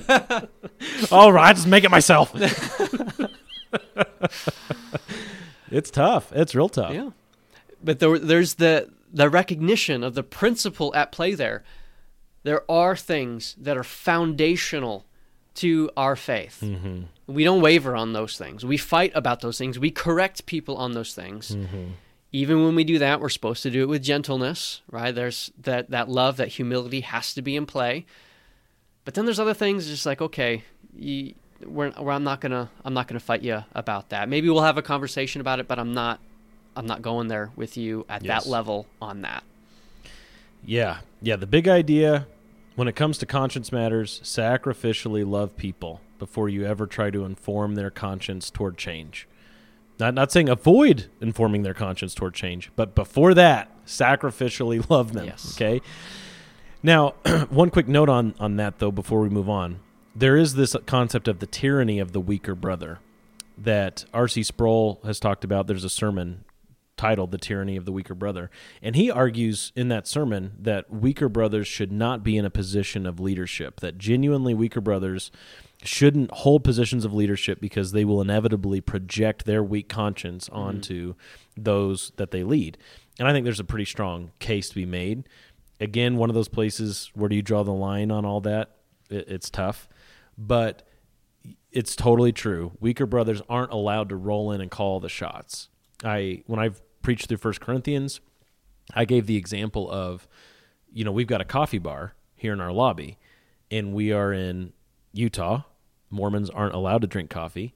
All 1.11 1.33
right, 1.33 1.55
just 1.55 1.67
make 1.67 1.83
it 1.83 1.89
myself. 1.91 2.31
it's 5.71 5.91
tough. 5.91 6.31
It's 6.33 6.53
real 6.55 6.69
tough. 6.69 6.93
Yeah. 6.93 7.09
But 7.83 7.99
there, 7.99 8.17
there's 8.19 8.55
the 8.55 8.89
the 9.11 9.29
recognition 9.29 10.03
of 10.03 10.15
the 10.15 10.23
principle 10.23 10.93
at 10.95 11.11
play 11.11 11.33
there. 11.33 11.63
There 12.43 12.69
are 12.69 12.95
things 12.95 13.55
that 13.59 13.77
are 13.77 13.83
foundational 13.83 15.05
to 15.55 15.89
our 15.95 16.15
faith. 16.15 16.59
Mhm. 16.63 17.05
We 17.25 17.43
don't 17.43 17.61
waver 17.61 17.95
on 17.95 18.13
those 18.13 18.37
things. 18.37 18.65
We 18.65 18.77
fight 18.77 19.11
about 19.15 19.41
those 19.41 19.57
things. 19.57 19.79
We 19.79 19.91
correct 19.91 20.45
people 20.45 20.75
on 20.77 20.91
those 20.91 21.13
things. 21.13 21.55
Mm-hmm. 21.55 21.91
Even 22.33 22.65
when 22.65 22.75
we 22.75 22.83
do 22.83 22.99
that, 22.99 23.21
we're 23.21 23.29
supposed 23.29 23.63
to 23.63 23.69
do 23.69 23.83
it 23.83 23.89
with 23.89 24.03
gentleness, 24.03 24.81
right? 24.91 25.13
There's 25.13 25.51
that 25.61 25.91
that 25.91 26.09
love, 26.09 26.37
that 26.37 26.49
humility 26.49 27.01
has 27.01 27.33
to 27.35 27.41
be 27.41 27.55
in 27.55 27.65
play. 27.65 28.05
But 29.05 29.13
then 29.13 29.25
there's 29.25 29.39
other 29.39 29.53
things, 29.53 29.87
just 29.87 30.05
like 30.05 30.21
okay, 30.21 30.63
you, 30.95 31.35
we're, 31.65 31.93
we're, 31.99 32.11
I'm 32.11 32.23
not 32.23 32.41
gonna 32.41 32.69
I'm 32.83 32.93
not 32.93 33.07
gonna 33.07 33.19
fight 33.19 33.43
you 33.43 33.63
about 33.75 34.09
that. 34.09 34.27
Maybe 34.27 34.49
we'll 34.49 34.63
have 34.63 34.77
a 34.77 34.81
conversation 34.81 35.41
about 35.41 35.59
it, 35.59 35.67
but 35.67 35.79
I'm 35.79 35.93
not 35.93 36.19
I'm 36.75 36.87
not 36.87 37.01
going 37.01 37.27
there 37.27 37.51
with 37.55 37.77
you 37.77 38.05
at 38.09 38.23
Yes. 38.25 38.43
that 38.43 38.49
level 38.49 38.87
on 39.01 39.21
that. 39.21 39.43
Yeah. 40.65 40.99
Yeah. 41.21 41.35
The 41.35 41.47
big 41.47 41.67
idea 41.67 42.27
when 42.75 42.87
it 42.87 42.95
comes 42.95 43.19
to 43.19 43.25
conscience 43.25 43.71
matters, 43.71 44.19
sacrificially 44.23 45.27
love 45.29 45.55
people 45.55 46.01
before 46.23 46.47
you 46.47 46.65
ever 46.65 46.87
try 46.87 47.11
to 47.11 47.25
inform 47.25 47.75
their 47.75 47.89
conscience 47.89 48.49
toward 48.49 48.77
change. 48.77 49.27
Not 49.99 50.13
not 50.13 50.31
saying 50.31 50.47
avoid 50.47 51.07
informing 51.19 51.63
their 51.63 51.73
conscience 51.73 52.15
toward 52.15 52.33
change, 52.33 52.71
but 52.77 52.95
before 52.95 53.33
that, 53.33 53.69
sacrificially 53.85 54.89
love 54.89 55.11
them. 55.11 55.25
Yes. 55.25 55.53
Okay. 55.57 55.81
Now, 56.81 57.09
one 57.49 57.69
quick 57.71 57.89
note 57.89 58.07
on 58.07 58.35
on 58.39 58.55
that 58.55 58.79
though 58.79 58.89
before 58.89 59.19
we 59.19 59.27
move 59.27 59.49
on. 59.49 59.81
There 60.15 60.37
is 60.37 60.55
this 60.55 60.77
concept 60.85 61.27
of 61.27 61.39
the 61.39 61.45
tyranny 61.45 61.99
of 61.99 62.13
the 62.13 62.21
weaker 62.21 62.55
brother 62.55 62.99
that 63.57 64.05
R.C. 64.13 64.43
Sproul 64.43 65.01
has 65.03 65.19
talked 65.19 65.43
about. 65.43 65.67
There's 65.67 65.83
a 65.83 65.89
sermon 65.89 66.45
titled 66.95 67.31
The 67.31 67.37
Tyranny 67.37 67.75
of 67.75 67.85
the 67.85 67.91
Weaker 67.91 68.13
Brother. 68.13 68.49
And 68.81 68.95
he 68.95 69.11
argues 69.11 69.71
in 69.75 69.89
that 69.89 70.07
sermon 70.07 70.53
that 70.59 70.89
weaker 70.89 71.27
brothers 71.27 71.67
should 71.67 71.91
not 71.91 72.23
be 72.23 72.37
in 72.37 72.45
a 72.45 72.49
position 72.49 73.05
of 73.05 73.19
leadership, 73.19 73.79
that 73.79 73.97
genuinely 73.97 74.53
weaker 74.53 74.81
brothers 74.81 75.31
shouldn't 75.83 76.31
hold 76.31 76.63
positions 76.63 77.05
of 77.05 77.13
leadership 77.13 77.59
because 77.59 77.91
they 77.91 78.05
will 78.05 78.21
inevitably 78.21 78.81
project 78.81 79.45
their 79.45 79.63
weak 79.63 79.89
conscience 79.89 80.49
mm-hmm. 80.49 80.59
onto 80.59 81.15
those 81.57 82.11
that 82.17 82.31
they 82.31 82.43
lead. 82.43 82.77
And 83.19 83.27
I 83.27 83.31
think 83.31 83.43
there's 83.43 83.59
a 83.59 83.65
pretty 83.65 83.85
strong 83.85 84.31
case 84.39 84.69
to 84.69 84.75
be 84.75 84.85
made. 84.85 85.27
Again, 85.79 86.17
one 86.17 86.29
of 86.29 86.33
those 86.33 86.47
places 86.47 87.11
where 87.13 87.29
do 87.29 87.35
you 87.35 87.41
draw 87.41 87.63
the 87.63 87.71
line 87.71 88.11
on 88.11 88.25
all 88.25 88.41
that? 88.41 88.77
It, 89.09 89.27
it's 89.27 89.49
tough. 89.49 89.87
But 90.37 90.87
it's 91.71 91.95
totally 91.95 92.31
true. 92.31 92.71
Weaker 92.79 93.05
brothers 93.05 93.41
aren't 93.49 93.71
allowed 93.71 94.09
to 94.09 94.15
roll 94.15 94.51
in 94.51 94.61
and 94.61 94.71
call 94.71 94.99
the 94.99 95.09
shots. 95.09 95.69
I 96.03 96.43
when 96.47 96.59
I've 96.59 96.81
preached 97.01 97.27
through 97.27 97.37
First 97.37 97.61
Corinthians, 97.61 98.21
I 98.93 99.05
gave 99.05 99.25
the 99.27 99.37
example 99.37 99.89
of, 99.89 100.27
you 100.91 101.03
know, 101.03 101.11
we've 101.11 101.27
got 101.27 101.41
a 101.41 101.45
coffee 101.45 101.79
bar 101.79 102.15
here 102.35 102.53
in 102.53 102.61
our 102.61 102.71
lobby, 102.71 103.17
and 103.71 103.93
we 103.93 104.11
are 104.11 104.33
in 104.33 104.73
Utah. 105.11 105.63
Mormons 106.13 106.49
aren't 106.49 106.75
allowed 106.75 107.01
to 107.01 107.07
drink 107.07 107.29
coffee. 107.29 107.73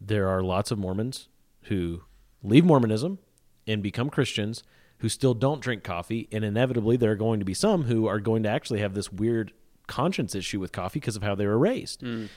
There 0.00 0.28
are 0.28 0.42
lots 0.42 0.70
of 0.70 0.78
Mormons 0.78 1.28
who 1.64 2.02
leave 2.42 2.64
Mormonism 2.64 3.18
and 3.66 3.82
become 3.82 4.10
Christians 4.10 4.62
who 4.98 5.08
still 5.08 5.34
don't 5.34 5.62
drink 5.62 5.82
coffee, 5.82 6.28
and 6.30 6.44
inevitably 6.44 6.96
there 6.96 7.12
are 7.12 7.16
going 7.16 7.38
to 7.40 7.44
be 7.44 7.54
some 7.54 7.84
who 7.84 8.06
are 8.06 8.20
going 8.20 8.42
to 8.42 8.48
actually 8.50 8.80
have 8.80 8.92
this 8.92 9.10
weird 9.10 9.52
conscience 9.86 10.34
issue 10.34 10.60
with 10.60 10.72
coffee 10.72 11.00
because 11.00 11.16
of 11.16 11.22
how 11.22 11.34
they 11.34 11.46
were 11.46 11.58
raised 11.58 12.00
mm. 12.02 12.28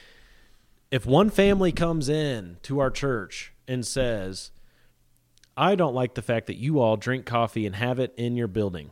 if 0.90 1.06
one 1.06 1.30
family 1.30 1.72
comes 1.72 2.10
in 2.10 2.58
to 2.64 2.80
our 2.80 2.90
church 2.90 3.54
and 3.68 3.86
says, 3.86 4.50
I 5.56 5.76
don't 5.76 5.94
like 5.94 6.16
the 6.16 6.24
fact 6.24 6.48
that 6.48 6.56
you 6.56 6.80
all 6.80 6.98
drink 6.98 7.26
coffee 7.26 7.68
and 7.68 7.76
have 7.76 8.00
it 8.00 8.14
in 8.18 8.36
your 8.36 8.48
building, 8.48 8.90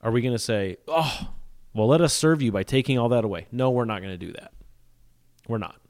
are 0.00 0.10
we 0.10 0.20
going 0.20 0.34
to 0.34 0.38
say, 0.38 0.78
oh, 0.88 1.28
well, 1.74 1.86
let 1.86 2.00
us 2.00 2.12
serve 2.12 2.42
you 2.42 2.50
by 2.50 2.64
taking 2.64 2.98
all 2.98 3.10
that 3.10 3.24
away? 3.24 3.46
No, 3.52 3.70
we're 3.70 3.84
not 3.84 4.02
going 4.02 4.18
to 4.18 4.26
do 4.26 4.32
that. 4.32 4.52
We're 5.50 5.58
not. 5.58 5.80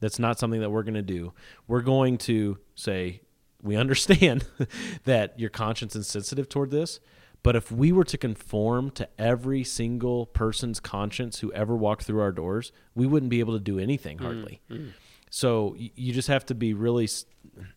That's 0.00 0.18
not 0.18 0.38
something 0.38 0.60
that 0.60 0.70
we're 0.70 0.84
going 0.84 0.94
to 0.94 1.02
do. 1.02 1.34
We're 1.66 1.82
going 1.82 2.16
to 2.18 2.56
say, 2.74 3.20
we 3.62 3.76
understand 3.76 4.46
that 5.04 5.38
your 5.38 5.50
conscience 5.50 5.94
is 5.94 6.06
sensitive 6.06 6.48
toward 6.48 6.70
this, 6.70 6.98
but 7.42 7.56
if 7.56 7.70
we 7.70 7.92
were 7.92 8.04
to 8.04 8.16
conform 8.16 8.90
to 8.92 9.06
every 9.18 9.64
single 9.64 10.24
person's 10.24 10.80
conscience 10.80 11.40
who 11.40 11.52
ever 11.52 11.76
walked 11.76 12.04
through 12.04 12.20
our 12.20 12.32
doors, 12.32 12.72
we 12.94 13.06
wouldn't 13.06 13.28
be 13.28 13.40
able 13.40 13.52
to 13.52 13.60
do 13.60 13.78
anything 13.78 14.16
hardly. 14.18 14.62
mm. 14.70 14.92
So 15.30 15.76
you 15.76 16.14
just 16.14 16.28
have 16.28 16.46
to 16.46 16.54
be 16.54 16.72
really, 16.72 17.06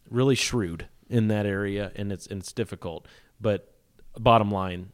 really 0.10 0.36
shrewd 0.36 0.88
in 1.10 1.28
that 1.28 1.46
area, 1.46 1.92
and 1.98 2.10
it's 2.10 2.26
and 2.26 2.40
it's 2.40 2.54
difficult. 2.54 3.10
But 3.42 3.76
bottom 4.18 4.50
line, 4.50 4.94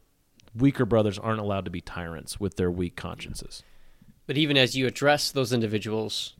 weaker 0.56 0.84
brothers 0.84 1.20
aren't 1.20 1.38
allowed 1.38 1.66
to 1.66 1.70
be 1.70 1.80
tyrants 1.80 2.40
with 2.40 2.56
their 2.56 2.68
weak 2.68 2.96
consciences. 2.96 3.62
But 4.28 4.36
even 4.36 4.56
as 4.56 4.76
you 4.76 4.86
address 4.86 5.32
those 5.32 5.52
individuals, 5.52 6.34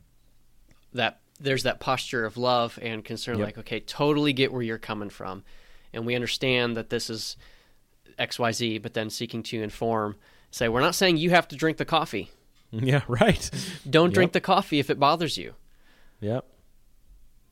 that 0.93 1.19
there's 1.41 1.65
that 1.65 1.81
posture 1.81 2.25
of 2.25 2.37
love 2.37 2.79
and 2.81 3.05
concern, 3.05 3.39
Yep. 3.39 3.47
like, 3.47 3.59
okay, 3.59 3.81
totally 3.81 4.33
get 4.33 4.53
where 4.53 4.63
you're 4.63 4.79
coming 4.79 5.11
from. 5.11 5.43
and 5.93 6.05
we 6.07 6.15
understand 6.15 6.77
that 6.77 6.91
this 6.91 7.09
is 7.09 7.37
XYZ, 8.19 8.79
but 8.83 8.93
then 8.93 9.09
seeking 9.09 9.43
to 9.45 9.63
inform, 9.63 10.17
say, 10.51 10.69
we're 10.69 10.83
not 10.83 10.95
saying 10.95 11.17
you 11.17 11.31
have 11.31 11.49
to 11.49 11.57
drink 11.57 11.79
the 11.79 11.85
coffee. 11.85 12.31
Yeah, 12.71 13.01
right. 13.09 13.51
Don't 13.89 14.13
drink 14.13 14.29
Yep. 14.29 14.33
the 14.35 14.41
coffee 14.43 14.79
if 14.79 14.91
it 14.91 15.01
bothers 15.01 15.39
you. 15.39 15.55
Yep. 16.21 16.45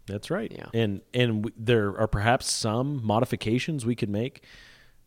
That's 0.06 0.30
right. 0.30 0.52
Yeah. 0.52 0.66
And 0.74 1.00
and 1.14 1.42
w- 1.44 1.54
there 1.58 1.98
are 1.98 2.06
perhaps 2.06 2.50
some 2.52 3.00
modifications 3.02 3.86
we 3.86 3.94
could 3.96 4.10
make 4.10 4.44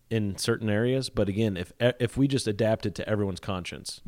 in 0.10 0.36
certain 0.38 0.68
areas, 0.72 1.10
but 1.12 1.30
again, 1.30 1.56
if 1.56 1.72
if 1.80 2.18
we 2.18 2.28
just 2.28 2.48
adapted 2.48 2.96
to 2.96 3.08
everyone's 3.08 3.40
conscience, 3.40 4.02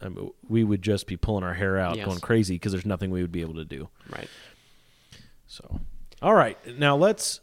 I 0.00 0.08
mean, 0.08 0.30
we 0.48 0.62
would 0.64 0.82
just 0.82 1.06
be 1.06 1.16
pulling 1.16 1.42
our 1.44 1.54
hair 1.54 1.78
out, 1.78 1.96
Yes. 1.96 2.06
going 2.06 2.20
crazy 2.20 2.54
because 2.56 2.72
there's 2.72 2.86
nothing 2.86 3.10
we 3.10 3.22
would 3.22 3.32
be 3.32 3.40
able 3.40 3.54
to 3.54 3.64
do. 3.64 3.88
Right. 4.10 4.28
So, 5.46 5.80
all 6.20 6.34
right, 6.34 6.58
now 6.78 6.96
let's 6.96 7.40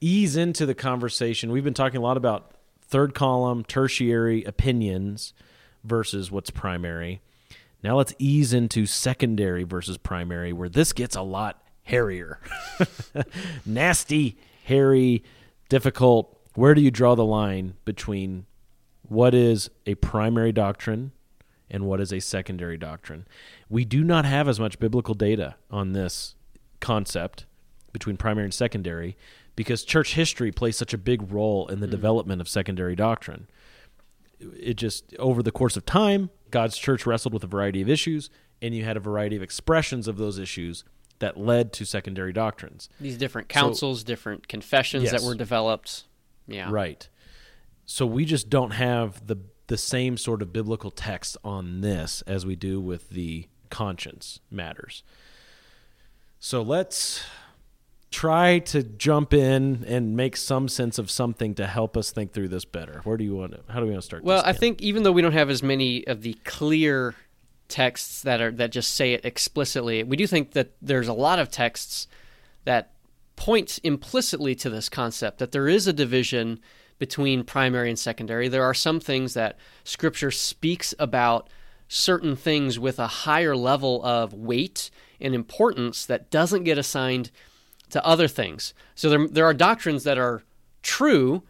ease 0.00 0.36
into 0.36 0.66
the 0.66 0.74
conversation. 0.74 1.50
We've 1.52 1.64
been 1.64 1.74
talking 1.74 1.98
a 1.98 2.02
lot 2.02 2.16
about 2.16 2.52
third 2.82 3.14
column, 3.14 3.64
tertiary 3.64 4.44
opinions 4.44 5.32
versus 5.84 6.30
what's 6.30 6.50
primary. 6.50 7.20
Now 7.82 7.96
let's 7.96 8.12
ease 8.18 8.52
into 8.52 8.84
secondary 8.84 9.62
versus 9.64 9.96
primary, 9.96 10.52
where 10.52 10.68
this 10.68 10.92
gets 10.92 11.16
a 11.16 11.22
lot 11.22 11.62
hairier. 11.84 12.40
Nasty, 13.66 14.36
hairy, 14.64 15.22
difficult. 15.68 16.36
Where 16.54 16.74
do 16.74 16.80
you 16.82 16.90
draw 16.90 17.14
the 17.14 17.24
line 17.24 17.74
between 17.84 18.46
what 19.08 19.34
is 19.34 19.70
a 19.86 19.94
primary 19.96 20.52
doctrine 20.52 21.12
and 21.70 21.86
what 21.86 22.00
is 22.00 22.12
a 22.12 22.20
secondary 22.20 22.76
doctrine? 22.76 23.26
We 23.68 23.84
do 23.84 24.02
not 24.02 24.24
have 24.24 24.48
as 24.48 24.58
much 24.58 24.78
biblical 24.78 25.14
data 25.14 25.56
on 25.70 25.92
this 25.92 26.34
concept 26.80 27.46
between 27.92 28.16
primary 28.16 28.44
and 28.44 28.54
secondary 28.54 29.16
because 29.56 29.84
church 29.84 30.14
history 30.14 30.50
plays 30.50 30.76
such 30.76 30.94
a 30.94 30.98
big 30.98 31.30
role 31.32 31.68
in 31.68 31.80
the 31.80 31.86
mm. 31.86 31.90
development 31.90 32.40
of 32.40 32.48
secondary 32.48 32.96
doctrine. 32.96 33.46
It 34.38 34.74
just, 34.74 35.14
over 35.18 35.42
the 35.42 35.52
course 35.52 35.76
of 35.76 35.84
time, 35.84 36.30
God's 36.50 36.78
church 36.78 37.04
wrestled 37.06 37.34
with 37.34 37.44
a 37.44 37.48
variety 37.48 37.82
of 37.82 37.88
issues, 37.88 38.30
and 38.62 38.74
you 38.74 38.84
had 38.84 38.96
a 38.96 39.00
variety 39.00 39.36
of 39.36 39.42
expressions 39.42 40.08
of 40.08 40.16
those 40.16 40.38
issues 40.38 40.84
that 41.18 41.38
led 41.38 41.72
to 41.74 41.84
secondary 41.84 42.32
doctrines. 42.32 42.88
These 42.98 43.18
different 43.18 43.52
So- 43.52 43.60
councils, 43.60 44.02
different 44.02 44.48
confessions 44.48 45.04
Yes. 45.04 45.12
that 45.12 45.22
were 45.22 45.34
developed. 45.34 46.04
Yeah. 46.46 46.70
Right. 46.70 47.08
So 47.84 48.06
we 48.06 48.24
just 48.24 48.48
don't 48.48 48.70
have 48.70 49.26
the 49.26 49.36
the 49.70 49.78
same 49.78 50.16
sort 50.16 50.42
of 50.42 50.52
biblical 50.52 50.90
text 50.90 51.36
on 51.44 51.80
this 51.80 52.22
as 52.26 52.44
we 52.44 52.56
do 52.56 52.80
with 52.80 53.10
the 53.10 53.46
conscience 53.70 54.40
matters. 54.50 55.04
So 56.40 56.60
let's 56.60 57.22
try 58.10 58.58
to 58.58 58.82
jump 58.82 59.32
in 59.32 59.84
and 59.86 60.16
make 60.16 60.36
some 60.36 60.66
sense 60.66 60.98
of 60.98 61.08
something 61.08 61.54
to 61.54 61.68
help 61.68 61.96
us 61.96 62.10
think 62.10 62.32
through 62.32 62.48
this 62.48 62.64
better. 62.64 63.00
Where 63.04 63.16
do 63.16 63.22
you 63.22 63.36
want 63.36 63.52
to 63.52 63.60
how 63.72 63.78
do 63.78 63.86
we 63.86 63.92
want 63.92 64.02
to 64.02 64.06
start 64.06 64.24
Well? 64.24 64.42
I 64.44 64.52
think 64.54 64.82
even 64.82 65.04
though 65.04 65.12
we 65.12 65.22
don't 65.22 65.30
have 65.30 65.50
as 65.50 65.62
many 65.62 66.04
of 66.08 66.22
the 66.22 66.34
clear 66.44 67.14
texts 67.68 68.22
that 68.22 68.40
are 68.40 68.50
that 68.50 68.72
just 68.72 68.96
say 68.96 69.12
it 69.12 69.24
explicitly, 69.24 70.02
we 70.02 70.16
do 70.16 70.26
think 70.26 70.50
that 70.54 70.72
there's 70.82 71.06
a 71.06 71.12
lot 71.12 71.38
of 71.38 71.48
texts 71.48 72.08
that 72.64 72.90
point 73.36 73.78
implicitly 73.84 74.56
to 74.56 74.68
this 74.68 74.88
concept 74.88 75.38
that 75.38 75.52
there 75.52 75.68
is 75.68 75.86
a 75.86 75.92
division 75.92 76.58
between 77.00 77.42
primary 77.42 77.88
and 77.88 77.98
secondary. 77.98 78.46
There 78.46 78.62
are 78.62 78.74
some 78.74 79.00
things 79.00 79.34
that 79.34 79.56
scripture 79.82 80.30
speaks 80.30 80.94
about 80.98 81.48
certain 81.88 82.36
things 82.36 82.78
with 82.78 83.00
a 83.00 83.06
higher 83.08 83.56
level 83.56 84.04
of 84.04 84.32
weight 84.32 84.90
and 85.20 85.34
importance 85.34 86.06
that 86.06 86.30
doesn't 86.30 86.62
get 86.62 86.78
assigned 86.78 87.32
to 87.88 88.04
other 88.06 88.28
things. 88.28 88.74
So 88.94 89.08
there 89.08 89.26
there 89.26 89.46
are 89.46 89.54
doctrines 89.54 90.04
that 90.04 90.18
are 90.18 90.44
true 90.82 91.42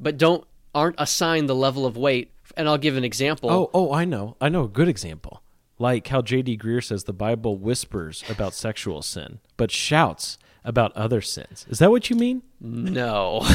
but 0.00 0.16
don't 0.16 0.44
aren't 0.74 0.96
assigned 0.98 1.48
the 1.48 1.54
level 1.54 1.86
of 1.86 1.96
weight. 1.96 2.32
And 2.56 2.66
I'll 2.66 2.78
give 2.78 2.96
an 2.96 3.04
example. 3.04 3.50
Oh, 3.50 3.70
oh, 3.74 3.92
I 3.92 4.06
know. 4.06 4.36
I 4.40 4.48
know 4.48 4.64
a 4.64 4.68
good 4.68 4.88
example. 4.88 5.42
Like 5.78 6.08
how 6.08 6.22
J.D. 6.22 6.56
Greear 6.56 6.82
says 6.82 7.04
the 7.04 7.12
Bible 7.12 7.58
whispers 7.58 8.24
about 8.30 8.54
sexual 8.66 9.02
sin, 9.02 9.40
but 9.58 9.70
shouts 9.70 10.38
about 10.64 10.92
other 10.96 11.20
sins. 11.20 11.66
Is 11.68 11.80
that 11.80 11.90
what 11.90 12.08
you 12.08 12.16
mean? 12.16 12.42
No. 12.60 13.42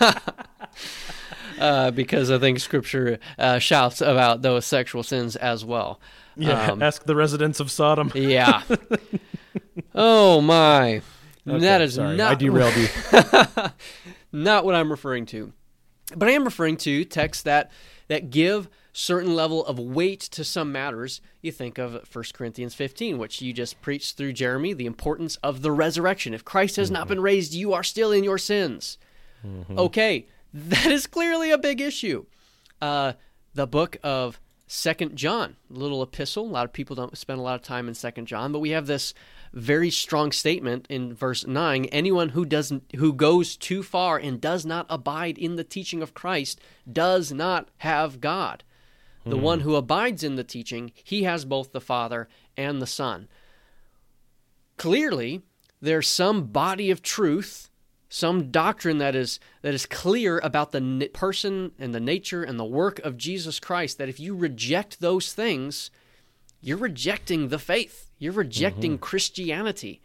uh, 1.62 1.92
because 1.92 2.28
I 2.30 2.38
think 2.38 2.58
Scripture 2.58 3.20
uh, 3.38 3.60
shouts 3.60 4.00
about 4.00 4.42
those 4.42 4.66
sexual 4.66 5.04
sins 5.04 5.36
as 5.36 5.64
well. 5.64 6.00
Yeah. 6.36 6.72
Um, 6.72 6.82
ask 6.82 7.04
the 7.04 7.14
residents 7.14 7.60
of 7.60 7.70
Sodom. 7.70 8.10
yeah. 8.14 8.62
oh 9.94 10.40
my. 10.40 11.02
Okay, 11.46 11.58
that 11.60 11.80
is 11.80 11.94
sorry, 11.94 12.16
not 12.16 12.32
I 12.32 12.34
derailed 12.34 12.74
you. 12.76 12.88
not 14.32 14.64
what 14.64 14.74
I'm 14.74 14.90
referring 14.90 15.26
to. 15.26 15.52
But 16.16 16.28
I 16.28 16.32
am 16.32 16.44
referring 16.44 16.76
to 16.78 17.04
texts 17.04 17.44
that 17.44 17.70
that 18.08 18.30
give 18.30 18.68
certain 18.92 19.34
level 19.34 19.64
of 19.64 19.78
weight 19.78 20.20
to 20.20 20.44
some 20.44 20.72
matters. 20.72 21.20
You 21.40 21.52
think 21.52 21.78
of 21.78 22.06
1 22.12 22.24
Corinthians 22.34 22.74
15, 22.74 23.18
which 23.18 23.40
you 23.40 23.52
just 23.52 23.80
preached 23.80 24.16
through 24.16 24.34
Jeremy, 24.34 24.72
the 24.72 24.86
importance 24.86 25.36
of 25.42 25.62
the 25.62 25.72
resurrection. 25.72 26.34
If 26.34 26.44
Christ 26.44 26.76
has 26.76 26.90
not 26.90 27.08
been 27.08 27.20
raised, 27.20 27.54
you 27.54 27.72
are 27.72 27.82
still 27.82 28.12
in 28.12 28.22
your 28.22 28.38
sins. 28.38 28.98
Okay, 29.76 30.26
that 30.68 30.92
is 30.92 31.06
clearly 31.06 31.50
a 31.50 31.58
big 31.58 31.80
issue. 31.80 32.26
Uh, 32.80 33.14
the 33.54 33.66
book 33.66 33.96
of 34.02 34.40
Second 34.66 35.16
John, 35.16 35.56
little 35.68 36.02
epistle. 36.02 36.46
A 36.46 36.48
lot 36.48 36.64
of 36.64 36.72
people 36.72 36.96
don't 36.96 37.16
spend 37.18 37.38
a 37.38 37.42
lot 37.42 37.54
of 37.56 37.62
time 37.62 37.88
in 37.88 37.94
Second 37.94 38.26
John, 38.26 38.52
but 38.52 38.60
we 38.60 38.70
have 38.70 38.86
this 38.86 39.12
very 39.52 39.90
strong 39.90 40.32
statement 40.32 40.86
in 40.88 41.14
verse 41.14 41.46
nine: 41.46 41.84
anyone 41.86 42.30
who 42.30 42.44
doesn't, 42.46 42.84
who 42.96 43.12
goes 43.12 43.56
too 43.56 43.82
far 43.82 44.16
and 44.16 44.40
does 44.40 44.64
not 44.64 44.86
abide 44.88 45.36
in 45.36 45.56
the 45.56 45.64
teaching 45.64 46.02
of 46.02 46.14
Christ, 46.14 46.60
does 46.90 47.32
not 47.32 47.68
have 47.78 48.20
God. 48.20 48.64
The 49.24 49.36
Hmm. 49.36 49.42
one 49.42 49.60
who 49.60 49.76
abides 49.76 50.24
in 50.24 50.36
the 50.36 50.44
teaching, 50.44 50.92
he 51.04 51.22
has 51.24 51.44
both 51.44 51.72
the 51.72 51.80
Father 51.80 52.28
and 52.56 52.80
the 52.80 52.86
Son. 52.86 53.28
Clearly, 54.76 55.42
there's 55.80 56.08
some 56.08 56.46
body 56.46 56.90
of 56.90 57.02
truth, 57.02 57.70
some 58.14 58.50
doctrine 58.50 58.98
that 58.98 59.14
is 59.16 59.40
that 59.62 59.72
is 59.72 59.86
clear 59.86 60.38
about 60.44 60.70
the 60.72 60.78
n- 60.80 61.08
person 61.14 61.72
and 61.78 61.94
the 61.94 62.00
nature 62.00 62.44
and 62.44 62.60
the 62.60 62.64
work 62.64 62.98
of 62.98 63.16
Jesus 63.16 63.58
Christ. 63.58 63.96
That 63.96 64.10
if 64.10 64.20
you 64.20 64.34
reject 64.36 65.00
those 65.00 65.32
things, 65.32 65.90
you're 66.60 66.76
rejecting 66.76 67.48
the 67.48 67.58
faith. 67.58 68.10
You're 68.18 68.34
rejecting 68.34 68.92
mm-hmm. 68.92 69.02
Christianity. 69.02 70.02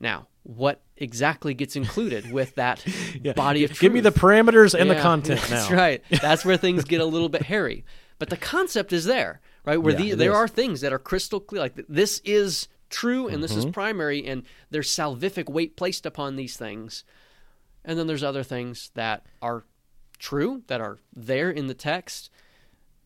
Now, 0.00 0.26
what 0.42 0.82
exactly 0.96 1.54
gets 1.54 1.76
included 1.76 2.32
with 2.32 2.56
that 2.56 2.84
Yeah, 3.22 3.34
body 3.34 3.62
of 3.62 3.70
truth? 3.70 3.80
give 3.80 3.92
me 3.92 4.00
the 4.00 4.10
parameters 4.10 4.74
and 4.78 4.90
the 4.90 4.96
content 5.00 5.40
That's 5.42 5.70
now. 5.70 5.76
right. 5.76 6.02
That's 6.20 6.44
where 6.44 6.56
things 6.56 6.82
get 6.84 7.00
a 7.00 7.04
little 7.06 7.28
bit 7.28 7.42
hairy. 7.42 7.84
But 8.18 8.28
the 8.28 8.36
concept 8.36 8.92
is 8.92 9.04
there, 9.04 9.40
right? 9.64 9.80
Where 9.80 9.92
Yeah, 9.94 10.00
the, 10.00 10.12
there 10.14 10.32
is. 10.32 10.36
are 10.36 10.48
things 10.48 10.80
that 10.80 10.92
are 10.92 10.98
crystal 10.98 11.38
clear. 11.38 11.62
Like 11.62 11.84
this 11.88 12.20
is 12.24 12.66
true 12.90 13.28
and 13.28 13.42
this 13.42 13.54
is 13.56 13.66
Mhm. 13.66 13.72
primary, 13.72 14.26
and 14.26 14.44
there's 14.70 14.88
salvific 14.88 15.48
weight 15.48 15.76
placed 15.76 16.06
upon 16.06 16.36
these 16.36 16.56
things. 16.56 17.04
And 17.84 17.98
then 17.98 18.06
there's 18.06 18.22
other 18.22 18.42
things 18.42 18.90
that 18.94 19.24
are 19.40 19.64
true, 20.18 20.62
that 20.66 20.80
are 20.80 20.98
there 21.14 21.50
in 21.50 21.66
the 21.66 21.74
text, 21.74 22.30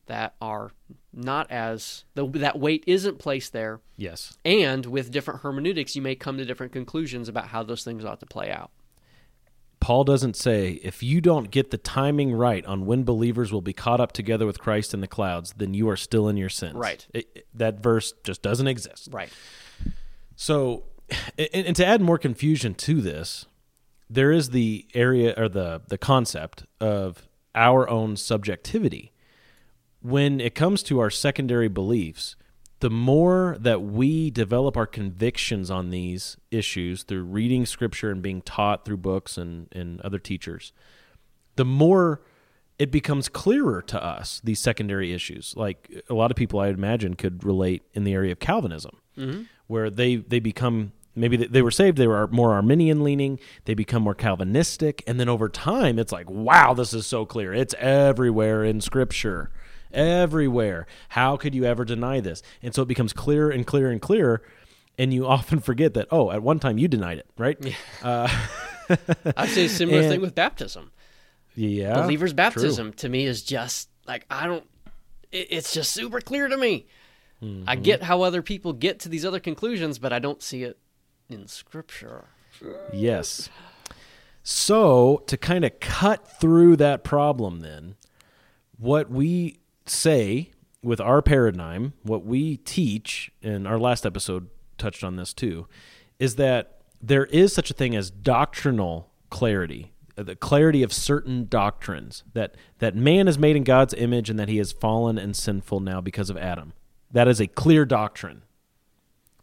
that 0.06 0.34
are 0.40 0.72
not 1.12 1.50
as 1.50 2.04
the, 2.14 2.26
that 2.26 2.58
weight 2.58 2.82
isn't 2.86 3.18
placed 3.18 3.52
there. 3.52 3.80
Yes. 3.96 4.36
And 4.44 4.86
with 4.86 5.10
different 5.10 5.42
hermeneutics, 5.42 5.94
you 5.94 6.02
may 6.02 6.14
come 6.14 6.36
to 6.38 6.44
different 6.44 6.72
conclusions 6.72 7.28
about 7.28 7.48
how 7.48 7.62
those 7.62 7.84
things 7.84 8.04
ought 8.04 8.20
to 8.20 8.26
play 8.26 8.50
out. 8.50 8.70
Paul 9.80 10.04
doesn't 10.04 10.36
say 10.36 10.72
if 10.82 11.02
you 11.02 11.20
don't 11.20 11.50
get 11.50 11.70
the 11.70 11.78
timing 11.78 12.32
right 12.34 12.64
on 12.66 12.84
when 12.86 13.02
believers 13.04 13.50
will 13.52 13.62
be 13.62 13.72
caught 13.72 13.98
up 14.00 14.12
together 14.12 14.46
with 14.46 14.60
Christ 14.60 14.92
in 14.94 15.00
the 15.00 15.06
clouds, 15.08 15.54
then 15.56 15.72
you 15.74 15.88
are 15.88 15.96
still 15.96 16.28
in 16.28 16.36
your 16.36 16.50
sins. 16.50 16.74
Right. 16.74 17.06
It- 17.14 17.28
it- 17.34 17.46
that 17.54 17.82
verse 17.82 18.12
just 18.22 18.42
doesn't 18.42 18.66
exist. 18.68 19.08
Right. 19.10 19.30
So, 20.36 20.84
and, 21.38 21.66
and 21.66 21.76
to 21.76 21.86
add 21.86 22.00
more 22.00 22.18
confusion 22.18 22.74
to 22.74 23.00
this, 23.00 23.46
there 24.08 24.30
is 24.32 24.50
the 24.50 24.86
area 24.94 25.34
or 25.36 25.48
the 25.48 25.82
the 25.88 25.98
concept 25.98 26.64
of 26.80 27.28
our 27.54 27.88
own 27.88 28.16
subjectivity. 28.16 29.12
When 30.02 30.40
it 30.40 30.54
comes 30.54 30.82
to 30.84 30.98
our 31.00 31.10
secondary 31.10 31.68
beliefs, 31.68 32.36
the 32.80 32.90
more 32.90 33.56
that 33.60 33.82
we 33.82 34.30
develop 34.30 34.76
our 34.76 34.86
convictions 34.86 35.70
on 35.70 35.90
these 35.90 36.36
issues 36.50 37.02
through 37.02 37.22
reading 37.24 37.64
scripture 37.66 38.10
and 38.10 38.22
being 38.22 38.42
taught 38.42 38.84
through 38.84 38.96
books 38.96 39.36
and, 39.38 39.68
and 39.72 40.00
other 40.00 40.18
teachers, 40.18 40.72
the 41.56 41.64
more 41.64 42.20
it 42.78 42.90
becomes 42.90 43.28
clearer 43.28 43.82
to 43.82 44.02
us 44.02 44.40
these 44.42 44.58
secondary 44.58 45.12
issues. 45.12 45.54
Like 45.56 46.02
a 46.08 46.14
lot 46.14 46.30
of 46.30 46.36
people, 46.36 46.60
I 46.60 46.68
imagine, 46.68 47.14
could 47.14 47.44
relate 47.44 47.82
in 47.92 48.04
the 48.04 48.14
area 48.14 48.32
of 48.32 48.38
Calvinism, 48.40 48.96
Mhm. 49.18 49.46
where 49.66 49.90
they 49.90 50.16
they 50.16 50.40
become 50.40 50.92
maybe 51.14 51.36
they 51.36 51.60
were 51.60 51.70
saved, 51.72 51.98
they 51.98 52.06
were 52.06 52.26
more 52.28 52.52
Arminian 52.54 53.02
leaning, 53.04 53.38
they 53.66 53.74
become 53.74 54.02
more 54.04 54.14
Calvinistic, 54.14 55.02
and 55.06 55.20
then 55.20 55.28
over 55.28 55.48
time, 55.50 55.98
it's 55.98 56.12
like, 56.12 56.30
wow, 56.30 56.72
this 56.72 56.94
is 56.94 57.06
so 57.06 57.26
clear. 57.26 57.52
It's 57.52 57.74
everywhere 57.78 58.64
in 58.64 58.80
Scripture, 58.80 59.50
everywhere. 59.92 60.86
How 61.10 61.36
could 61.36 61.54
you 61.54 61.64
ever 61.64 61.84
deny 61.84 62.20
this? 62.20 62.42
And 62.62 62.74
so 62.74 62.82
it 62.82 62.88
becomes 62.88 63.12
clearer 63.12 63.50
and 63.50 63.66
clearer 63.66 63.90
and 63.90 64.00
clearer, 64.00 64.42
and 64.98 65.12
you 65.14 65.26
often 65.36 65.60
forget 65.60 65.94
that. 65.94 66.08
Oh, 66.10 66.30
at 66.30 66.42
one 66.42 66.58
time 66.58 66.78
you 66.78 66.88
denied 66.88 67.18
it, 67.18 67.26
right? 67.38 67.58
Uh, 68.02 68.28
I'd 69.36 69.48
say 69.50 69.64
a 69.66 69.68
similar 69.68 70.00
And- 70.00 70.10
thing 70.10 70.20
with 70.20 70.34
baptism. 70.34 70.90
Yeah, 71.56 71.94
Believer's 72.02 72.30
true. 72.30 72.36
baptism 72.36 72.92
to 72.94 73.08
me 73.08 73.26
is 73.26 73.42
just 73.42 73.88
like 74.06 74.24
I 74.30 74.46
don't. 74.46 74.64
It, 75.32 75.48
it's 75.50 75.72
just 75.74 75.92
super 75.92 76.20
clear 76.20 76.48
to 76.48 76.56
me. 76.56 76.86
I 77.42 77.44
Mm-hmm. 77.44 77.82
get 77.82 78.02
how 78.02 78.20
other 78.22 78.42
people 78.42 78.72
get 78.74 79.00
to 79.00 79.08
these 79.08 79.24
other 79.24 79.40
conclusions, 79.40 79.98
but 79.98 80.12
I 80.12 80.18
don't 80.18 80.42
see 80.42 80.62
it 80.62 80.78
in 81.30 81.48
Scripture. 81.48 82.26
Yes. 82.92 83.48
So, 84.42 85.22
to 85.26 85.36
kind 85.36 85.64
of 85.64 85.78
cut 85.80 86.26
through 86.40 86.76
that 86.76 87.04
problem, 87.04 87.60
then, 87.60 87.96
what 88.78 89.10
we 89.10 89.59
say 89.90 90.50
with 90.82 91.00
our 91.00 91.20
paradigm, 91.20 91.92
what 92.02 92.24
we 92.24 92.56
teach, 92.58 93.30
and 93.42 93.66
our 93.66 93.78
last 93.78 94.06
episode 94.06 94.48
touched 94.78 95.04
on 95.04 95.16
this 95.16 95.34
too, 95.34 95.66
is 96.18 96.36
that 96.36 96.80
there 97.02 97.26
is 97.26 97.52
such 97.52 97.70
a 97.70 97.74
thing 97.74 97.94
as 97.94 98.10
doctrinal 98.10 99.10
clarity, 99.30 99.92
uh, 100.16 100.22
the 100.22 100.36
clarity 100.36 100.82
of 100.82 100.92
certain 100.92 101.46
doctrines, 101.48 102.24
that, 102.34 102.54
that 102.78 102.94
man 102.94 103.28
is 103.28 103.38
made 103.38 103.56
in 103.56 103.64
God's 103.64 103.94
image 103.94 104.30
and 104.30 104.38
that 104.38 104.48
he 104.48 104.58
is 104.58 104.72
fallen 104.72 105.18
and 105.18 105.36
sinful 105.36 105.80
now 105.80 106.00
because 106.00 106.30
of 106.30 106.36
Adam. 106.36 106.72
That 107.10 107.28
is 107.28 107.40
a 107.40 107.46
clear 107.46 107.84
doctrine 107.84 108.42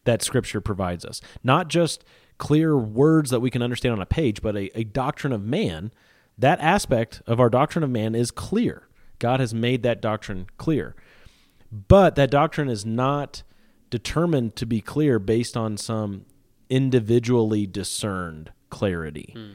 that 0.05 0.23
Scripture 0.23 0.61
provides 0.61 1.03
us. 1.05 1.21
Not 1.43 1.67
just 1.67 2.03
clear 2.37 2.77
words 2.77 3.29
that 3.29 3.41
we 3.41 3.49
can 3.49 3.61
understand 3.61 3.93
on 3.93 4.01
a 4.01 4.05
page, 4.05 4.41
but 4.41 4.55
a, 4.55 4.79
a 4.79 4.83
doctrine 4.83 5.33
of 5.33 5.43
man. 5.43 5.91
That 6.37 6.59
aspect 6.61 7.21
of 7.27 7.39
our 7.39 7.49
doctrine 7.49 7.83
of 7.83 7.89
man 7.89 8.15
is 8.15 8.31
clear. 8.31 8.86
God 9.19 9.39
has 9.39 9.53
made 9.53 9.83
that 9.83 10.01
doctrine 10.01 10.47
clear. 10.57 10.95
But 11.71 12.15
that 12.15 12.31
doctrine 12.31 12.69
is 12.69 12.85
not 12.85 13.43
determined 13.89 14.55
to 14.57 14.65
be 14.65 14.81
clear 14.81 15.19
based 15.19 15.57
on 15.57 15.77
some 15.77 16.25
individually 16.69 17.65
discerned 17.65 18.51
clarity. 18.69 19.33
Hmm. 19.33 19.51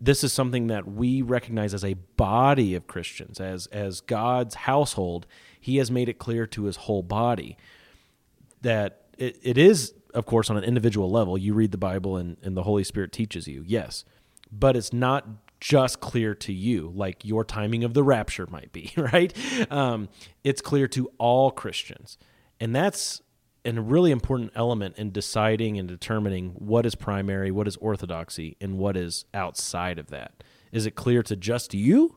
This 0.00 0.22
is 0.22 0.32
something 0.32 0.68
that 0.68 0.86
we 0.86 1.22
recognize 1.22 1.74
as 1.74 1.84
a 1.84 1.94
body 2.16 2.74
of 2.74 2.86
Christians, 2.86 3.40
as 3.40 3.66
as 3.66 4.00
God's 4.00 4.54
household. 4.54 5.26
He 5.60 5.78
has 5.78 5.90
made 5.90 6.08
it 6.08 6.18
clear 6.18 6.46
to 6.46 6.64
his 6.64 6.76
whole 6.76 7.02
body 7.02 7.56
that 8.62 9.02
it, 9.18 9.38
it 9.42 9.58
is, 9.58 9.92
of 10.14 10.24
course, 10.24 10.50
on 10.50 10.56
an 10.56 10.62
individual 10.64 11.10
level. 11.10 11.36
You 11.36 11.52
read 11.52 11.72
the 11.72 11.78
Bible 11.78 12.16
and, 12.16 12.36
and 12.42 12.56
the 12.56 12.62
Holy 12.62 12.84
Spirit 12.84 13.12
teaches 13.12 13.48
you, 13.48 13.64
yes. 13.66 14.04
But 14.52 14.76
it's 14.76 14.92
not 14.92 15.26
just 15.60 16.00
clear 16.00 16.34
to 16.34 16.52
you, 16.52 16.92
like 16.94 17.24
your 17.24 17.44
timing 17.44 17.84
of 17.84 17.94
the 17.94 18.02
rapture 18.02 18.46
might 18.50 18.72
be, 18.72 18.92
right? 18.96 19.32
Um, 19.70 20.08
it's 20.44 20.60
clear 20.60 20.88
to 20.88 21.10
all 21.18 21.50
Christians. 21.50 22.18
And 22.60 22.74
that's 22.74 23.22
a 23.64 23.72
really 23.72 24.10
important 24.10 24.52
element 24.54 24.96
in 24.96 25.10
deciding 25.10 25.78
and 25.78 25.88
determining 25.88 26.50
what 26.50 26.86
is 26.86 26.94
primary, 26.94 27.50
what 27.50 27.68
is 27.68 27.76
orthodoxy, 27.76 28.56
and 28.60 28.78
what 28.78 28.96
is 28.96 29.24
outside 29.34 29.98
of 29.98 30.08
that. 30.08 30.42
Is 30.72 30.86
it 30.86 30.94
clear 30.94 31.22
to 31.24 31.36
just 31.36 31.74
you? 31.74 32.16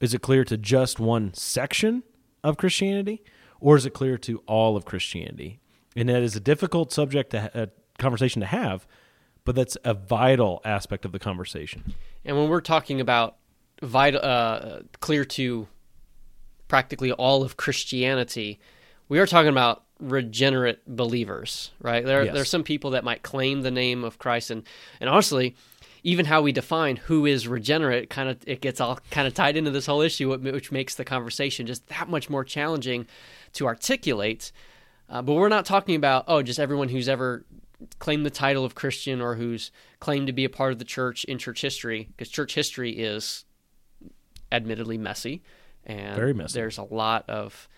Is 0.00 0.14
it 0.14 0.22
clear 0.22 0.44
to 0.44 0.56
just 0.56 1.00
one 1.00 1.32
section 1.34 2.02
of 2.44 2.56
Christianity? 2.56 3.22
Or 3.60 3.76
is 3.76 3.86
it 3.86 3.94
clear 3.94 4.18
to 4.18 4.42
all 4.46 4.76
of 4.76 4.84
Christianity? 4.84 5.60
And 5.94 6.08
that 6.08 6.22
is 6.22 6.34
a 6.34 6.40
difficult 6.40 6.92
subject 6.92 7.30
to 7.30 7.50
a 7.54 7.68
conversation 7.98 8.40
to 8.40 8.46
have, 8.46 8.86
but 9.44 9.54
that's 9.54 9.76
a 9.84 9.94
vital 9.94 10.60
aspect 10.64 11.04
of 11.04 11.12
the 11.12 11.18
conversation. 11.18 11.94
And 12.24 12.36
when 12.36 12.48
we're 12.48 12.60
talking 12.60 13.00
about 13.00 13.36
vital, 13.82 14.20
uh, 14.22 14.80
clear 15.00 15.24
to 15.24 15.66
practically 16.68 17.12
all 17.12 17.42
of 17.42 17.56
Christianity, 17.56 18.60
we 19.08 19.18
are 19.18 19.26
talking 19.26 19.50
about 19.50 19.82
regenerate 20.00 20.80
believers, 20.86 21.70
right? 21.80 22.04
There, 22.04 22.24
Yes. 22.24 22.32
there 22.32 22.42
are 22.42 22.46
some 22.46 22.64
people 22.64 22.90
that 22.90 23.04
might 23.04 23.22
claim 23.22 23.62
the 23.62 23.70
name 23.70 24.04
of 24.04 24.18
Christ, 24.18 24.50
and 24.50 24.62
and 25.00 25.08
honestly, 25.10 25.54
even 26.02 26.26
how 26.26 26.42
we 26.42 26.50
define 26.52 26.96
who 26.96 27.26
is 27.26 27.46
regenerate, 27.46 28.10
kind 28.10 28.28
of 28.28 28.38
it 28.46 28.60
gets 28.60 28.80
all 28.80 28.98
kind 29.10 29.26
of 29.26 29.34
tied 29.34 29.56
into 29.56 29.70
this 29.70 29.86
whole 29.86 30.00
issue, 30.00 30.36
which 30.36 30.72
makes 30.72 30.94
the 30.94 31.04
conversation 31.04 31.66
just 31.66 31.86
that 31.88 32.08
much 32.08 32.28
more 32.30 32.44
challenging 32.44 33.06
to 33.54 33.66
articulate. 33.66 34.50
Uh, 35.08 35.20
but 35.22 35.34
we're 35.34 35.48
not 35.48 35.64
talking 35.66 35.94
about 35.94 36.24
oh, 36.26 36.42
just 36.42 36.58
everyone 36.58 36.88
who's 36.88 37.08
ever 37.08 37.44
claimed 37.98 38.24
the 38.26 38.30
title 38.30 38.64
of 38.64 38.74
Christian 38.74 39.20
or 39.20 39.34
who's 39.36 39.70
claimed 40.00 40.26
to 40.26 40.32
be 40.32 40.44
a 40.44 40.50
part 40.50 40.72
of 40.72 40.78
the 40.78 40.84
church 40.84 41.24
in 41.24 41.38
church 41.38 41.60
history, 41.62 42.08
because 42.10 42.28
church 42.28 42.54
history 42.54 42.90
is 42.92 43.44
admittedly 44.50 44.98
messy, 44.98 45.42
and 45.84 46.14
Very 46.16 46.32
messy. 46.34 46.58
there's 46.58 46.78
a 46.78 46.82
lot 46.84 47.28
of 47.28 47.68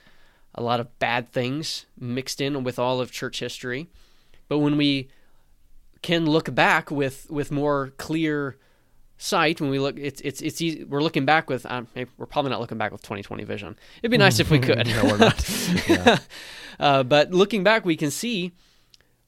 a 0.54 0.62
lot 0.62 0.78
of 0.80 0.98
bad 0.98 1.32
things 1.32 1.86
mixed 1.98 2.40
in 2.40 2.62
with 2.64 2.78
all 2.78 3.00
of 3.00 3.10
church 3.10 3.40
history. 3.40 3.88
But 4.48 4.58
when 4.58 4.76
we 4.76 5.08
can 6.02 6.26
look 6.26 6.54
back 6.54 6.90
with 6.90 7.28
with 7.30 7.50
more 7.50 7.92
clear 7.96 8.56
sight, 9.18 9.60
when 9.60 9.70
we 9.70 9.78
look, 9.78 9.96
it's 9.98 10.20
it's 10.20 10.40
it's 10.42 10.60
easy. 10.60 10.84
We're 10.84 11.02
looking 11.02 11.24
back 11.24 11.48
with. 11.48 11.64
Um, 11.66 11.88
we're 12.18 12.26
probably 12.26 12.50
not 12.50 12.60
looking 12.60 12.78
back 12.78 12.92
with 12.92 13.02
2020 13.02 13.44
vision. 13.44 13.76
It'd 14.02 14.10
be 14.10 14.18
nice 14.18 14.38
if 14.38 14.50
we 14.50 14.58
could. 14.68 14.86
No, 14.86 15.04
we're 15.04 15.18
not. 15.18 15.48
Yeah. 15.88 16.18
uh, 16.78 17.02
but 17.04 17.32
looking 17.32 17.62
back, 17.64 17.84
we 17.84 17.96
can 17.96 18.10
see 18.10 18.52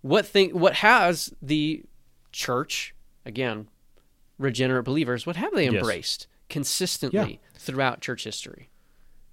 what 0.06 0.26
thing 0.26 0.50
what 0.58 0.74
has 0.74 1.32
the 1.42 1.82
church 2.32 2.94
again, 3.24 3.68
regenerate 4.38 4.84
believers. 4.84 5.26
What 5.26 5.36
have 5.36 5.54
they 5.54 5.64
Yes. 5.64 5.74
embraced 5.74 6.26
consistently 6.48 7.40
throughout 7.54 8.00
church 8.00 8.24
history? 8.24 8.68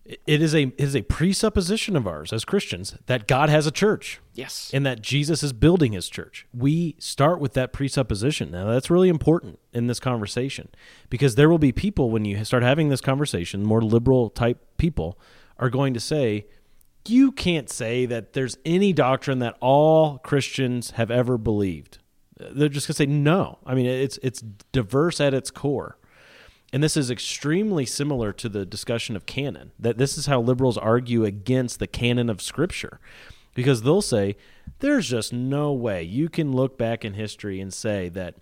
It 0.06 0.42
is 0.42 0.54
a 0.54 0.64
it 0.64 0.74
is 0.82 0.96
a 0.98 1.02
presupposition 1.04 1.96
of 1.96 2.06
ours 2.06 2.34
as 2.34 2.44
Christians 2.44 2.98
that 3.06 3.26
God 3.26 3.50
has 3.50 3.66
a 3.66 3.72
church. 3.72 4.20
Yes. 4.34 4.70
And 4.74 4.86
that 4.86 5.02
Jesus 5.02 5.44
is 5.44 5.54
building 5.54 5.94
his 5.94 6.10
church. 6.10 6.46
We 6.54 6.96
start 7.00 7.40
with 7.40 7.54
that 7.54 7.72
presupposition. 7.72 8.52
Now 8.52 8.66
that's 8.72 8.90
really 8.90 9.08
important 9.08 9.60
in 9.72 9.88
this 9.88 10.02
conversation 10.02 10.68
because 11.10 11.36
there 11.36 11.50
will 11.50 11.60
be 11.60 11.72
people 11.72 12.10
when 12.12 12.26
you 12.26 12.44
start 12.44 12.64
having 12.64 12.90
this 12.90 13.00
conversation, 13.00 13.64
more 13.64 13.82
liberal 13.82 14.30
type 14.30 14.58
people 14.78 15.18
are 15.58 15.70
going 15.70 15.94
to 15.94 16.00
say 16.02 16.48
you 17.08 17.32
can't 17.32 17.70
say 17.70 18.06
that 18.06 18.34
there's 18.34 18.58
any 18.66 18.94
doctrine 18.94 19.40
that 19.40 19.58
all 19.60 20.18
Christians 20.20 20.92
have 20.92 21.12
ever 21.12 21.38
believed. 21.38 22.00
They're 22.38 22.70
just 22.70 22.88
going 22.88 22.94
to 22.94 22.98
say 22.98 23.06
no. 23.06 23.60
I 23.66 23.76
mean 23.76 23.86
it's 23.86 24.18
it's 24.24 24.42
diverse 24.72 25.20
at 25.22 25.34
its 25.34 25.52
core. 25.52 25.98
And 26.72 26.82
this 26.82 26.98
is 26.98 27.12
extremely 27.12 27.86
similar 27.86 28.34
to 28.34 28.50
the 28.50 28.66
discussion 28.66 29.16
of 29.16 29.28
canon. 29.28 29.72
That 29.78 30.00
this 30.00 30.18
is 30.18 30.26
how 30.26 30.42
liberals 30.42 30.78
argue 30.78 31.24
against 31.24 31.78
the 31.80 31.88
canon 31.88 32.30
of 32.30 32.42
scripture. 32.42 33.00
Because 33.54 33.84
they'll 33.84 34.02
say 34.02 34.36
there's 34.80 35.08
just 35.08 35.32
no 35.32 35.72
way 35.72 36.02
you 36.02 36.30
can 36.30 36.52
look 36.52 36.76
back 36.76 37.06
in 37.06 37.14
history 37.14 37.62
and 37.62 37.72
say 37.72 38.10
that 38.10 38.36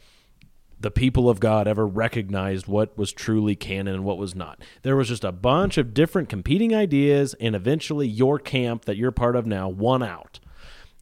the 0.82 0.92
people 0.92 1.30
of 1.30 1.40
God 1.40 1.68
ever 1.68 1.86
recognized 1.86 2.68
what 2.68 2.98
was 2.98 3.12
truly 3.12 3.56
canon 3.56 3.94
and 3.94 4.04
what 4.04 4.18
was 4.18 4.36
not. 4.36 4.62
There 4.82 4.96
was 4.96 5.10
just 5.10 5.24
a 5.24 5.32
bunch 5.32 5.78
of 5.78 5.94
different 5.94 6.28
competing 6.28 6.74
ideas, 6.74 7.36
and 7.40 7.56
eventually 7.56 8.08
your 8.08 8.40
camp 8.40 8.86
that 8.86 8.98
you're 8.98 9.12
part 9.12 9.36
of 9.36 9.46
now 9.46 9.70
won 9.70 10.02
out. 10.02 10.40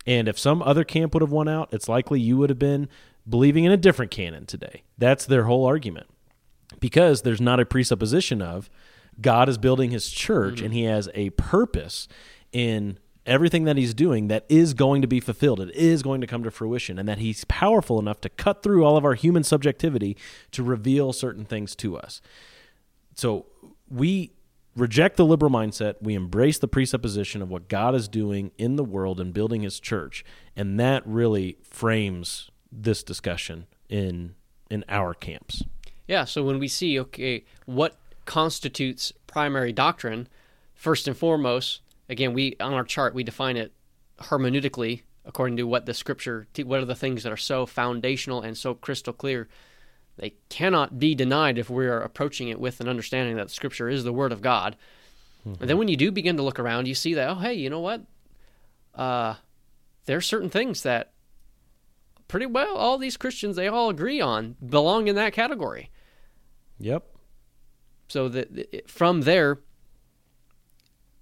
And 0.05 0.27
if 0.27 0.37
some 0.37 0.61
other 0.61 0.83
camp 0.83 1.13
would 1.13 1.21
have 1.21 1.31
won 1.31 1.47
out, 1.47 1.69
it's 1.71 1.87
likely 1.87 2.19
you 2.19 2.37
would 2.37 2.49
have 2.49 2.59
been 2.59 2.89
believing 3.27 3.63
in 3.63 3.71
a 3.71 3.77
different 3.77 4.11
canon 4.11 4.45
today. 4.45 4.83
That's 4.97 5.25
their 5.25 5.43
whole 5.43 5.65
argument 5.65 6.07
because 6.79 7.21
there's 7.21 7.41
not 7.41 7.59
a 7.59 7.65
presupposition 7.65 8.41
of 8.41 8.69
God 9.21 9.49
is 9.49 9.57
building 9.57 9.91
his 9.91 10.09
church 10.09 10.55
mm-hmm. 10.55 10.65
and 10.65 10.73
he 10.73 10.83
has 10.83 11.09
a 11.13 11.29
purpose 11.31 12.07
in 12.51 12.97
everything 13.29 13.63
that 13.65 13.77
he's 13.77 13.93
doing 13.93 14.27
that 14.27 14.45
is 14.49 14.73
going 14.73 15.01
to 15.01 15.07
be 15.07 15.19
fulfilled. 15.19 15.59
It 15.61 15.75
is 15.75 16.01
going 16.01 16.21
to 16.21 16.27
come 16.27 16.43
to 16.43 16.51
fruition 16.51 16.97
and 16.99 17.07
that 17.07 17.19
he's 17.19 17.45
powerful 17.45 17.99
enough 17.99 18.19
to 18.21 18.29
cut 18.29 18.63
through 18.63 18.83
all 18.83 18.97
of 18.97 19.05
our 19.05 19.13
human 19.13 19.43
subjectivity 19.43 20.17
to 20.51 20.63
reveal 20.63 21.13
certain 21.13 21.45
things 21.45 21.75
to 21.77 21.97
us. 21.97 22.21
So 23.15 23.45
we 23.89 24.31
reject 24.75 25.17
the 25.17 25.25
liberal 25.25 25.51
mindset. 25.51 25.95
We 26.01 26.15
embrace 26.15 26.57
the 26.57 26.67
presupposition 26.67 27.41
of 27.41 27.49
what 27.49 27.67
God 27.67 27.95
is 27.95 28.07
doing 28.07 28.51
in 28.57 28.75
the 28.75 28.83
world 28.83 29.19
and 29.19 29.33
building 29.33 29.61
his 29.61 29.79
church. 29.79 30.25
And 30.55 30.79
that 30.79 31.05
really 31.05 31.57
frames 31.63 32.49
this 32.71 33.03
discussion 33.03 33.67
in 33.89 34.35
in 34.69 34.85
our 34.87 35.15
camps. 35.15 35.63
Yeah, 36.07 36.25
so 36.25 36.43
when 36.43 36.59
we 36.59 36.67
see, 36.67 36.99
okay, 36.99 37.43
what 37.65 37.97
constitutes 38.25 39.11
primary 39.25 39.71
doctrine, 39.71 40.27
first 40.75 41.07
and 41.07 41.17
foremost, 41.17 41.81
again, 42.09 42.33
we 42.33 42.55
on 42.59 42.73
our 42.73 42.83
chart 42.83 43.13
we 43.13 43.23
define 43.23 43.55
it 43.55 43.71
hermeneutically 44.19 45.03
according 45.25 45.57
to 45.57 45.63
what 45.63 45.85
the 45.85 45.93
scripture, 45.93 46.47
what 46.63 46.81
are 46.81 46.85
the 46.85 46.95
things 46.95 47.23
that 47.23 47.31
are 47.31 47.37
so 47.37 47.65
foundational 47.65 48.41
and 48.41 48.57
so 48.57 48.73
crystal 48.73 49.13
clear. 49.13 49.47
They 50.17 50.33
cannot 50.49 50.99
be 50.99 51.15
denied 51.15 51.57
if 51.57 51.69
we 51.69 51.85
are 51.85 52.01
approaching 52.01 52.49
it 52.49 52.59
with 52.59 52.81
an 52.81 52.89
understanding 52.89 53.37
that 53.37 53.51
scripture 53.51 53.87
is 53.87 54.03
the 54.03 54.11
word 54.11 54.31
of 54.31 54.41
God. 54.41 54.75
And 55.45 55.69
then 55.69 55.77
when 55.77 55.87
you 55.87 55.95
do 55.95 56.11
begin 56.11 56.35
to 56.37 56.43
look 56.43 56.59
around, 56.59 56.87
you 56.87 56.95
see 56.95 57.13
that, 57.13 57.29
oh, 57.29 57.35
hey, 57.35 57.53
you 57.53 57.69
know 57.69 57.79
what? 57.79 58.01
Uh, 58.93 59.35
there 60.05 60.17
are 60.17 60.21
certain 60.21 60.49
things 60.49 60.83
that 60.83 61.13
pretty 62.27 62.45
well 62.45 62.75
all 62.75 62.97
these 62.97 63.15
Christians, 63.15 63.55
they 63.55 63.67
all 63.67 63.89
agree 63.89 64.19
on, 64.19 64.57
belong 64.67 65.07
in 65.07 65.15
that 65.15 65.33
category. 65.33 65.89
Yep. 66.79 67.05
So 68.09 68.27
that 68.29 68.89
from 68.89 69.21
there, 69.21 69.59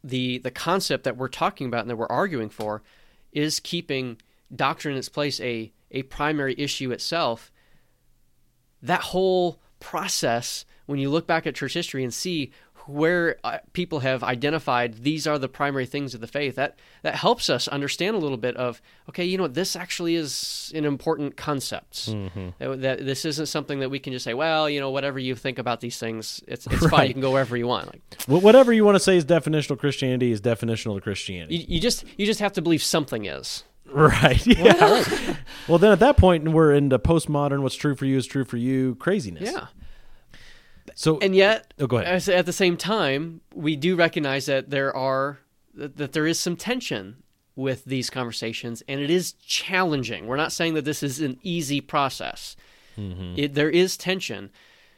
the 0.03 0.37
the 0.39 0.51
concept 0.51 1.03
that 1.03 1.17
we're 1.17 1.27
talking 1.27 1.67
about 1.67 1.81
and 1.81 1.89
that 1.89 1.95
we're 1.95 2.07
arguing 2.07 2.49
for 2.49 2.83
is 3.31 3.59
keeping 3.59 4.17
doctrine 4.55 4.93
in 4.93 4.99
its 4.99 5.09
place 5.09 5.39
a 5.41 5.71
a 5.91 6.03
primary 6.03 6.55
issue 6.57 6.91
itself. 6.91 7.51
that 8.81 9.01
whole 9.01 9.59
process, 9.79 10.65
when 10.85 10.99
you 10.99 11.09
look 11.09 11.27
back 11.27 11.45
at 11.47 11.55
church 11.55 11.73
history 11.73 12.03
and 12.03 12.13
see 12.13 12.51
where 12.87 13.37
uh, 13.43 13.57
people 13.73 13.99
have 13.99 14.23
identified 14.23 15.03
these 15.03 15.27
are 15.27 15.37
the 15.37 15.47
primary 15.49 15.85
things 15.85 16.13
of 16.13 16.21
the 16.21 16.27
faith 16.27 16.55
that 16.55 16.77
that 17.03 17.15
helps 17.15 17.49
us 17.49 17.67
understand 17.67 18.15
a 18.15 18.19
little 18.19 18.37
bit 18.37 18.55
of 18.57 18.81
okay 19.09 19.25
you 19.25 19.37
know 19.37 19.47
this 19.47 19.75
actually 19.75 20.15
is 20.15 20.71
an 20.75 20.85
important 20.85 21.35
concept 21.37 22.07
Mm-hmm. 22.07 22.49
that, 22.59 22.81
that 22.81 23.05
this 23.05 23.25
isn't 23.25 23.47
something 23.47 23.79
that 23.79 23.89
we 23.89 23.99
can 23.99 24.13
just 24.13 24.23
say 24.25 24.33
well 24.33 24.69
you 24.69 24.79
know 24.79 24.89
whatever 24.91 25.19
you 25.19 25.35
think 25.35 25.59
about 25.59 25.81
these 25.81 25.97
things 25.99 26.43
it's, 26.47 26.65
it's 26.67 26.87
fine 26.89 27.07
you 27.07 27.13
can 27.13 27.21
go 27.21 27.31
wherever 27.31 27.55
you 27.57 27.67
want 27.67 27.87
like 27.87 28.01
Wh- 28.25 28.43
Whatever 28.43 28.71
you 28.73 28.85
want 28.85 28.95
to 28.95 28.99
say 28.99 29.17
is 29.17 29.25
definitional 29.25 29.77
Christianity 29.77 30.31
is 30.31 30.41
definitional 30.41 30.95
to 30.95 31.01
Christianity. 31.01 31.57
you, 31.57 31.65
you 31.75 31.81
just 31.81 32.03
you 32.17 32.25
just 32.25 32.39
have 32.39 32.53
to 32.53 32.61
believe 32.61 32.81
something 32.83 33.25
is 33.25 33.63
Right. 33.89 34.45
Yeah. 34.57 35.35
well, 35.69 35.77
then 35.77 35.93
at 35.93 35.99
that 35.99 36.17
point, 36.17 36.45
we're 36.49 36.73
into 36.73 36.99
postmodern. 36.99 37.61
What's 37.61 37.75
true 37.75 37.95
for 37.95 38.05
you 38.05 38.17
is 38.17 38.27
true 38.27 38.43
for 38.43 38.57
you. 38.57 38.95
Craziness. 38.95 39.49
yeah 39.49 39.67
So 40.99 41.19
and 41.19 41.35
yet 41.35 41.73
Oh, 41.79 41.85
go 41.85 41.97
ahead. 41.97 42.27
at 42.29 42.45
the 42.47 42.51
same 42.53 42.75
time 42.75 43.41
we 43.53 43.75
do 43.75 43.95
recognize 43.95 44.47
that 44.47 44.71
there 44.71 44.95
are 44.95 45.37
that, 45.75 45.97
that 45.97 46.11
there 46.13 46.25
is 46.25 46.39
some 46.39 46.55
tension 46.57 47.17
with 47.55 47.85
these 47.85 48.09
conversations 48.09 48.81
and 48.87 48.99
it 48.99 49.09
is 49.11 49.33
challenging 49.33 50.25
we're 50.25 50.37
not 50.37 50.51
saying 50.51 50.73
that 50.73 50.85
this 50.85 51.03
is 51.03 51.21
an 51.21 51.37
easy 51.43 51.79
process 51.81 52.55
Mm-hmm. 52.97 53.35
it, 53.37 53.53
there 53.53 53.69
is 53.69 53.95
tension 53.95 54.49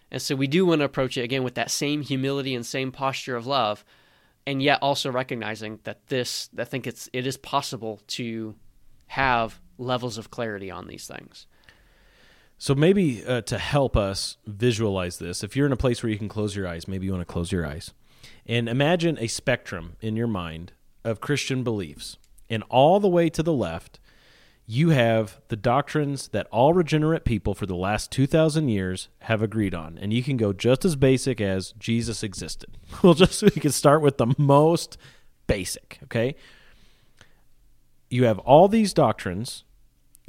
and 0.09 0.21
so 0.21 0.33
we 0.33 0.47
do 0.47 0.65
want 0.65 0.79
to 0.79 0.85
approach 0.85 1.17
it 1.17 1.23
again 1.23 1.43
with 1.43 1.55
that 1.55 1.69
same 1.69 2.01
humility 2.01 2.55
and 2.55 2.65
same 2.65 2.93
posture 2.93 3.35
of 3.35 3.45
love 3.45 3.83
and 4.47 4.63
yet 4.63 4.79
also 4.81 5.11
recognizing 5.11 5.79
that 5.83 6.07
this 6.07 6.49
i 6.57 6.63
think 6.63 6.87
it's 6.87 7.09
it 7.11 7.27
is 7.27 7.35
possible 7.35 7.99
to 8.07 8.55
have 9.07 9.59
levels 9.77 10.17
of 10.17 10.31
clarity 10.31 10.71
on 10.71 10.87
these 10.87 11.07
things 11.07 11.45
So 12.61 12.75
maybe 12.75 13.25
uh, 13.25 13.41
to 13.41 13.57
help 13.57 13.95
us 13.95 14.35
visualize 14.45 15.17
this, 15.17 15.43
if 15.45 15.55
you're 15.55 15.65
in 15.65 15.71
a 15.71 15.77
place 15.77 16.03
where 16.03 16.11
you 16.11 16.17
can 16.17 16.27
close 16.27 16.57
your 16.57 16.67
eyes, 16.67 16.89
maybe 16.89 17.05
you 17.05 17.13
want 17.13 17.25
to 17.25 17.33
close 17.33 17.53
your 17.53 17.65
eyes 17.65 17.93
and 18.45 18.67
imagine 18.67 19.17
a 19.17 19.27
spectrum 19.27 19.95
in 20.01 20.17
your 20.17 20.27
mind 20.27 20.73
of 21.05 21.21
Christian 21.21 21.63
beliefs. 21.63 22.17
And 22.49 22.63
all 22.69 22.99
the 22.99 23.07
way 23.07 23.29
to 23.29 23.41
the 23.41 23.53
left, 23.53 23.99
you 24.65 24.89
have 24.89 25.39
the 25.47 25.55
doctrines 25.55 26.27
that 26.27 26.47
all 26.51 26.73
regenerate 26.73 27.23
people 27.23 27.53
for 27.53 27.65
the 27.65 27.75
last 27.75 28.11
2,000 28.11 28.67
years 28.67 29.07
have 29.21 29.41
agreed 29.41 29.73
on. 29.73 29.97
And 29.97 30.11
you 30.11 30.21
can 30.21 30.35
go 30.35 30.51
just 30.51 30.83
as 30.83 30.97
basic 30.97 31.39
as 31.39 31.71
Jesus 31.79 32.23
existed. 32.23 32.77
We'll 33.01 33.13
just, 33.13 33.41
we 33.41 33.51
can 33.51 33.71
start 33.71 34.01
with 34.01 34.17
the 34.17 34.33
most 34.37 34.97
basic, 35.47 35.99
okay? 36.03 36.35
You 38.09 38.25
have 38.25 38.39
all 38.39 38.67
these 38.67 38.93
doctrines 38.93 39.63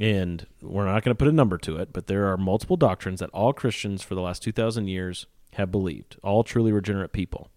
and 0.01 0.47
we're 0.63 0.85
not 0.85 1.03
going 1.03 1.15
to 1.15 1.17
put 1.17 1.27
a 1.27 1.31
number 1.31 1.59
to 1.59 1.77
it, 1.77 1.93
but 1.93 2.07
there 2.07 2.25
are 2.31 2.35
multiple 2.35 2.75
doctrines 2.75 3.19
that 3.19 3.29
all 3.29 3.53
Christians 3.53 4.01
for 4.01 4.15
the 4.15 4.21
last 4.21 4.41
2,000 4.41 4.87
years 4.87 5.27
have 5.53 5.71
believed, 5.71 6.17
all 6.23 6.43
truly 6.43 6.71
regenerate 6.71 7.13
people. 7.13 7.51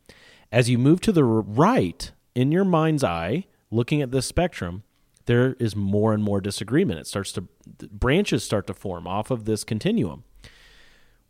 As 0.53 0.69
you 0.69 0.77
move 0.77 1.01
to 1.01 1.13
the 1.13 1.25
right 1.25 2.13
in 2.35 2.53
your 2.53 2.67
mind's 2.67 3.03
eye, 3.03 3.47
looking 3.71 4.03
at 4.03 4.11
this 4.11 4.27
spectrum, 4.27 4.83
there 5.25 5.55
is 5.55 5.75
more 5.75 6.13
and 6.13 6.23
more 6.23 6.43
disagreement. 6.43 7.01
It 7.01 7.07
starts 7.07 7.33
to, 7.33 7.49
branches 7.91 8.45
start 8.45 8.67
to 8.67 8.75
form 8.75 9.07
off 9.07 9.31
of 9.31 9.47
this 9.47 9.65
continuum. 9.65 10.25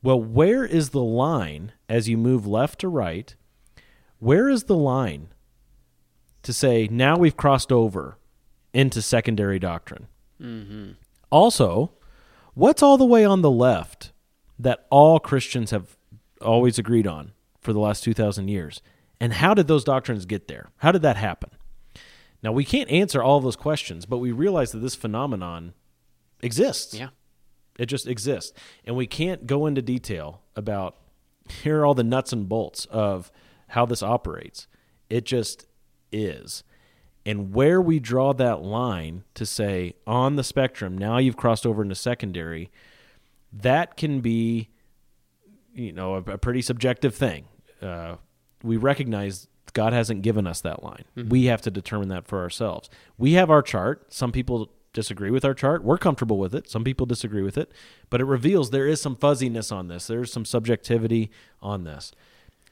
Well, 0.02 0.20
where 0.20 0.64
is 0.64 0.90
the 0.90 1.04
line 1.04 1.70
as 1.88 2.08
you 2.08 2.18
move 2.18 2.44
left 2.44 2.80
to 2.80 2.88
right? 2.88 3.36
Where 4.18 4.48
is 4.48 4.64
the 4.64 4.76
line 4.76 5.28
to 6.42 6.52
say 6.52 6.88
now 6.90 7.16
we've 7.16 7.36
crossed 7.36 7.70
over 7.70 8.18
into 8.72 9.00
secondary 9.00 9.60
doctrine? 9.60 10.08
mm-hmm. 10.40 10.92
Also, 11.34 11.90
what's 12.54 12.80
all 12.80 12.96
the 12.96 13.04
way 13.04 13.24
on 13.24 13.42
the 13.42 13.50
left 13.50 14.12
that 14.56 14.86
all 14.88 15.18
Christians 15.18 15.72
have 15.72 15.96
always 16.40 16.78
agreed 16.78 17.08
on 17.08 17.32
for 17.60 17.72
the 17.72 17.80
last 17.80 18.04
2,000 18.04 18.46
years? 18.46 18.80
And 19.20 19.32
how 19.32 19.52
did 19.52 19.66
those 19.66 19.82
doctrines 19.82 20.26
get 20.26 20.46
there? 20.46 20.70
How 20.76 20.92
did 20.92 21.02
that 21.02 21.16
happen? 21.16 21.50
Now, 22.40 22.52
we 22.52 22.64
can't 22.64 22.88
answer 22.88 23.20
all 23.20 23.40
those 23.40 23.56
questions, 23.56 24.06
but 24.06 24.18
we 24.18 24.30
realize 24.30 24.70
that 24.70 24.78
this 24.78 24.94
phenomenon 24.94 25.74
exists. 26.40 26.94
yeah 26.94 27.08
It 27.80 27.86
just 27.86 28.06
exists. 28.06 28.52
And 28.84 28.94
we 28.94 29.08
can't 29.08 29.44
go 29.44 29.66
into 29.66 29.82
detail 29.82 30.42
about 30.54 30.94
here 31.48 31.80
are 31.80 31.86
all 31.86 31.94
the 31.94 32.04
nuts 32.04 32.32
and 32.32 32.48
bolts 32.48 32.84
of 32.86 33.32
how 33.70 33.86
this 33.86 34.04
operates. 34.04 34.68
It 35.10 35.24
just 35.24 35.66
is. 36.12 36.62
And 37.26 37.54
where 37.54 37.80
we 37.80 38.00
draw 38.00 38.32
that 38.34 38.62
line 38.62 39.24
to 39.34 39.46
say 39.46 39.94
on 40.06 40.36
the 40.36 40.44
spectrum, 40.44 40.98
now 40.98 41.18
you've 41.18 41.36
crossed 41.36 41.66
over 41.66 41.82
into 41.82 41.94
secondary, 41.94 42.70
that 43.52 43.96
can 43.96 44.20
be, 44.20 44.68
you 45.72 45.92
know, 45.92 46.16
a, 46.16 46.32
a 46.32 46.38
pretty 46.38 46.60
subjective 46.60 47.14
thing. 47.14 47.46
Uh, 47.80 48.16
we 48.62 48.76
recognize 48.76 49.48
God 49.72 49.92
hasn't 49.92 50.22
given 50.22 50.46
us 50.46 50.60
that 50.60 50.82
line. 50.82 51.04
We 51.16 51.46
have 51.46 51.62
to 51.62 51.70
determine 51.70 52.08
that 52.08 52.26
for 52.26 52.40
ourselves. 52.40 52.88
We 53.18 53.32
have 53.32 53.50
our 53.50 53.62
chart. 53.62 54.12
Some 54.12 54.30
people 54.30 54.70
disagree 54.92 55.30
with 55.30 55.44
our 55.44 55.54
chart. 55.54 55.82
We're 55.82 55.98
comfortable 55.98 56.38
with 56.38 56.54
it. 56.54 56.70
Some 56.70 56.84
people 56.84 57.04
disagree 57.04 57.42
with 57.42 57.58
it, 57.58 57.72
but 58.08 58.20
it 58.20 58.24
reveals 58.24 58.70
there 58.70 58.86
is 58.86 59.00
some 59.00 59.16
fuzziness 59.16 59.72
on 59.72 59.88
this. 59.88 60.06
There's 60.06 60.32
some 60.32 60.44
subjectivity 60.44 61.30
on 61.60 61.84
this. 61.84 62.12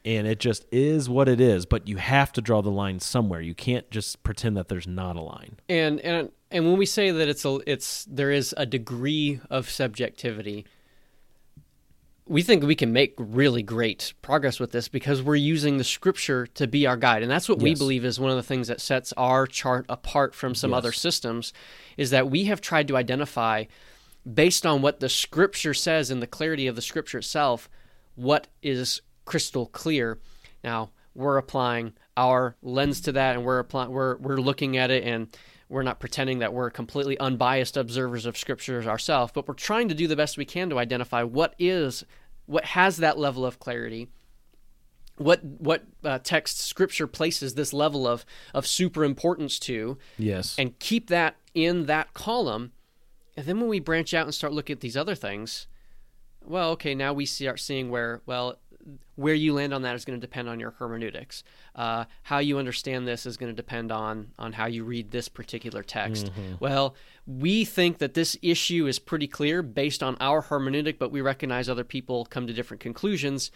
And 0.05 0.27
it 0.27 0.41
just 0.41 0.67
is 0.73 1.09
what 1.09 1.29
it 1.29 1.41
is, 1.41 1.65
but 1.65 1.87
you 1.87 1.97
have 1.99 2.33
to 2.33 2.41
draw 2.41 2.61
the 2.61 2.71
line 2.71 2.99
somewhere. 2.99 3.41
You 3.41 3.55
can't 3.55 3.89
just 3.91 4.23
pretend 4.25 4.57
that 4.57 4.69
there's 4.69 4.87
not 4.89 5.15
a 5.17 5.21
line. 5.23 5.59
and 5.69 6.01
and 6.01 6.31
and 6.51 6.67
when 6.67 6.77
we 6.77 6.87
say 6.87 7.11
that 7.13 7.29
it's 7.29 7.45
a 7.45 7.61
it's 7.67 8.05
there 8.11 8.31
is 8.33 8.53
a 8.57 8.67
degree 8.67 9.41
of 9.49 9.71
subjectivity 9.71 10.67
we 12.27 12.41
think 12.43 12.63
we 12.63 12.77
can 12.77 12.93
make 12.93 13.15
really 13.19 13.63
great 13.63 14.15
progress 14.23 14.61
with 14.61 14.71
this 14.71 14.89
because 14.89 15.21
we're 15.23 15.35
using 15.35 15.77
the 15.79 15.85
scripture 15.85 16.47
to 16.47 16.67
be 16.67 16.87
our 16.87 16.97
guide 16.97 17.23
and 17.23 17.31
that's 17.31 17.49
what 17.49 17.59
we 17.59 17.75
believe 17.75 18.05
is 18.05 18.19
one 18.21 18.31
of 18.31 18.37
the 18.37 18.43
things 18.43 18.69
that 18.69 18.81
sets 18.81 19.13
our 19.17 19.47
chart 19.47 19.85
apart 19.89 20.35
from 20.35 20.55
some 20.55 20.71
Yes. 20.71 20.79
other 20.79 20.93
systems 20.93 21.53
is 21.97 22.11
that 22.11 22.31
we 22.31 22.45
have 22.45 22.61
tried 22.61 22.87
to 22.89 22.97
identify 22.97 23.65
based 24.33 24.65
on 24.65 24.83
what 24.83 25.01
the 25.01 25.09
scripture 25.09 25.75
says 25.75 26.11
and 26.11 26.23
the 26.23 26.27
clarity 26.29 26.67
of 26.69 26.77
the 26.77 26.83
scripture 26.83 27.19
itself 27.19 27.69
what 28.15 28.47
is 28.63 29.03
crystal 29.25 29.67
clear 29.67 30.19
now 30.65 30.91
we're 31.15 31.37
applying 31.39 31.93
our 32.17 32.57
lens 32.63 33.01
to 33.03 33.13
that 33.13 33.37
and 33.37 33.45
we're 33.45 33.59
applying 33.59 33.91
we're 33.91 34.17
we're 34.17 34.37
looking 34.39 34.77
at 34.77 34.91
it 34.91 35.05
and 35.05 35.29
we're 35.69 35.83
not 35.83 36.01
pretending 36.01 36.41
that 36.41 36.53
we're 36.53 36.71
completely 36.71 37.19
unbiased 37.19 37.77
observers 37.77 38.27
of 38.27 38.37
scriptures 38.37 38.87
ourselves 38.87 39.33
but 39.35 39.47
we're 39.49 39.55
trying 39.55 39.89
to 39.89 39.95
do 39.95 40.07
the 40.07 40.17
best 40.17 40.37
we 40.37 40.45
can 40.45 40.69
to 40.71 40.79
identify 40.79 41.23
what 41.23 41.55
is 41.59 42.05
what 42.47 42.65
has 42.65 42.97
that 42.99 43.19
level 43.19 43.47
of 43.47 43.59
clarity 43.59 44.09
what 45.17 45.45
what 45.45 45.85
uh, 46.05 46.19
text 46.19 46.61
scripture 46.61 47.07
places 47.07 47.55
this 47.55 47.73
level 47.73 48.07
of 48.07 48.25
of 48.55 48.67
super 48.67 49.05
importance 49.05 49.59
to 49.59 49.99
Yes. 50.19 50.57
and 50.59 50.79
keep 50.79 51.09
that 51.09 51.37
in 51.55 51.87
that 51.87 52.15
column 52.15 52.73
and 53.37 53.47
then 53.47 53.61
when 53.61 53.69
we 53.69 53.79
branch 53.81 54.13
out 54.15 54.27
and 54.27 54.35
start 54.35 54.53
looking 54.53 54.75
at 54.75 54.81
these 54.81 54.97
other 54.97 55.15
things 55.15 55.67
well 56.45 56.71
okay 56.71 56.95
now 56.95 57.13
we 57.13 57.27
start 57.27 57.61
seeing 57.61 57.91
where 57.91 58.21
well 58.27 58.59
where 59.15 59.35
you 59.35 59.53
land 59.55 59.73
on 59.73 59.83
that 59.83 59.95
is 59.95 60.05
going 60.05 60.19
to 60.19 60.27
depend 60.27 60.49
on 60.49 60.59
your 60.59 60.73
hermeneutics. 60.73 61.45
Uh, 61.75 62.05
how 62.23 62.39
you 62.39 62.59
understand 62.59 63.07
this 63.07 63.27
is 63.27 63.37
going 63.37 63.51
to 63.53 63.57
depend 63.57 63.93
on 63.93 64.33
on 64.39 64.53
how 64.53 64.67
you 64.67 64.85
read 64.85 65.11
this 65.11 65.29
particular 65.29 65.83
text. 65.83 66.27
Mhm. 66.33 66.61
well 66.61 66.95
we 67.27 67.65
think 67.65 67.99
that 67.99 68.15
this 68.15 68.37
issue 68.43 68.87
is 68.87 68.99
pretty 68.99 69.29
clear 69.29 69.63
based 69.63 70.03
on 70.03 70.17
our 70.21 70.43
hermeneutic 70.43 70.99
but 70.99 71.13
we 71.13 71.21
recognize 71.21 71.69
other 71.69 71.85
people 71.85 72.25
come 72.25 72.47
to 72.47 72.53
different 72.53 72.81
conclusions 72.81 73.51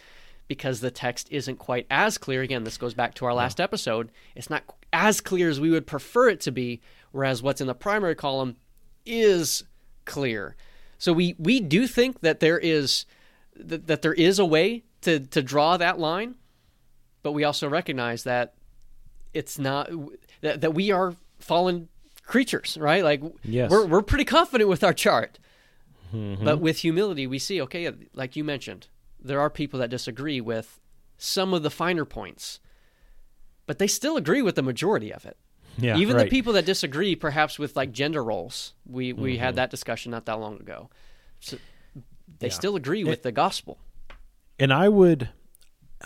because 0.47 0.79
the 0.79 0.91
text 0.91 1.27
isn't 1.29 1.57
quite 1.57 1.85
as 1.89 2.17
clear. 2.17 2.41
Again 2.41 2.63
this 2.63 2.77
goes 2.77 2.93
back 2.93 3.13
to 3.15 3.25
our 3.25 3.33
last 3.33 3.59
episode. 3.59 4.11
It's 4.35 4.49
not 4.49 4.63
as 4.93 5.19
clear 5.19 5.49
as 5.49 5.59
we 5.59 5.69
would 5.71 5.85
prefer 5.87 6.29
it 6.29 6.39
to 6.41 6.51
be 6.51 6.79
whereas 7.11 7.43
what's 7.43 7.59
in 7.59 7.67
the 7.67 7.75
primary 7.75 8.15
column 8.15 8.55
is 9.05 9.63
clear. 10.05 10.55
So 10.97 11.11
we 11.11 11.35
we 11.37 11.59
do 11.59 11.85
think 11.87 12.21
that 12.21 12.39
there 12.39 12.57
is 12.59 13.05
that, 13.55 13.87
that 13.87 14.01
there 14.03 14.13
is 14.13 14.39
a 14.39 14.45
way 14.45 14.83
to 15.07 15.19
to 15.19 15.41
draw 15.41 15.77
that 15.77 15.97
line 15.99 16.35
but 17.23 17.31
we 17.31 17.43
also 17.43 17.67
recognize 17.67 18.23
that 18.23 18.53
it's 19.33 19.57
not 19.59 19.89
that, 20.41 20.61
that 20.61 20.73
we 20.73 20.91
are 20.91 21.15
fallen 21.39 21.87
creatures 22.23 22.77
right 22.79 23.03
like 23.03 23.21
Yes. 23.43 23.71
we're 23.71 23.85
we're 23.85 24.01
pretty 24.01 24.25
confident 24.25 24.69
with 24.69 24.83
our 24.83 24.93
chart 24.93 25.39
Mhm. 26.13 26.43
but 26.43 26.59
with 26.59 26.77
humility 26.79 27.25
we 27.27 27.39
see 27.39 27.61
okay 27.61 27.91
like 28.13 28.35
you 28.37 28.43
mentioned 28.43 28.87
there 29.19 29.39
are 29.41 29.49
people 29.49 29.79
that 29.79 29.89
disagree 29.89 30.39
with 30.39 30.79
some 31.17 31.53
of 31.53 31.63
the 31.63 31.69
finer 31.69 32.05
points 32.05 32.59
but 33.65 33.77
they 33.79 33.87
still 33.87 34.15
agree 34.17 34.41
with 34.41 34.55
the 34.55 34.61
majority 34.63 35.11
of 35.13 35.25
it 35.25 35.37
Yeah, 35.77 35.97
even 35.97 36.15
right. 36.15 36.23
the 36.23 36.29
people 36.29 36.53
that 36.53 36.65
disagree 36.65 37.13
perhaps 37.15 37.59
with 37.59 37.75
like 37.75 37.91
gender 37.91 38.23
roles 38.23 38.73
we 38.85 39.11
we 39.13 39.35
Mhm. 39.35 39.39
had 39.39 39.55
that 39.55 39.69
discussion 39.69 40.11
not 40.11 40.25
that 40.25 40.39
long 40.39 40.55
ago 40.59 40.89
so 41.39 41.57
they 42.39 42.47
Yeah. 42.47 42.53
still 42.53 42.75
agree 42.75 43.03
with 43.03 43.19
It- 43.19 43.23
the 43.23 43.31
gospel 43.33 43.77
And 44.59 44.73
I 44.73 44.89
would 44.89 45.29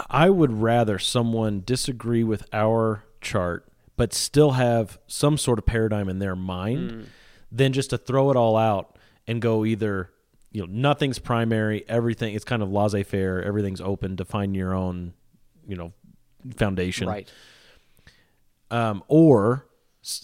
I 0.10 0.30
would 0.30 0.52
rather 0.62 0.97
someone 0.99 1.64
disagree 1.66 2.24
with 2.24 2.45
our 2.54 3.04
chart 3.20 3.68
but 3.97 4.14
still 4.14 4.52
have 4.52 4.97
some 5.08 5.38
sort 5.38 5.60
of 5.60 5.66
paradigm 5.66 6.10
in 6.10 6.20
their 6.20 6.36
mind 6.36 6.91
Mm. 6.91 7.06
than 7.52 7.74
just 7.74 7.89
to 7.91 7.97
throw 7.97 8.32
it 8.32 8.38
all 8.38 8.56
out 8.58 8.97
and 9.28 9.41
go 9.41 9.64
either 9.66 10.10
you 10.52 10.62
know 10.62 10.68
nothing's 10.70 11.20
primary. 11.20 11.86
Everything 11.88 12.34
it's 12.36 12.43
kind 12.45 12.62
of 12.62 12.72
laissez 12.72 13.04
faire. 13.04 13.41
Everything's 13.41 13.80
open. 13.82 14.12
to 14.12 14.24
Define 14.24 14.54
your 14.56 14.74
own, 14.74 15.14
you 15.68 15.76
know, 15.78 15.93
foundation. 16.56 17.08
Right. 17.08 17.32
Um, 18.70 19.04
or 19.08 19.66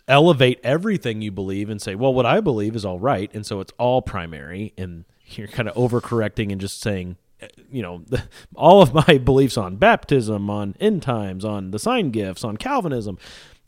elevate 0.07 0.59
everything 0.63 1.21
you 1.21 1.31
believe 1.31 1.69
and 1.69 1.81
say, 1.81 1.95
well, 1.95 2.13
what 2.13 2.25
I 2.25 2.39
believe 2.41 2.75
is 2.75 2.83
all 2.85 2.99
right, 2.99 3.29
and 3.33 3.45
so 3.45 3.59
it's 3.59 3.71
all 3.77 4.01
primary, 4.01 4.73
and 4.77 5.05
you're 5.25 5.47
kind 5.47 5.67
of 5.69 5.75
overcorrecting 5.75 6.51
and 6.51 6.59
just 6.59 6.79
saying, 6.81 7.17
you 7.71 7.81
know, 7.81 8.03
the, 8.07 8.23
all 8.55 8.81
of 8.81 8.93
my 8.93 9.17
beliefs 9.23 9.57
on 9.57 9.75
baptism, 9.77 10.49
on 10.49 10.75
end 10.79 11.01
times, 11.03 11.43
on 11.45 11.71
the 11.71 11.79
sign 11.79 12.11
gifts, 12.11 12.43
on 12.43 12.57
Calvinism, 12.57 13.17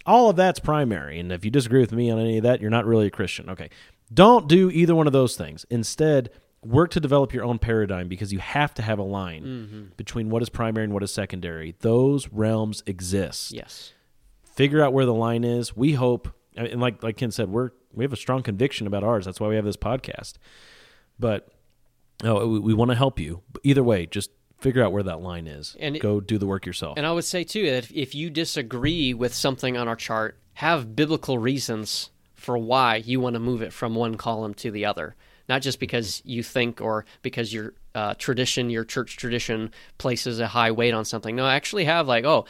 all 0.06 0.30
of 0.30 0.36
that's 0.36 0.60
primary. 0.60 1.20
And 1.20 1.32
if 1.32 1.46
you 1.46 1.52
disagree 1.52 1.82
with 1.82 1.92
me 1.92 2.10
on 2.10 2.20
any 2.20 2.38
of 2.38 2.44
that, 2.44 2.62
you're 2.62 2.70
not 2.72 2.86
really 2.86 3.08
a 3.08 3.12
Christian. 3.12 3.50
Okay. 3.50 3.70
Don't 4.14 4.48
do 4.48 4.72
either 4.72 4.96
one 4.96 5.06
of 5.08 5.14
those 5.14 5.36
things. 5.36 5.66
Instead, 5.70 6.32
work 6.64 6.90
to 6.92 7.00
develop 7.00 7.34
your 7.34 7.46
own 7.46 7.60
paradigm 7.60 8.08
because 8.08 8.34
you 8.34 8.40
have 8.40 8.74
to 8.74 8.82
have 8.82 8.98
a 9.00 9.04
line 9.04 9.44
Mhm. 9.92 9.98
between 9.98 10.30
what 10.30 10.42
is 10.42 10.50
primary 10.50 10.84
and 10.86 10.94
what 10.94 11.04
is 11.04 11.12
secondary. 11.14 11.76
Those 11.82 12.28
realms 12.30 12.82
exist. 12.88 13.52
Yes. 13.54 13.94
Figure 14.56 14.82
out 14.82 14.92
where 14.92 15.06
the 15.06 15.14
line 15.14 15.44
is. 15.44 15.78
We 15.78 15.94
hope, 15.94 16.28
and 16.58 16.82
like 16.82 17.02
like 17.04 17.16
Ken 17.18 17.32
said, 17.32 17.50
we're 17.50 17.70
we 17.94 18.04
have 18.04 18.12
a 18.12 18.18
strong 18.18 18.44
conviction 18.44 18.88
about 18.88 19.04
ours. 19.04 19.26
That's 19.26 19.40
why 19.40 19.48
we 19.48 19.56
have 19.56 19.64
this 19.66 19.78
podcast. 19.78 20.34
But 21.18 21.48
oh, 22.24 22.48
we, 22.48 22.60
we 22.60 22.74
want 22.74 22.92
to 22.92 22.96
help 22.96 23.20
you. 23.20 23.42
But 23.52 23.62
either 23.64 23.84
way, 23.84 24.06
just 24.06 24.32
figure 24.60 24.84
out 24.84 24.92
where 24.92 25.04
that 25.04 25.22
line 25.22 25.48
is. 25.48 25.76
And 25.80 25.96
it- 25.96 26.02
go 26.02 26.20
do 26.20 26.38
the 26.38 26.46
work 26.48 26.66
yourself. 26.66 26.98
And 26.98 27.06
I 27.06 27.12
would 27.12 27.24
say 27.26 27.44
too 27.44 27.66
that 27.66 27.78
if, 27.86 27.92
if 27.92 28.16
you 28.16 28.30
disagree 28.30 29.14
with 29.14 29.34
something 29.34 29.78
on 29.78 29.88
our 29.88 29.96
chart, 29.96 30.38
have 30.56 30.96
biblical 30.96 31.38
reasons 31.38 32.10
for 32.36 32.58
why 32.58 32.98
you 32.98 33.20
want 33.20 33.36
to 33.36 33.40
move 33.40 33.62
it 33.62 33.72
from 33.74 33.96
one 33.96 34.16
column 34.16 34.54
to 34.56 34.72
the 34.72 34.86
other. 34.86 35.16
Not 35.48 35.62
just 35.62 35.80
because 35.80 36.22
you 36.26 36.44
think 36.44 36.80
or 36.80 37.06
because 37.22 37.52
your 37.54 37.74
uh, 37.96 38.14
tradition, 38.16 38.70
your 38.70 38.84
church 38.86 39.18
tradition, 39.18 39.72
places 39.98 40.40
a 40.40 40.48
high 40.48 40.72
weight 40.72 40.94
on 40.94 41.06
something. 41.06 41.36
No, 41.36 41.46
I 41.46 41.56
actually 41.56 41.86
have 41.86 42.08
like, 42.08 42.24
oh, 42.24 42.46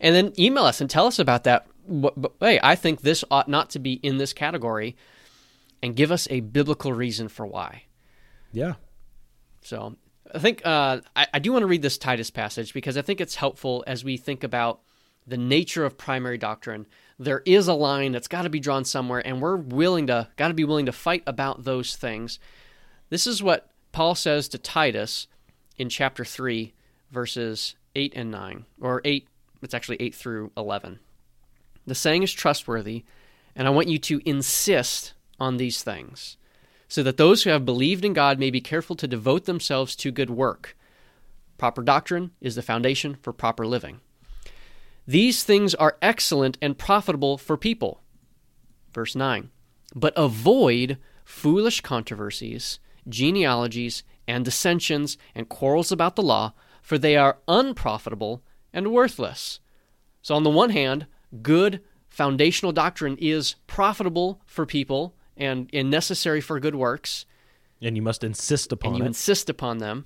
and 0.00 0.14
then 0.14 0.32
email 0.38 0.64
us 0.64 0.80
and 0.80 0.90
tell 0.90 1.06
us 1.06 1.18
about 1.18 1.44
that. 1.44 1.66
Hey, 2.38 2.60
I 2.62 2.74
think 2.74 3.00
this 3.00 3.24
ought 3.30 3.48
not 3.48 3.70
to 3.70 3.78
be 3.78 3.94
in 3.94 4.18
this 4.18 4.34
category, 4.34 4.94
and 5.82 5.96
give 5.96 6.12
us 6.12 6.28
a 6.30 6.40
biblical 6.40 6.92
reason 6.92 7.28
for 7.28 7.46
why. 7.46 7.84
yeah. 8.52 8.74
So 9.62 9.96
I 10.34 10.38
think 10.38 10.62
uh, 10.64 11.00
I, 11.16 11.26
I 11.34 11.38
do 11.38 11.52
want 11.52 11.62
to 11.62 11.66
read 11.66 11.82
this 11.82 11.98
Titus 11.98 12.30
passage 12.30 12.74
because 12.74 12.96
I 12.96 13.02
think 13.02 13.20
it's 13.20 13.36
helpful 13.36 13.84
as 13.86 14.04
we 14.04 14.16
think 14.16 14.44
about 14.44 14.80
the 15.26 15.36
nature 15.36 15.84
of 15.84 15.98
primary 15.98 16.38
doctrine. 16.38 16.86
There 17.18 17.42
is 17.44 17.68
a 17.68 17.74
line 17.74 18.12
that's 18.12 18.28
got 18.28 18.42
to 18.42 18.50
be 18.50 18.60
drawn 18.60 18.84
somewhere, 18.84 19.26
and 19.26 19.42
we're 19.42 19.56
willing 19.56 20.06
to 20.06 20.28
got 20.36 20.48
to 20.48 20.54
be 20.54 20.64
willing 20.64 20.86
to 20.86 20.92
fight 20.92 21.22
about 21.26 21.64
those 21.64 21.96
things. 21.96 22.38
This 23.10 23.26
is 23.26 23.42
what 23.42 23.70
Paul 23.92 24.14
says 24.14 24.48
to 24.48 24.58
Titus 24.58 25.26
in 25.76 25.88
chapter 25.88 26.24
three, 26.24 26.74
verses 27.10 27.74
eight 27.94 28.12
and 28.14 28.30
nine, 28.30 28.64
or 28.80 29.00
eight. 29.04 29.28
It's 29.60 29.74
actually 29.74 29.96
eight 30.00 30.14
through 30.14 30.52
eleven. 30.56 31.00
The 31.86 31.94
saying 31.94 32.22
is 32.22 32.32
trustworthy, 32.32 33.04
and 33.56 33.66
I 33.66 33.70
want 33.70 33.88
you 33.88 33.98
to 33.98 34.20
insist 34.24 35.14
on 35.40 35.56
these 35.56 35.82
things 35.82 36.36
so 36.88 37.02
that 37.02 37.18
those 37.18 37.42
who 37.42 37.50
have 37.50 37.64
believed 37.64 38.04
in 38.04 38.14
God 38.14 38.38
may 38.38 38.50
be 38.50 38.60
careful 38.60 38.96
to 38.96 39.06
devote 39.06 39.44
themselves 39.44 39.94
to 39.96 40.10
good 40.10 40.30
work. 40.30 40.76
Proper 41.58 41.82
doctrine 41.82 42.30
is 42.40 42.54
the 42.54 42.62
foundation 42.62 43.16
for 43.22 43.32
proper 43.32 43.66
living. 43.66 44.00
These 45.06 45.44
things 45.44 45.74
are 45.74 45.98
excellent 46.00 46.58
and 46.60 46.78
profitable 46.78 47.38
for 47.38 47.56
people. 47.56 48.00
Verse 48.92 49.14
9. 49.14 49.50
But 49.94 50.12
avoid 50.16 50.98
foolish 51.24 51.80
controversies, 51.82 52.78
genealogies, 53.08 54.02
and 54.26 54.44
dissensions, 54.44 55.18
and 55.34 55.48
quarrels 55.48 55.92
about 55.92 56.16
the 56.16 56.22
law, 56.22 56.52
for 56.82 56.98
they 56.98 57.16
are 57.16 57.38
unprofitable 57.48 58.42
and 58.72 58.92
worthless. 58.92 59.60
So, 60.22 60.34
on 60.34 60.42
the 60.42 60.50
one 60.50 60.70
hand, 60.70 61.06
good 61.42 61.80
foundational 62.08 62.72
doctrine 62.72 63.16
is 63.18 63.56
profitable 63.66 64.40
for 64.46 64.66
people 64.66 65.14
and, 65.38 65.70
and 65.72 65.90
necessary 65.90 66.40
for 66.40 66.60
good 66.60 66.74
works, 66.74 67.24
And 67.80 67.96
you 67.96 68.02
must 68.02 68.22
insist 68.24 68.72
upon 68.72 68.90
and 68.90 68.98
you 68.98 69.04
it. 69.04 69.08
insist 69.08 69.48
upon 69.48 69.78
them. 69.78 70.04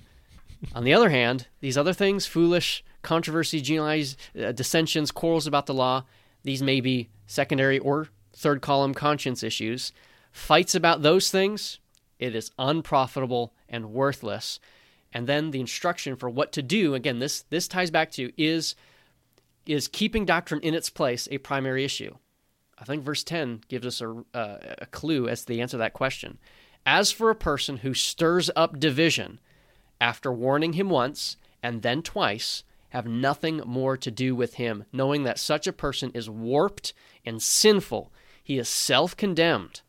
On 0.73 0.83
the 0.85 0.93
other 0.93 1.09
hand, 1.09 1.47
these 1.59 1.77
other 1.77 1.91
things, 1.93 2.25
foolish 2.25 2.83
controversies, 3.01 3.61
genealogies, 3.63 4.15
uh, 4.41 4.53
dissensions, 4.53 5.11
quarrels 5.11 5.45
about 5.45 5.65
the 5.65 5.73
law, 5.73 6.05
these 6.43 6.63
may 6.63 6.79
be 6.79 7.09
secondary 7.27 7.79
or 7.79 8.07
third 8.31 8.61
column 8.61 8.93
conscience 8.93 9.43
issues. 9.43 9.91
Fights 10.31 10.73
about 10.73 11.01
those 11.01 11.29
things, 11.29 11.79
it 12.17 12.33
is 12.35 12.51
unprofitable 12.57 13.53
and 13.67 13.91
worthless. 13.91 14.59
And 15.11 15.27
then 15.27 15.51
the 15.51 15.59
instruction 15.59 16.15
for 16.15 16.29
what 16.29 16.51
to 16.53 16.61
do, 16.61 16.95
again, 16.95 17.19
this 17.19 17.43
this 17.49 17.67
ties 17.67 17.91
back 17.91 18.09
to 18.11 18.31
is 18.41 18.75
is 19.65 19.87
keeping 19.87 20.25
doctrine 20.25 20.61
in 20.61 20.73
its 20.73 20.89
place 20.89 21.27
a 21.31 21.37
primary 21.37 21.83
issue. 21.83 22.15
I 22.77 22.85
think 22.85 23.03
verse 23.03 23.23
10 23.23 23.61
gives 23.67 23.85
us 23.85 24.01
a, 24.01 24.23
uh, 24.33 24.57
a 24.79 24.85
clue 24.87 25.27
as 25.27 25.41
to 25.41 25.47
the 25.47 25.61
answer 25.61 25.73
to 25.73 25.79
that 25.79 25.93
question. 25.93 26.37
As 26.85 27.11
for 27.11 27.29
a 27.29 27.35
person 27.35 27.77
who 27.77 27.93
stirs 27.93 28.49
up 28.55 28.79
division, 28.79 29.39
after 30.01 30.31
warning 30.31 30.73
him 30.73 30.89
once 30.89 31.37
and 31.61 31.81
then 31.81 32.01
twice, 32.01 32.63
have 32.89 33.07
nothing 33.07 33.57
more 33.65 33.97
to 33.97 34.11
do 34.11 34.35
with 34.35 34.55
him, 34.55 34.85
knowing 34.91 35.23
that 35.23 35.39
such 35.39 35.65
a 35.65 35.73
person 35.73 36.11
is 36.13 36.29
warped 36.29 36.93
and 37.25 37.41
sinful. 37.41 38.11
He 38.43 38.57
is 38.57 38.69
self 38.69 39.17
condemned. 39.17 39.81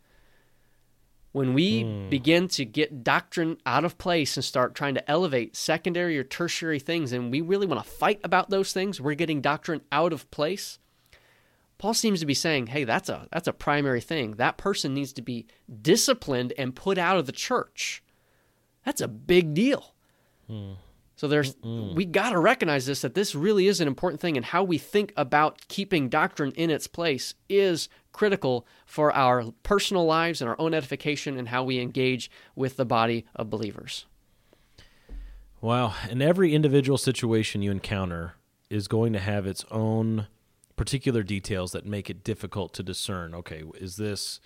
When 1.32 1.52
we 1.52 1.82
begin 2.08 2.46
to 2.48 2.64
get 2.64 3.02
doctrine 3.02 3.58
out 3.66 3.84
of 3.84 3.98
place 3.98 4.36
and 4.36 4.44
start 4.44 4.76
trying 4.76 4.94
to 4.94 5.10
elevate 5.10 5.56
secondary 5.56 6.16
or 6.16 6.22
tertiary 6.22 6.78
things, 6.78 7.12
and 7.12 7.32
we 7.32 7.40
really 7.40 7.66
want 7.66 7.84
to 7.84 7.90
fight 7.90 8.20
about 8.22 8.50
those 8.50 8.72
things, 8.72 9.00
we're 9.00 9.14
getting 9.14 9.40
doctrine 9.40 9.80
out 9.90 10.12
of 10.12 10.30
place. 10.30 10.78
Paul 11.78 11.94
seems 11.94 12.20
to 12.20 12.26
be 12.26 12.34
saying, 12.34 12.68
"Hey, 12.68 12.84
that's 12.84 13.08
a 13.08 13.28
that's 13.32 13.48
a 13.48 13.52
primary 13.52 14.00
thing. 14.00 14.32
That 14.32 14.56
person 14.56 14.94
needs 14.94 15.12
to 15.14 15.22
be 15.22 15.46
disciplined 15.82 16.52
and 16.56 16.74
put 16.74 16.98
out 16.98 17.16
of 17.16 17.26
the 17.26 17.32
church. 17.32 18.02
That's 18.84 19.00
a 19.00 19.08
big 19.08 19.54
deal." 19.54 19.94
Hmm. 20.46 20.72
So 21.16 21.28
there's 21.28 21.56
we 21.62 22.04
got 22.04 22.30
to 22.30 22.38
recognize 22.38 22.86
this 22.86 23.02
that 23.02 23.14
this 23.14 23.34
really 23.34 23.68
is 23.68 23.80
an 23.80 23.86
important 23.86 24.20
thing 24.20 24.36
and 24.36 24.44
how 24.44 24.64
we 24.64 24.78
think 24.78 25.12
about 25.16 25.60
keeping 25.68 26.08
doctrine 26.08 26.52
in 26.52 26.70
its 26.70 26.86
place 26.86 27.34
is 27.48 27.88
critical 28.12 28.66
for 28.84 29.14
our 29.14 29.44
personal 29.62 30.06
lives 30.06 30.40
and 30.40 30.48
our 30.48 30.60
own 30.60 30.74
edification 30.74 31.36
and 31.38 31.48
how 31.48 31.62
we 31.62 31.78
engage 31.78 32.30
with 32.56 32.76
the 32.76 32.84
body 32.84 33.24
of 33.34 33.48
believers. 33.48 34.06
Wow. 35.60 35.94
And 36.10 36.20
every 36.20 36.52
individual 36.54 36.98
situation 36.98 37.62
you 37.62 37.70
encounter 37.70 38.34
is 38.68 38.88
going 38.88 39.12
to 39.12 39.18
have 39.18 39.46
its 39.46 39.64
own 39.70 40.26
particular 40.76 41.22
details 41.22 41.72
that 41.72 41.86
make 41.86 42.10
it 42.10 42.24
difficult 42.24 42.72
to 42.74 42.82
discern. 42.82 43.34
Okay, 43.34 43.62
is 43.80 43.96
this 43.96 44.40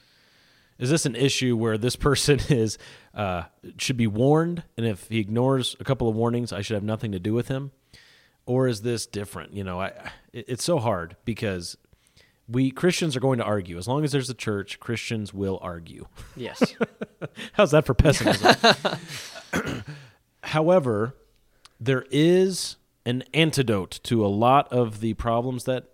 is 0.78 0.90
this 0.90 1.06
an 1.06 1.16
issue 1.16 1.56
where 1.56 1.76
this 1.78 1.96
person 1.96 2.38
is 2.48 2.78
uh, 3.14 3.44
should 3.78 3.96
be 3.96 4.06
warned, 4.06 4.62
and 4.76 4.86
if 4.86 5.08
he 5.08 5.18
ignores 5.18 5.76
a 5.80 5.84
couple 5.84 6.08
of 6.08 6.14
warnings, 6.14 6.52
I 6.52 6.60
should 6.62 6.74
have 6.74 6.84
nothing 6.84 7.12
to 7.12 7.18
do 7.18 7.34
with 7.34 7.48
him, 7.48 7.72
or 8.46 8.68
is 8.68 8.82
this 8.82 9.06
different? 9.06 9.52
You 9.54 9.64
know, 9.64 9.80
I 9.80 9.88
it- 10.32 10.44
it's 10.48 10.64
so 10.64 10.78
hard 10.78 11.16
because 11.24 11.76
we 12.48 12.70
Christians 12.70 13.14
are 13.16 13.20
going 13.20 13.38
to 13.38 13.44
argue 13.44 13.76
as 13.76 13.86
long 13.86 14.04
as 14.04 14.12
there's 14.12 14.30
a 14.30 14.34
church. 14.34 14.80
Christians 14.80 15.34
will 15.34 15.58
argue. 15.62 16.06
Yes. 16.36 16.62
How's 17.52 17.72
that 17.72 17.84
for 17.84 17.92
pessimism? 17.94 18.54
However, 20.42 21.14
there 21.80 22.06
is 22.10 22.76
an 23.04 23.24
antidote 23.34 24.00
to 24.04 24.24
a 24.24 24.28
lot 24.28 24.72
of 24.72 25.00
the 25.00 25.14
problems 25.14 25.64
that 25.64 25.88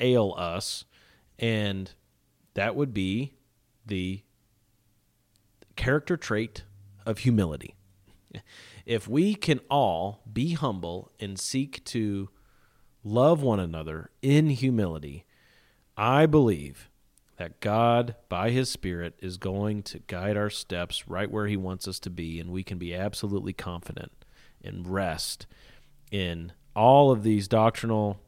ail 0.00 0.34
us, 0.36 0.84
and 1.38 1.92
that 2.54 2.76
would 2.76 2.92
be 2.92 3.34
the 3.86 4.22
character 5.76 6.16
trait 6.16 6.64
of 7.04 7.18
humility. 7.18 7.74
If 8.86 9.06
we 9.08 9.34
can 9.34 9.60
all 9.70 10.22
be 10.30 10.54
humble 10.54 11.12
and 11.20 11.38
seek 11.38 11.84
to 11.86 12.28
love 13.04 13.42
one 13.42 13.60
another 13.60 14.10
in 14.22 14.50
humility, 14.50 15.24
I 15.96 16.26
believe 16.26 16.88
that 17.36 17.60
God, 17.60 18.16
by 18.28 18.50
His 18.50 18.70
Spirit, 18.70 19.14
is 19.20 19.36
going 19.36 19.82
to 19.84 19.98
guide 20.00 20.36
our 20.36 20.50
steps 20.50 21.08
right 21.08 21.30
where 21.30 21.46
He 21.46 21.56
wants 21.56 21.88
us 21.88 21.98
to 22.00 22.10
be, 22.10 22.38
and 22.38 22.50
we 22.50 22.62
can 22.62 22.78
be 22.78 22.94
absolutely 22.94 23.52
confident 23.52 24.12
and 24.62 24.86
rest 24.86 25.46
in 26.10 26.52
all 26.74 27.10
of 27.10 27.22
these 27.22 27.48
doctrinal 27.48 28.20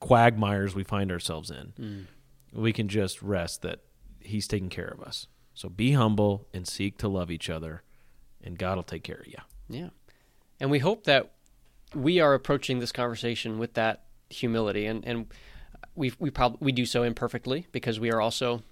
quagmires 0.00 0.74
we 0.74 0.84
find 0.84 1.10
ourselves 1.10 1.50
in. 1.50 1.72
Mm. 1.78 2.06
We 2.52 2.72
can 2.72 2.88
just 2.88 3.22
rest 3.22 3.62
that 3.62 3.80
He's 4.20 4.48
taking 4.48 4.68
care 4.68 4.88
of 4.88 5.00
us. 5.00 5.26
So 5.54 5.68
be 5.68 5.92
humble 5.92 6.46
and 6.52 6.66
seek 6.66 6.98
to 6.98 7.08
love 7.08 7.30
each 7.30 7.48
other, 7.48 7.82
and 8.42 8.58
God 8.58 8.76
will 8.76 8.82
take 8.82 9.04
care 9.04 9.16
of 9.16 9.26
you. 9.26 9.38
Yeah. 9.68 9.88
And 10.60 10.70
we 10.70 10.78
hope 10.78 11.04
that 11.04 11.32
we 11.94 12.20
are 12.20 12.34
approaching 12.34 12.78
this 12.78 12.92
conversation 12.92 13.58
with 13.58 13.74
that 13.74 14.02
humility 14.28 14.86
and 14.86 15.04
and 15.06 15.26
we 15.94 16.12
we 16.18 16.30
probably 16.30 16.58
we 16.60 16.72
do 16.72 16.84
so 16.84 17.02
imperfectly 17.02 17.66
because 17.72 18.00
we 18.00 18.10
are 18.10 18.20
also 18.20 18.62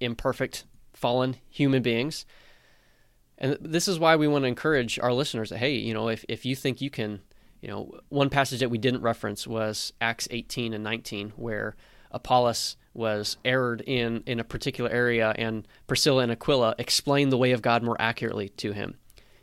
imperfect 0.00 0.64
fallen 0.92 1.36
human 1.48 1.82
beings. 1.82 2.24
And 3.36 3.58
this 3.60 3.88
is 3.88 3.98
why 3.98 4.16
we 4.16 4.28
want 4.28 4.44
to 4.44 4.48
encourage 4.48 4.98
our 4.98 5.12
listeners 5.12 5.50
that, 5.50 5.58
hey, 5.58 5.74
you 5.74 5.92
know, 5.92 6.08
if, 6.08 6.24
if 6.28 6.46
you 6.46 6.54
think 6.54 6.80
you 6.80 6.88
can, 6.88 7.20
you 7.64 7.70
know, 7.70 7.98
one 8.10 8.28
passage 8.28 8.60
that 8.60 8.68
we 8.68 8.76
didn't 8.76 9.00
reference 9.00 9.46
was 9.46 9.94
Acts 9.98 10.28
18 10.30 10.74
and 10.74 10.84
19, 10.84 11.30
where 11.30 11.76
Apollos 12.10 12.76
was 12.92 13.38
erred 13.42 13.80
in, 13.86 14.22
in 14.26 14.38
a 14.38 14.44
particular 14.44 14.90
area 14.90 15.34
and 15.38 15.66
Priscilla 15.86 16.24
and 16.24 16.30
Aquila 16.30 16.74
explained 16.78 17.32
the 17.32 17.38
way 17.38 17.52
of 17.52 17.62
God 17.62 17.82
more 17.82 17.96
accurately 17.98 18.50
to 18.50 18.72
him. 18.72 18.98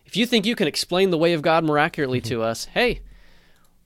If 0.05 0.15
you 0.15 0.27
think 0.27 0.45
you 0.45 0.55
can 0.55 0.67
explain 0.67 1.09
the 1.09 1.17
way 1.17 1.33
of 1.33 1.41
God 1.41 1.63
more 1.63 1.79
accurately 1.79 2.21
mm-hmm. 2.21 2.29
to 2.29 2.43
us, 2.43 2.65
hey, 2.65 3.01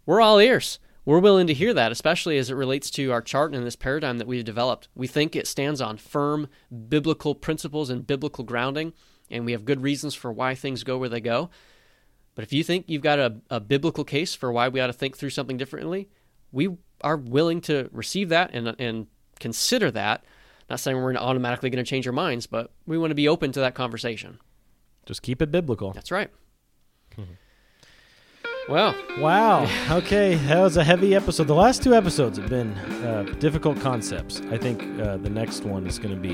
we're 0.06 0.20
all 0.20 0.40
ears. 0.40 0.80
We're 1.06 1.20
willing 1.20 1.48
to 1.48 1.54
hear 1.54 1.74
that, 1.74 1.94
especially 1.94 2.38
as 2.38 2.50
it 2.50 2.56
relates 2.56 2.90
to 2.92 3.14
our 3.14 3.22
chart 3.22 3.56
and 3.56 3.66
this 3.66 3.78
paradigm 3.78 4.18
that 4.18 4.28
we've 4.28 4.44
developed. 4.44 4.90
We 4.96 5.08
think 5.08 5.34
it 5.34 5.48
stands 5.48 5.80
on 5.80 5.96
firm 5.96 6.50
biblical 6.90 7.36
principles 7.36 7.90
and 7.90 8.06
biblical 8.06 8.44
grounding, 8.44 8.92
and 9.32 9.46
we 9.46 9.54
have 9.54 9.64
good 9.64 9.82
reasons 9.82 10.14
for 10.14 10.34
why 10.34 10.56
things 10.56 10.84
go 10.84 10.98
where 10.98 11.08
they 11.08 11.22
go. 11.22 11.52
But 12.36 12.44
if 12.44 12.54
you 12.54 12.64
think 12.64 12.86
you've 12.88 13.02
got 13.02 13.18
a, 13.18 13.38
a 13.50 13.60
biblical 13.60 14.04
case 14.04 14.36
for 14.36 14.52
why 14.52 14.68
we 14.68 14.80
ought 14.82 14.88
to 14.88 14.94
think 14.94 15.18
through 15.18 15.30
something 15.30 15.58
differently, 15.58 16.10
we 16.52 16.70
are 17.02 17.18
willing 17.18 17.62
to 17.62 17.90
receive 17.92 18.30
that 18.30 18.52
and, 18.54 18.76
and 18.80 19.08
consider 19.40 19.90
that. 19.92 20.24
Not 20.70 20.80
saying 20.80 20.98
we're 20.98 21.16
automatically 21.16 21.70
going 21.70 21.84
to 21.84 21.90
change 21.90 22.08
our 22.08 22.14
minds, 22.14 22.48
but 22.48 22.72
we 22.86 22.98
want 22.98 23.12
to 23.12 23.16
be 23.16 23.28
open 23.28 23.52
to 23.54 23.60
that 23.62 23.76
conversation. 23.76 24.40
Just 25.06 25.22
keep 25.22 25.42
it 25.42 25.52
biblical. 25.52 25.94
That's 25.94 26.12
right. 26.12 26.30
Well, 28.68 28.96
wow. 29.20 29.70
Okay, 29.92 30.34
that 30.48 30.60
was 30.60 30.76
a 30.76 30.84
heavy 30.84 31.14
episode. 31.14 31.46
The 31.46 31.54
last 31.54 31.84
two 31.84 31.94
episodes 31.94 32.40
have 32.40 32.50
been 32.50 32.72
uh, 33.06 33.22
difficult 33.38 33.80
concepts. 33.80 34.42
I 34.50 34.58
think 34.58 34.82
uh, 35.00 35.18
the 35.18 35.30
next 35.30 35.66
one 35.66 35.86
is 35.86 36.00
going 36.00 36.16
to 36.16 36.20
be 36.20 36.34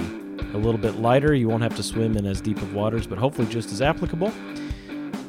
a 0.54 0.58
little 0.58 0.80
bit 0.80 0.96
lighter. 0.96 1.34
You 1.34 1.50
won't 1.50 1.62
have 1.62 1.76
to 1.76 1.84
swim 1.84 2.16
in 2.16 2.26
as 2.26 2.40
deep 2.40 2.62
of 2.62 2.74
waters, 2.74 3.06
but 3.06 3.18
hopefully 3.18 3.48
just 3.50 3.74
as 3.74 3.82
applicable. 3.82 4.32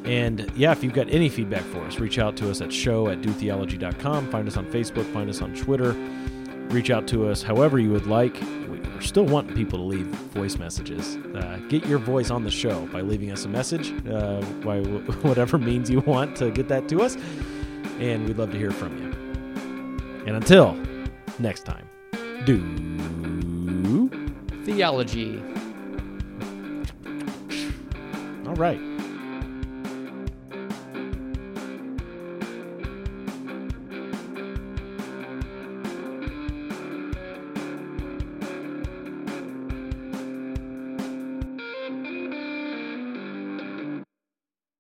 And 0.05 0.50
yeah, 0.57 0.72
if 0.72 0.82
you've 0.82 0.92
got 0.92 1.09
any 1.11 1.28
feedback 1.28 1.62
for 1.62 1.80
us, 1.84 1.98
reach 1.98 2.18
out 2.18 2.36
to 2.38 2.50
us 2.50 2.61
at 2.61 2.72
show 2.72 3.09
at 3.09 3.20
dotheology.com. 3.22 4.30
Find 4.30 4.48
us 4.48 4.57
on 4.57 4.66
Facebook, 4.66 5.11
find 5.12 5.30
us 5.30 5.40
on 5.40 5.55
Twitter. 5.55 5.92
Reach 6.72 6.90
out 6.90 7.07
to 7.09 7.28
us 7.28 7.42
however 7.42 7.78
you 7.78 7.90
would 7.90 8.07
like. 8.07 8.40
We're 8.40 9.00
still 9.00 9.24
wanting 9.24 9.55
people 9.55 9.78
to 9.78 9.84
leave 9.84 10.07
voice 10.07 10.59
messages. 10.59 11.16
Uh, 11.34 11.61
get 11.68 11.86
your 11.86 11.98
voice 11.98 12.30
on 12.30 12.44
the 12.44 12.50
show 12.50 12.86
by 12.86 13.00
leaving 13.00 13.30
us 13.30 13.44
a 13.44 13.48
message, 13.48 13.92
uh, 14.09 14.40
by 14.64 14.80
w- 14.80 14.98
whatever 15.22 15.59
means 15.59 15.90
you 15.90 16.00
want 16.00 16.36
to 16.36 16.50
get 16.50 16.68
that 16.68 16.88
to 16.88 17.03
us. 17.03 17.16
And 17.98 18.26
we'd 18.26 18.38
love 18.38 18.50
to 18.53 18.59
hear 18.59 18.70
from 18.70 18.96
you. 18.98 19.12
And 20.26 20.36
until 20.36 20.76
next 21.38 21.64
time, 21.64 21.88
do 22.44 22.61
theology. 24.64 25.42
All 28.46 28.55
right. 28.55 28.91